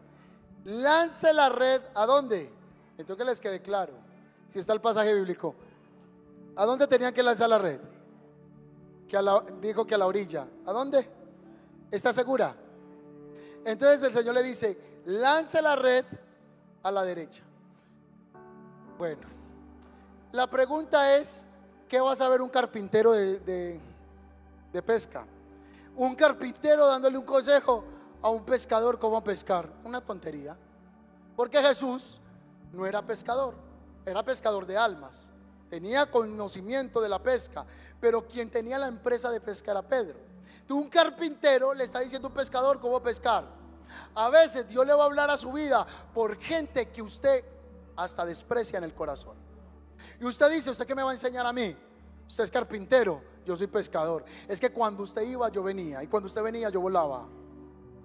Lance 0.64 1.34
la 1.34 1.50
red. 1.50 1.82
¿A 1.94 2.06
dónde? 2.06 2.52
Entonces 2.98 3.26
les 3.26 3.42
quede 3.42 3.62
claro. 3.62 3.94
Si 4.48 4.60
está 4.60 4.74
el 4.74 4.82
pasaje 4.82 5.14
bíblico. 5.14 5.56
¿A 6.56 6.66
dónde 6.66 6.88
tenían 6.88 7.14
que 7.14 7.24
lanzar 7.24 7.50
la 7.50 7.58
red? 7.58 7.80
Que 9.08 9.20
dijo 9.62 9.86
que 9.86 9.96
a 9.96 9.98
la 9.98 10.06
orilla. 10.06 10.48
¿A 10.66 10.72
dónde? 10.72 11.10
¿Está 11.90 12.14
segura? 12.14 12.56
Entonces 13.66 14.04
el 14.04 14.12
Señor 14.12 14.34
le 14.34 14.44
dice, 14.44 14.78
lance 15.06 15.62
la 15.62 15.76
red 15.76 16.06
a 16.84 16.92
la 16.92 17.04
derecha. 17.04 17.44
Bueno, 18.98 19.22
la 20.32 20.48
pregunta 20.48 21.16
es, 21.16 21.46
¿qué 21.88 22.00
va 22.00 22.14
a 22.14 22.16
saber 22.16 22.42
un 22.42 22.50
carpintero 22.50 23.12
de, 23.12 23.80
de 24.72 24.82
pesca? 24.82 25.26
Un 25.96 26.16
carpintero 26.16 26.88
dándole 26.88 27.18
un 27.18 27.26
consejo 27.26 27.84
a 28.22 28.30
un 28.30 28.44
pescador 28.44 28.98
cómo 28.98 29.24
pescar. 29.24 29.72
Una 29.84 30.02
tontería. 30.02 30.58
Porque 31.36 31.62
Jesús 31.62 32.22
no 32.72 32.86
era 32.86 33.02
pescador, 33.02 33.56
era 34.06 34.24
pescador 34.24 34.66
de 34.66 34.78
almas 34.78 35.32
tenía 35.72 36.06
conocimiento 36.12 37.00
de 37.00 37.08
la 37.08 37.24
pesca, 37.24 37.66
pero 38.02 38.28
quien 38.28 38.52
tenía 38.52 38.78
la 38.78 38.88
empresa 38.88 39.32
de 39.32 39.40
pesca 39.40 39.72
era 39.72 39.82
Pedro. 39.82 40.20
Tú, 40.68 40.78
un 40.78 40.90
carpintero, 40.90 41.74
le 41.74 41.86
está 41.86 42.02
diciendo 42.02 42.28
a 42.28 42.30
un 42.30 42.36
pescador 42.36 42.82
cómo 42.82 43.02
pescar. 43.02 43.46
A 44.14 44.30
veces 44.30 44.68
Dios 44.68 44.86
le 44.86 44.94
va 44.94 45.04
a 45.04 45.06
hablar 45.06 45.30
a 45.30 45.38
su 45.38 45.54
vida 45.54 45.88
por 46.14 46.38
gente 46.38 46.90
que 46.90 47.02
usted 47.02 47.46
hasta 47.96 48.26
desprecia 48.26 48.80
en 48.80 48.84
el 48.84 48.94
corazón. 48.94 49.36
Y 50.20 50.26
usted 50.26 50.52
dice, 50.52 50.70
¿usted 50.70 50.86
qué 50.86 50.96
me 50.96 51.04
va 51.04 51.12
a 51.12 51.14
enseñar 51.14 51.46
a 51.46 51.54
mí? 51.54 51.76
Usted 52.28 52.44
es 52.44 52.52
carpintero, 52.52 53.22
yo 53.46 53.58
soy 53.58 53.68
pescador. 53.68 54.24
Es 54.48 54.60
que 54.60 54.72
cuando 54.72 55.04
usted 55.04 55.24
iba, 55.24 55.50
yo 55.50 55.64
venía. 55.64 56.02
Y 56.04 56.08
cuando 56.08 56.28
usted 56.28 56.42
venía, 56.42 56.70
yo 56.70 56.82
volaba. 56.82 57.28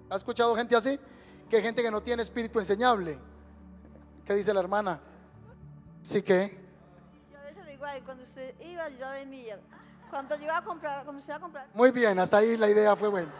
¿Ha 0.09 0.15
escuchado 0.15 0.55
gente 0.55 0.75
así? 0.75 0.99
Que 1.49 1.57
hay 1.57 1.63
gente 1.63 1.81
que 1.81 1.91
no 1.91 2.01
tiene 2.01 2.21
espíritu 2.21 2.59
enseñable. 2.59 3.19
¿Qué 4.25 4.33
dice 4.33 4.53
la 4.53 4.59
hermana? 4.59 4.99
Sí 6.01 6.21
que 6.21 6.67
cuando 8.03 8.23
usted 8.23 8.55
iba, 8.61 8.87
yo 8.89 9.09
venía. 9.09 9.59
Cuando 10.09 10.35
yo 10.37 10.43
iba 10.45 10.57
a 10.57 10.63
comprar, 10.63 11.03
cuando 11.03 11.19
usted 11.19 11.31
iba 11.31 11.37
a 11.37 11.41
comprar. 11.41 11.67
Muy 11.73 11.91
bien, 11.91 12.17
hasta 12.19 12.37
ahí 12.37 12.55
la 12.57 12.69
idea 12.69 12.95
fue 12.95 13.09
buena. 13.09 13.31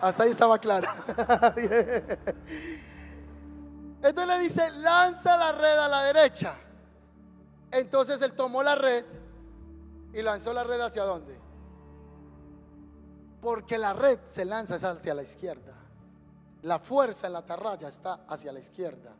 Hasta 0.00 0.22
ahí 0.22 0.30
estaba 0.30 0.58
clara. 0.58 0.92
Entonces 4.02 4.26
le 4.26 4.38
dice, 4.38 4.70
lanza 4.80 5.36
la 5.36 5.52
red 5.52 5.78
a 5.78 5.88
la 5.88 6.02
derecha. 6.04 6.54
Entonces 7.74 8.22
él 8.22 8.34
tomó 8.34 8.62
la 8.62 8.76
red 8.76 9.04
y 10.12 10.22
lanzó 10.22 10.52
la 10.52 10.62
red 10.62 10.80
hacia 10.80 11.02
dónde? 11.02 11.36
Porque 13.40 13.78
la 13.78 13.92
red 13.92 14.20
se 14.26 14.44
lanza 14.44 14.76
hacia 14.76 15.12
la 15.12 15.22
izquierda. 15.22 15.74
La 16.62 16.78
fuerza 16.78 17.26
en 17.26 17.32
la 17.32 17.40
atarraya 17.40 17.88
está 17.88 18.24
hacia 18.28 18.52
la 18.52 18.60
izquierda. 18.60 19.10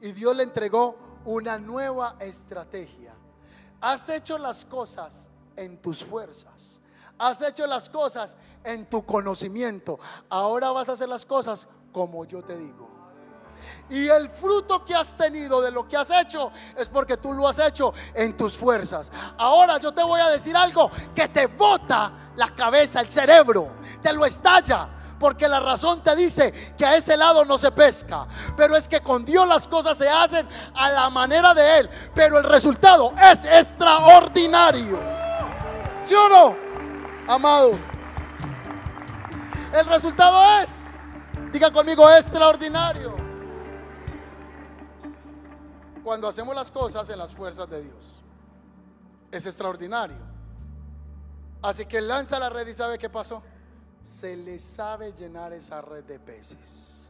Y 0.00 0.10
Dios 0.10 0.36
le 0.36 0.42
entregó 0.42 0.96
una 1.24 1.56
nueva 1.58 2.16
estrategia. 2.18 3.14
Has 3.80 4.08
hecho 4.08 4.38
las 4.38 4.64
cosas 4.64 5.30
en 5.54 5.80
tus 5.80 6.04
fuerzas. 6.04 6.80
Has 7.16 7.40
hecho 7.42 7.64
las 7.68 7.88
cosas 7.88 8.36
en 8.64 8.90
tu 8.90 9.06
conocimiento. 9.06 10.00
Ahora 10.28 10.72
vas 10.72 10.88
a 10.88 10.92
hacer 10.92 11.08
las 11.08 11.24
cosas 11.24 11.68
como 11.92 12.24
yo 12.24 12.42
te 12.42 12.58
digo. 12.58 12.89
Y 13.88 14.08
el 14.08 14.30
fruto 14.30 14.84
que 14.84 14.94
has 14.94 15.16
tenido 15.16 15.60
de 15.60 15.70
lo 15.70 15.88
que 15.88 15.96
has 15.96 16.10
hecho 16.10 16.52
es 16.76 16.88
porque 16.88 17.16
tú 17.16 17.32
lo 17.32 17.48
has 17.48 17.58
hecho 17.58 17.92
en 18.14 18.36
tus 18.36 18.56
fuerzas. 18.56 19.10
Ahora 19.38 19.78
yo 19.78 19.92
te 19.92 20.02
voy 20.02 20.20
a 20.20 20.28
decir 20.28 20.56
algo 20.56 20.90
que 21.14 21.28
te 21.28 21.46
bota 21.46 22.12
la 22.36 22.54
cabeza, 22.54 23.00
el 23.00 23.08
cerebro, 23.08 23.68
te 24.02 24.12
lo 24.12 24.24
estalla 24.24 24.88
porque 25.20 25.46
la 25.46 25.60
razón 25.60 26.00
te 26.02 26.16
dice 26.16 26.74
que 26.78 26.86
a 26.86 26.96
ese 26.96 27.14
lado 27.14 27.44
no 27.44 27.58
se 27.58 27.70
pesca. 27.70 28.26
Pero 28.56 28.74
es 28.74 28.88
que 28.88 29.02
con 29.02 29.22
Dios 29.24 29.46
las 29.46 29.68
cosas 29.68 29.98
se 29.98 30.08
hacen 30.08 30.48
a 30.74 30.90
la 30.90 31.10
manera 31.10 31.52
de 31.52 31.80
Él. 31.80 31.90
Pero 32.14 32.38
el 32.38 32.44
resultado 32.44 33.12
es 33.30 33.44
extraordinario. 33.44 34.98
¿Sí 36.02 36.14
o 36.14 36.28
no? 36.28 36.56
Amado. 37.28 37.72
El 39.74 39.86
resultado 39.86 40.62
es, 40.62 40.90
diga 41.52 41.70
conmigo, 41.70 42.10
extraordinario. 42.10 43.19
Cuando 46.10 46.26
hacemos 46.26 46.56
las 46.56 46.72
cosas 46.72 47.08
en 47.10 47.20
las 47.20 47.32
fuerzas 47.32 47.70
de 47.70 47.82
Dios. 47.82 48.20
Es 49.30 49.46
extraordinario. 49.46 50.16
Así 51.62 51.86
que 51.86 52.00
lanza 52.00 52.36
la 52.40 52.50
red 52.50 52.66
y 52.66 52.74
sabe 52.74 52.98
qué 52.98 53.08
pasó 53.08 53.40
se 54.02 54.36
le 54.36 54.58
sabe 54.58 55.12
llenar 55.12 55.52
esa 55.52 55.80
red 55.80 56.02
de 56.02 56.18
peces. 56.18 57.08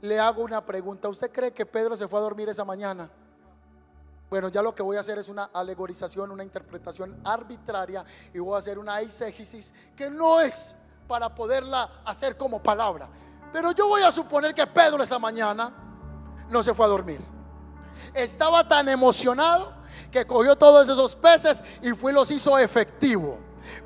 Le 0.00 0.18
hago 0.18 0.42
una 0.42 0.64
pregunta. 0.64 1.10
¿Usted 1.10 1.30
cree 1.30 1.52
que 1.52 1.66
Pedro 1.66 1.94
se 1.94 2.08
fue 2.08 2.18
a 2.18 2.22
dormir 2.22 2.48
esa 2.48 2.64
mañana? 2.64 3.10
Bueno, 4.30 4.48
ya 4.48 4.62
lo 4.62 4.74
que 4.74 4.82
voy 4.82 4.96
a 4.96 5.00
hacer 5.00 5.18
es 5.18 5.28
una 5.28 5.50
alegorización, 5.52 6.30
una 6.30 6.42
interpretación 6.42 7.20
arbitraria 7.22 8.02
y 8.32 8.38
voy 8.38 8.54
a 8.54 8.60
hacer 8.60 8.78
una 8.78 8.98
eisegesis 9.02 9.74
que 9.94 10.08
no 10.08 10.40
es 10.40 10.74
para 11.06 11.34
poderla 11.34 12.00
hacer 12.06 12.38
como 12.38 12.62
palabra. 12.62 13.10
Pero 13.52 13.72
yo 13.72 13.88
voy 13.88 14.00
a 14.00 14.10
suponer 14.10 14.54
que 14.54 14.66
Pedro 14.66 15.02
esa 15.02 15.18
mañana 15.18 15.70
no 16.48 16.62
se 16.62 16.72
fue 16.72 16.86
a 16.86 16.88
dormir. 16.88 17.39
Estaba 18.14 18.66
tan 18.66 18.88
emocionado 18.88 19.72
que 20.10 20.26
cogió 20.26 20.56
todos 20.56 20.88
esos 20.88 21.14
peces 21.16 21.62
y 21.82 21.90
fue 21.92 22.12
los 22.12 22.30
hizo 22.30 22.58
efectivo. 22.58 23.38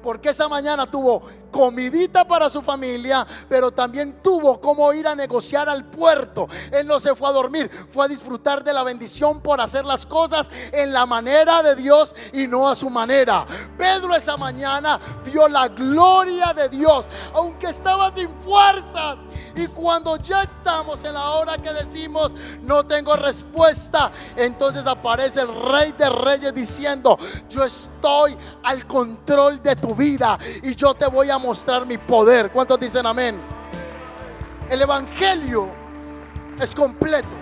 Porque 0.02 0.30
esa 0.30 0.48
mañana 0.48 0.90
tuvo 0.90 1.22
comidita 1.50 2.26
para 2.26 2.50
su 2.50 2.62
familia, 2.62 3.24
pero 3.48 3.70
también 3.70 4.20
tuvo 4.22 4.60
como 4.60 4.92
ir 4.92 5.06
a 5.06 5.14
negociar 5.14 5.68
al 5.68 5.84
puerto. 5.84 6.48
Él 6.72 6.86
no 6.86 6.98
se 6.98 7.14
fue 7.14 7.28
a 7.28 7.32
dormir, 7.32 7.70
fue 7.90 8.06
a 8.06 8.08
disfrutar 8.08 8.64
de 8.64 8.72
la 8.72 8.82
bendición 8.82 9.40
por 9.40 9.60
hacer 9.60 9.84
las 9.84 10.04
cosas 10.04 10.50
en 10.72 10.92
la 10.92 11.06
manera 11.06 11.62
de 11.62 11.76
Dios 11.76 12.14
y 12.32 12.46
no 12.46 12.68
a 12.68 12.74
su 12.74 12.90
manera. 12.90 13.46
Pedro 13.78 14.14
esa 14.16 14.36
mañana 14.36 14.98
vio 15.24 15.46
la 15.48 15.68
gloria 15.68 16.52
de 16.52 16.68
Dios, 16.68 17.08
aunque 17.34 17.68
estaba 17.68 18.10
sin 18.10 18.28
fuerzas. 18.40 19.18
Y 19.56 19.68
cuando 19.68 20.16
ya 20.16 20.42
estamos 20.42 21.04
en 21.04 21.14
la 21.14 21.30
hora 21.30 21.56
que 21.58 21.72
decimos, 21.72 22.34
no 22.62 22.84
tengo 22.84 23.14
respuesta, 23.14 24.10
entonces 24.36 24.86
aparece 24.86 25.42
el 25.42 25.48
rey 25.48 25.92
de 25.92 26.08
reyes 26.08 26.52
diciendo, 26.52 27.16
yo 27.48 27.64
estoy 27.64 28.36
al 28.64 28.86
control 28.86 29.62
de 29.62 29.76
tu 29.76 29.94
vida 29.94 30.38
y 30.62 30.74
yo 30.74 30.94
te 30.94 31.06
voy 31.06 31.30
a 31.30 31.38
mostrar 31.38 31.86
mi 31.86 31.98
poder. 31.98 32.50
¿Cuántos 32.50 32.80
dicen 32.80 33.06
amén? 33.06 33.40
El 34.68 34.82
Evangelio 34.82 35.68
es 36.60 36.74
completo. 36.74 37.36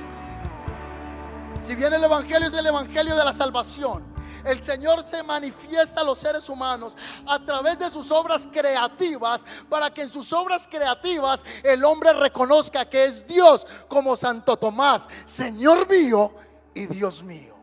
Si 1.60 1.74
bien 1.74 1.92
el 1.94 2.04
Evangelio 2.04 2.48
es 2.48 2.54
el 2.54 2.66
Evangelio 2.66 3.16
de 3.16 3.24
la 3.24 3.32
salvación, 3.32 4.11
El 4.44 4.62
Señor 4.62 5.02
se 5.02 5.22
manifiesta 5.22 6.00
a 6.00 6.04
los 6.04 6.18
seres 6.18 6.48
humanos 6.48 6.96
a 7.26 7.44
través 7.44 7.78
de 7.78 7.90
sus 7.90 8.10
obras 8.10 8.48
creativas 8.50 9.44
para 9.68 9.92
que 9.92 10.02
en 10.02 10.08
sus 10.08 10.32
obras 10.32 10.66
creativas 10.68 11.44
el 11.62 11.84
hombre 11.84 12.12
reconozca 12.12 12.88
que 12.88 13.04
es 13.04 13.26
Dios 13.26 13.66
como 13.88 14.16
Santo 14.16 14.56
Tomás, 14.56 15.08
Señor 15.24 15.88
mío 15.88 16.32
y 16.74 16.86
Dios 16.86 17.22
mío. 17.22 17.56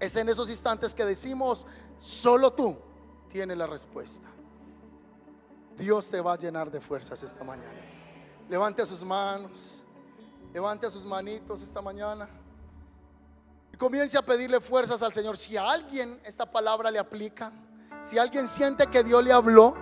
Es 0.00 0.16
en 0.16 0.28
esos 0.28 0.50
instantes 0.50 0.94
que 0.94 1.04
decimos, 1.04 1.66
solo 1.98 2.52
tú 2.52 2.76
tienes 3.28 3.56
la 3.56 3.66
respuesta. 3.66 4.28
Dios 5.76 6.10
te 6.10 6.20
va 6.20 6.34
a 6.34 6.38
llenar 6.38 6.70
de 6.70 6.80
fuerzas 6.80 7.22
esta 7.22 7.42
mañana. 7.42 7.80
Levante 8.48 8.84
sus 8.86 9.02
manos, 9.02 9.82
levante 10.52 10.88
sus 10.88 11.04
manitos 11.04 11.62
esta 11.62 11.80
mañana. 11.80 12.28
Comience 13.84 14.16
a 14.16 14.22
pedirle 14.22 14.62
fuerzas 14.62 15.02
al 15.02 15.12
Señor. 15.12 15.36
Si 15.36 15.58
a 15.58 15.70
alguien 15.70 16.18
esta 16.24 16.50
palabra 16.50 16.90
le 16.90 16.98
aplica, 16.98 17.52
si 18.00 18.16
alguien 18.16 18.48
siente 18.48 18.86
que 18.86 19.04
Dios 19.04 19.22
le 19.22 19.30
habló, 19.30 19.74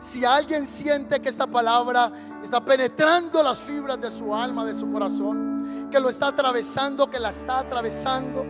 si 0.00 0.24
alguien 0.24 0.66
siente 0.66 1.20
que 1.20 1.28
esta 1.28 1.46
palabra 1.46 2.10
está 2.42 2.64
penetrando 2.64 3.40
las 3.40 3.60
fibras 3.60 4.00
de 4.00 4.10
su 4.10 4.34
alma, 4.34 4.64
de 4.64 4.74
su 4.74 4.90
corazón, 4.90 5.88
que 5.88 6.00
lo 6.00 6.08
está 6.08 6.26
atravesando, 6.26 7.08
que 7.08 7.20
la 7.20 7.28
está 7.28 7.60
atravesando. 7.60 8.44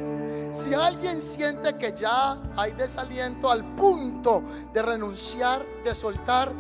Si 0.55 0.73
alguien 0.73 1.21
siente 1.21 1.77
que 1.77 1.93
ya 1.93 2.41
hay 2.57 2.73
desaliento 2.73 3.51
al 3.51 3.75
punto 3.75 4.43
de 4.73 4.81
renunciar, 4.81 5.67
de 5.85 5.95
soltar, 5.95 6.51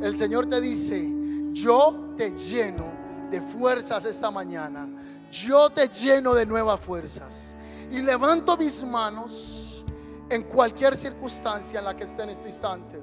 el 0.00 0.16
Señor 0.16 0.46
te 0.46 0.58
dice, 0.58 1.06
yo 1.52 2.14
te 2.16 2.30
lleno 2.30 2.86
de 3.30 3.42
fuerzas 3.42 4.06
esta 4.06 4.30
mañana. 4.30 4.88
Yo 5.30 5.68
te 5.68 5.88
lleno 5.88 6.32
de 6.32 6.46
nuevas 6.46 6.80
fuerzas. 6.80 7.53
Y 7.94 8.02
levanto 8.02 8.56
mis 8.56 8.82
manos 8.82 9.84
en 10.28 10.42
cualquier 10.42 10.96
circunstancia 10.96 11.78
en 11.78 11.84
la 11.84 11.94
que 11.94 12.02
esté 12.02 12.24
en 12.24 12.30
este 12.30 12.48
instante, 12.48 13.00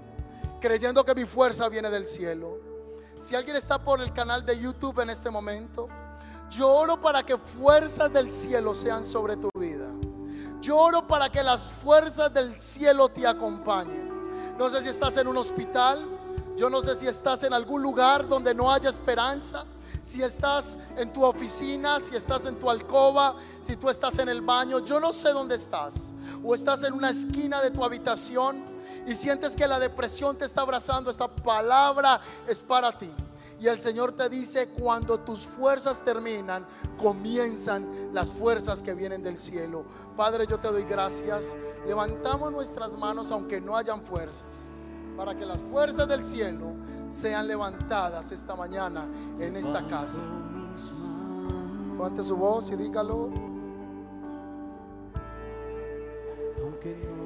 creyendo 0.60 1.06
que 1.06 1.16
mi 1.16 1.24
fuerza 1.24 1.70
viene 1.70 1.90
del 1.90 2.06
cielo. 2.06 2.60
Si 3.18 3.34
alguien 3.34 3.56
está 3.56 3.82
por 3.82 4.02
el 4.02 4.12
canal 4.12 4.46
de 4.46 4.60
YouTube 4.60 5.00
en 5.00 5.10
este 5.10 5.30
momento, 5.30 5.88
yo 6.50 6.68
oro 6.68 7.00
para 7.00 7.24
que 7.24 7.38
fuerzas 7.38 8.12
del 8.12 8.30
cielo 8.30 8.74
sean 8.76 9.06
sobre 9.06 9.38
tu 9.38 9.50
vida. 9.58 9.88
Yo 10.60 10.78
oro 10.78 11.08
para 11.08 11.30
que 11.30 11.42
las 11.42 11.72
fuerzas 11.72 12.34
del 12.34 12.60
cielo 12.60 13.08
te 13.08 13.26
acompañen. 13.26 14.12
No 14.58 14.70
sé 14.70 14.82
si 14.82 14.90
estás 14.90 15.16
en 15.16 15.28
un 15.28 15.38
hospital, 15.38 16.06
yo 16.58 16.70
no 16.70 16.82
sé 16.82 16.96
si 16.96 17.08
estás 17.08 17.46
en 17.46 17.54
algún 17.54 17.82
lugar 17.82 18.28
donde 18.28 18.54
no 18.54 18.70
haya 18.70 18.90
esperanza, 18.90 19.64
si 20.02 20.24
estás 20.24 20.80
en 20.98 21.14
tu 21.14 21.24
oficina, 21.24 22.00
si 22.00 22.16
estás 22.16 22.46
en 22.46 22.56
tu 22.58 22.70
alcoba, 22.70 23.36
si 23.62 23.76
tú 23.76 23.90
estás 23.90 24.18
en 24.20 24.30
el 24.30 24.42
baño, 24.42 24.80
yo 24.80 25.00
no 25.00 25.14
sé 25.14 25.30
dónde 25.32 25.56
estás. 25.56 26.14
O 26.44 26.56
estás 26.56 26.84
en 26.84 26.94
una 26.94 27.10
esquina 27.10 27.62
de 27.62 27.72
tu 27.72 27.84
habitación 27.84 28.64
y 29.06 29.16
sientes 29.16 29.56
que 29.56 29.68
la 29.68 29.80
depresión 29.80 30.38
te 30.38 30.46
está 30.46 30.62
abrazando, 30.62 31.10
esta 31.10 31.28
palabra 31.28 32.20
es 32.48 32.60
para 32.60 32.92
ti. 32.92 33.10
Y 33.60 33.68
el 33.68 33.80
Señor 33.80 34.14
te 34.14 34.28
dice, 34.28 34.70
cuando 34.70 35.20
tus 35.20 35.46
fuerzas 35.46 36.04
terminan, 36.04 36.66
comienzan 36.98 38.12
las 38.12 38.30
fuerzas 38.30 38.82
que 38.82 38.96
vienen 38.96 39.22
del 39.22 39.38
cielo. 39.38 39.86
Padre, 40.18 40.48
yo 40.48 40.60
te 40.60 40.68
doy 40.68 40.84
gracias. 40.84 41.56
Levantamos 41.86 42.52
nuestras 42.52 42.98
manos 42.98 43.32
aunque 43.32 43.62
no 43.62 43.78
hayan 43.78 44.02
fuerzas 44.02 44.72
para 45.16 45.36
que 45.36 45.46
las 45.46 45.62
fuerzas 45.62 46.08
del 46.08 46.24
cielo 46.24 46.74
sean 47.12 47.48
levantadas 47.48 48.32
esta 48.32 48.56
mañana 48.56 49.06
en 49.40 49.56
esta 49.56 49.86
casa. 49.88 50.22
Levante 51.94 52.24
su 52.24 52.36
voz 52.36 52.72
y 52.72 52.76
dígalo. 52.76 53.30
aunque 56.64 56.96
no 57.16 57.21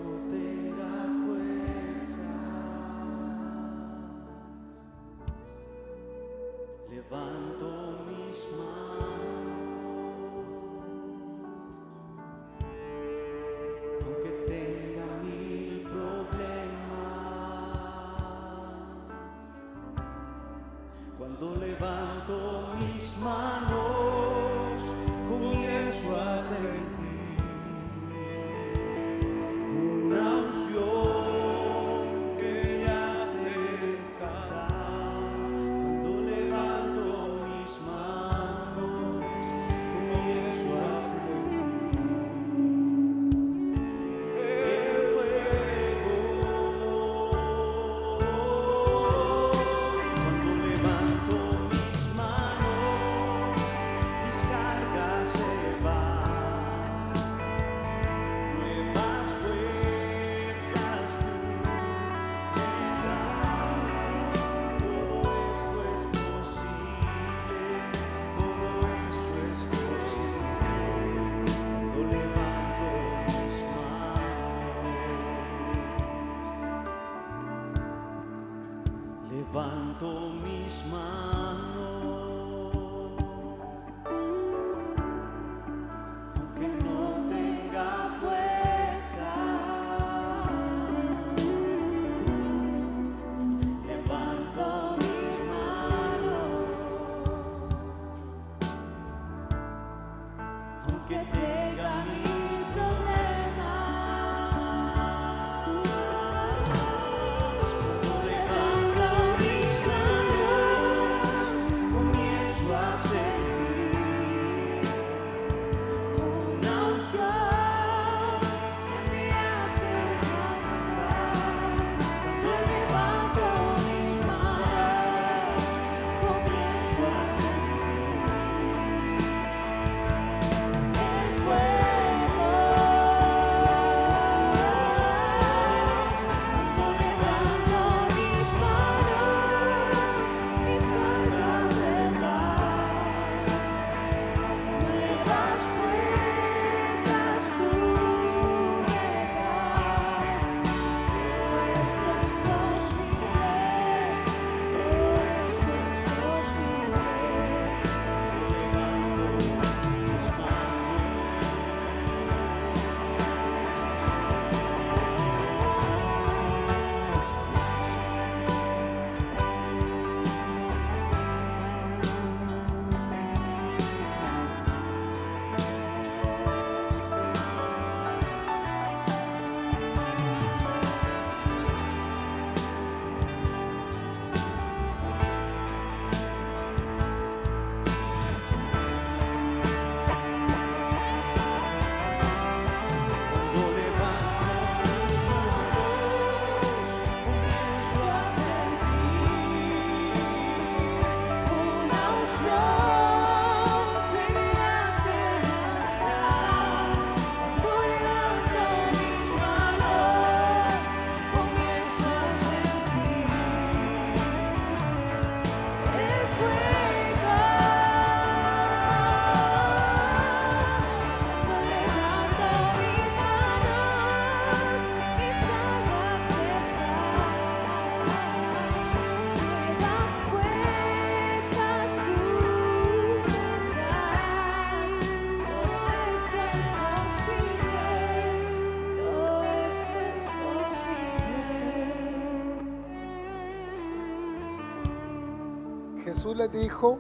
Jesús 246.06 246.38
les 246.38 246.52
dijo, 246.52 247.00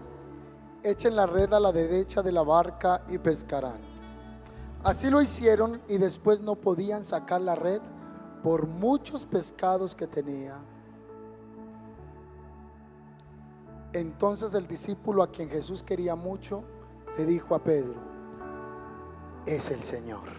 echen 0.82 1.16
la 1.16 1.28
red 1.28 1.54
a 1.54 1.60
la 1.60 1.72
derecha 1.72 2.24
de 2.24 2.32
la 2.32 2.42
barca 2.42 3.04
y 3.08 3.20
pescarán. 3.20 3.78
Así 4.84 5.12
lo 5.12 5.22
hicieron 5.22 5.80
y 5.88 6.00
después 6.00 6.42
no 6.42 6.56
podían 6.56 7.04
sacar 7.04 7.42
la 7.42 7.54
red 7.54 7.82
por 8.42 8.66
muchos 8.66 9.24
pescados 9.24 9.94
que 9.94 10.08
tenía. 10.08 10.58
Entonces 13.94 14.56
el 14.56 14.68
discípulo 14.68 15.22
a 15.22 15.32
quien 15.32 15.50
Jesús 15.50 15.84
quería 15.84 16.16
mucho 16.16 16.64
le 17.16 17.28
dijo 17.28 17.54
a 17.54 17.64
Pedro, 17.64 18.02
es 19.46 19.70
el 19.70 19.84
Señor, 19.84 20.30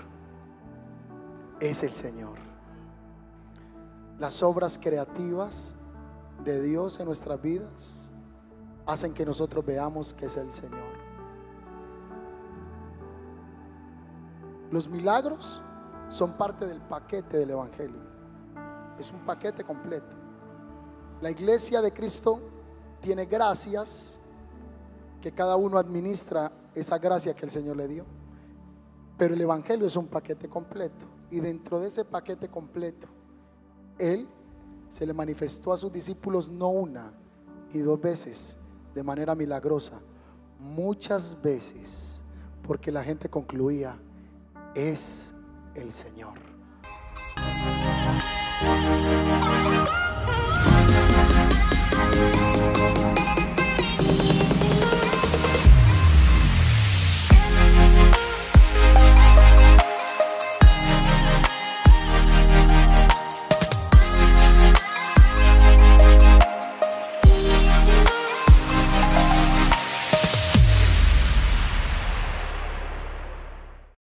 es 1.60 1.84
el 1.84 1.92
Señor. 1.92 2.38
Las 4.18 4.42
obras 4.42 4.76
creativas 4.76 5.76
de 6.44 6.60
Dios 6.62 6.98
en 6.98 7.06
nuestras 7.06 7.40
vidas 7.40 8.10
hacen 8.86 9.12
que 9.12 9.26
nosotros 9.26 9.64
veamos 9.66 10.14
que 10.14 10.26
es 10.26 10.36
el 10.36 10.52
Señor. 10.52 10.96
Los 14.70 14.88
milagros 14.88 15.60
son 16.08 16.34
parte 16.34 16.66
del 16.66 16.80
paquete 16.80 17.38
del 17.38 17.50
Evangelio. 17.50 18.00
Es 18.98 19.10
un 19.10 19.20
paquete 19.20 19.64
completo. 19.64 20.16
La 21.20 21.30
iglesia 21.30 21.80
de 21.82 21.92
Cristo 21.92 22.38
tiene 23.00 23.26
gracias 23.26 24.20
que 25.20 25.32
cada 25.32 25.56
uno 25.56 25.78
administra 25.78 26.52
esa 26.74 26.98
gracia 26.98 27.34
que 27.34 27.44
el 27.44 27.50
Señor 27.50 27.76
le 27.76 27.88
dio. 27.88 28.04
Pero 29.18 29.34
el 29.34 29.40
Evangelio 29.40 29.86
es 29.86 29.96
un 29.96 30.06
paquete 30.08 30.48
completo. 30.48 31.06
Y 31.30 31.40
dentro 31.40 31.80
de 31.80 31.88
ese 31.88 32.04
paquete 32.04 32.48
completo, 32.48 33.08
Él 33.98 34.28
se 34.88 35.06
le 35.06 35.12
manifestó 35.12 35.72
a 35.72 35.76
sus 35.76 35.92
discípulos 35.92 36.48
no 36.48 36.68
una 36.68 37.12
ni 37.72 37.80
dos 37.80 38.00
veces 38.00 38.58
de 38.96 39.02
manera 39.02 39.34
milagrosa, 39.34 40.00
muchas 40.58 41.38
veces, 41.42 42.22
porque 42.66 42.90
la 42.90 43.04
gente 43.04 43.28
concluía, 43.28 43.98
es 44.74 45.34
el 45.74 45.92
Señor. 45.92 46.38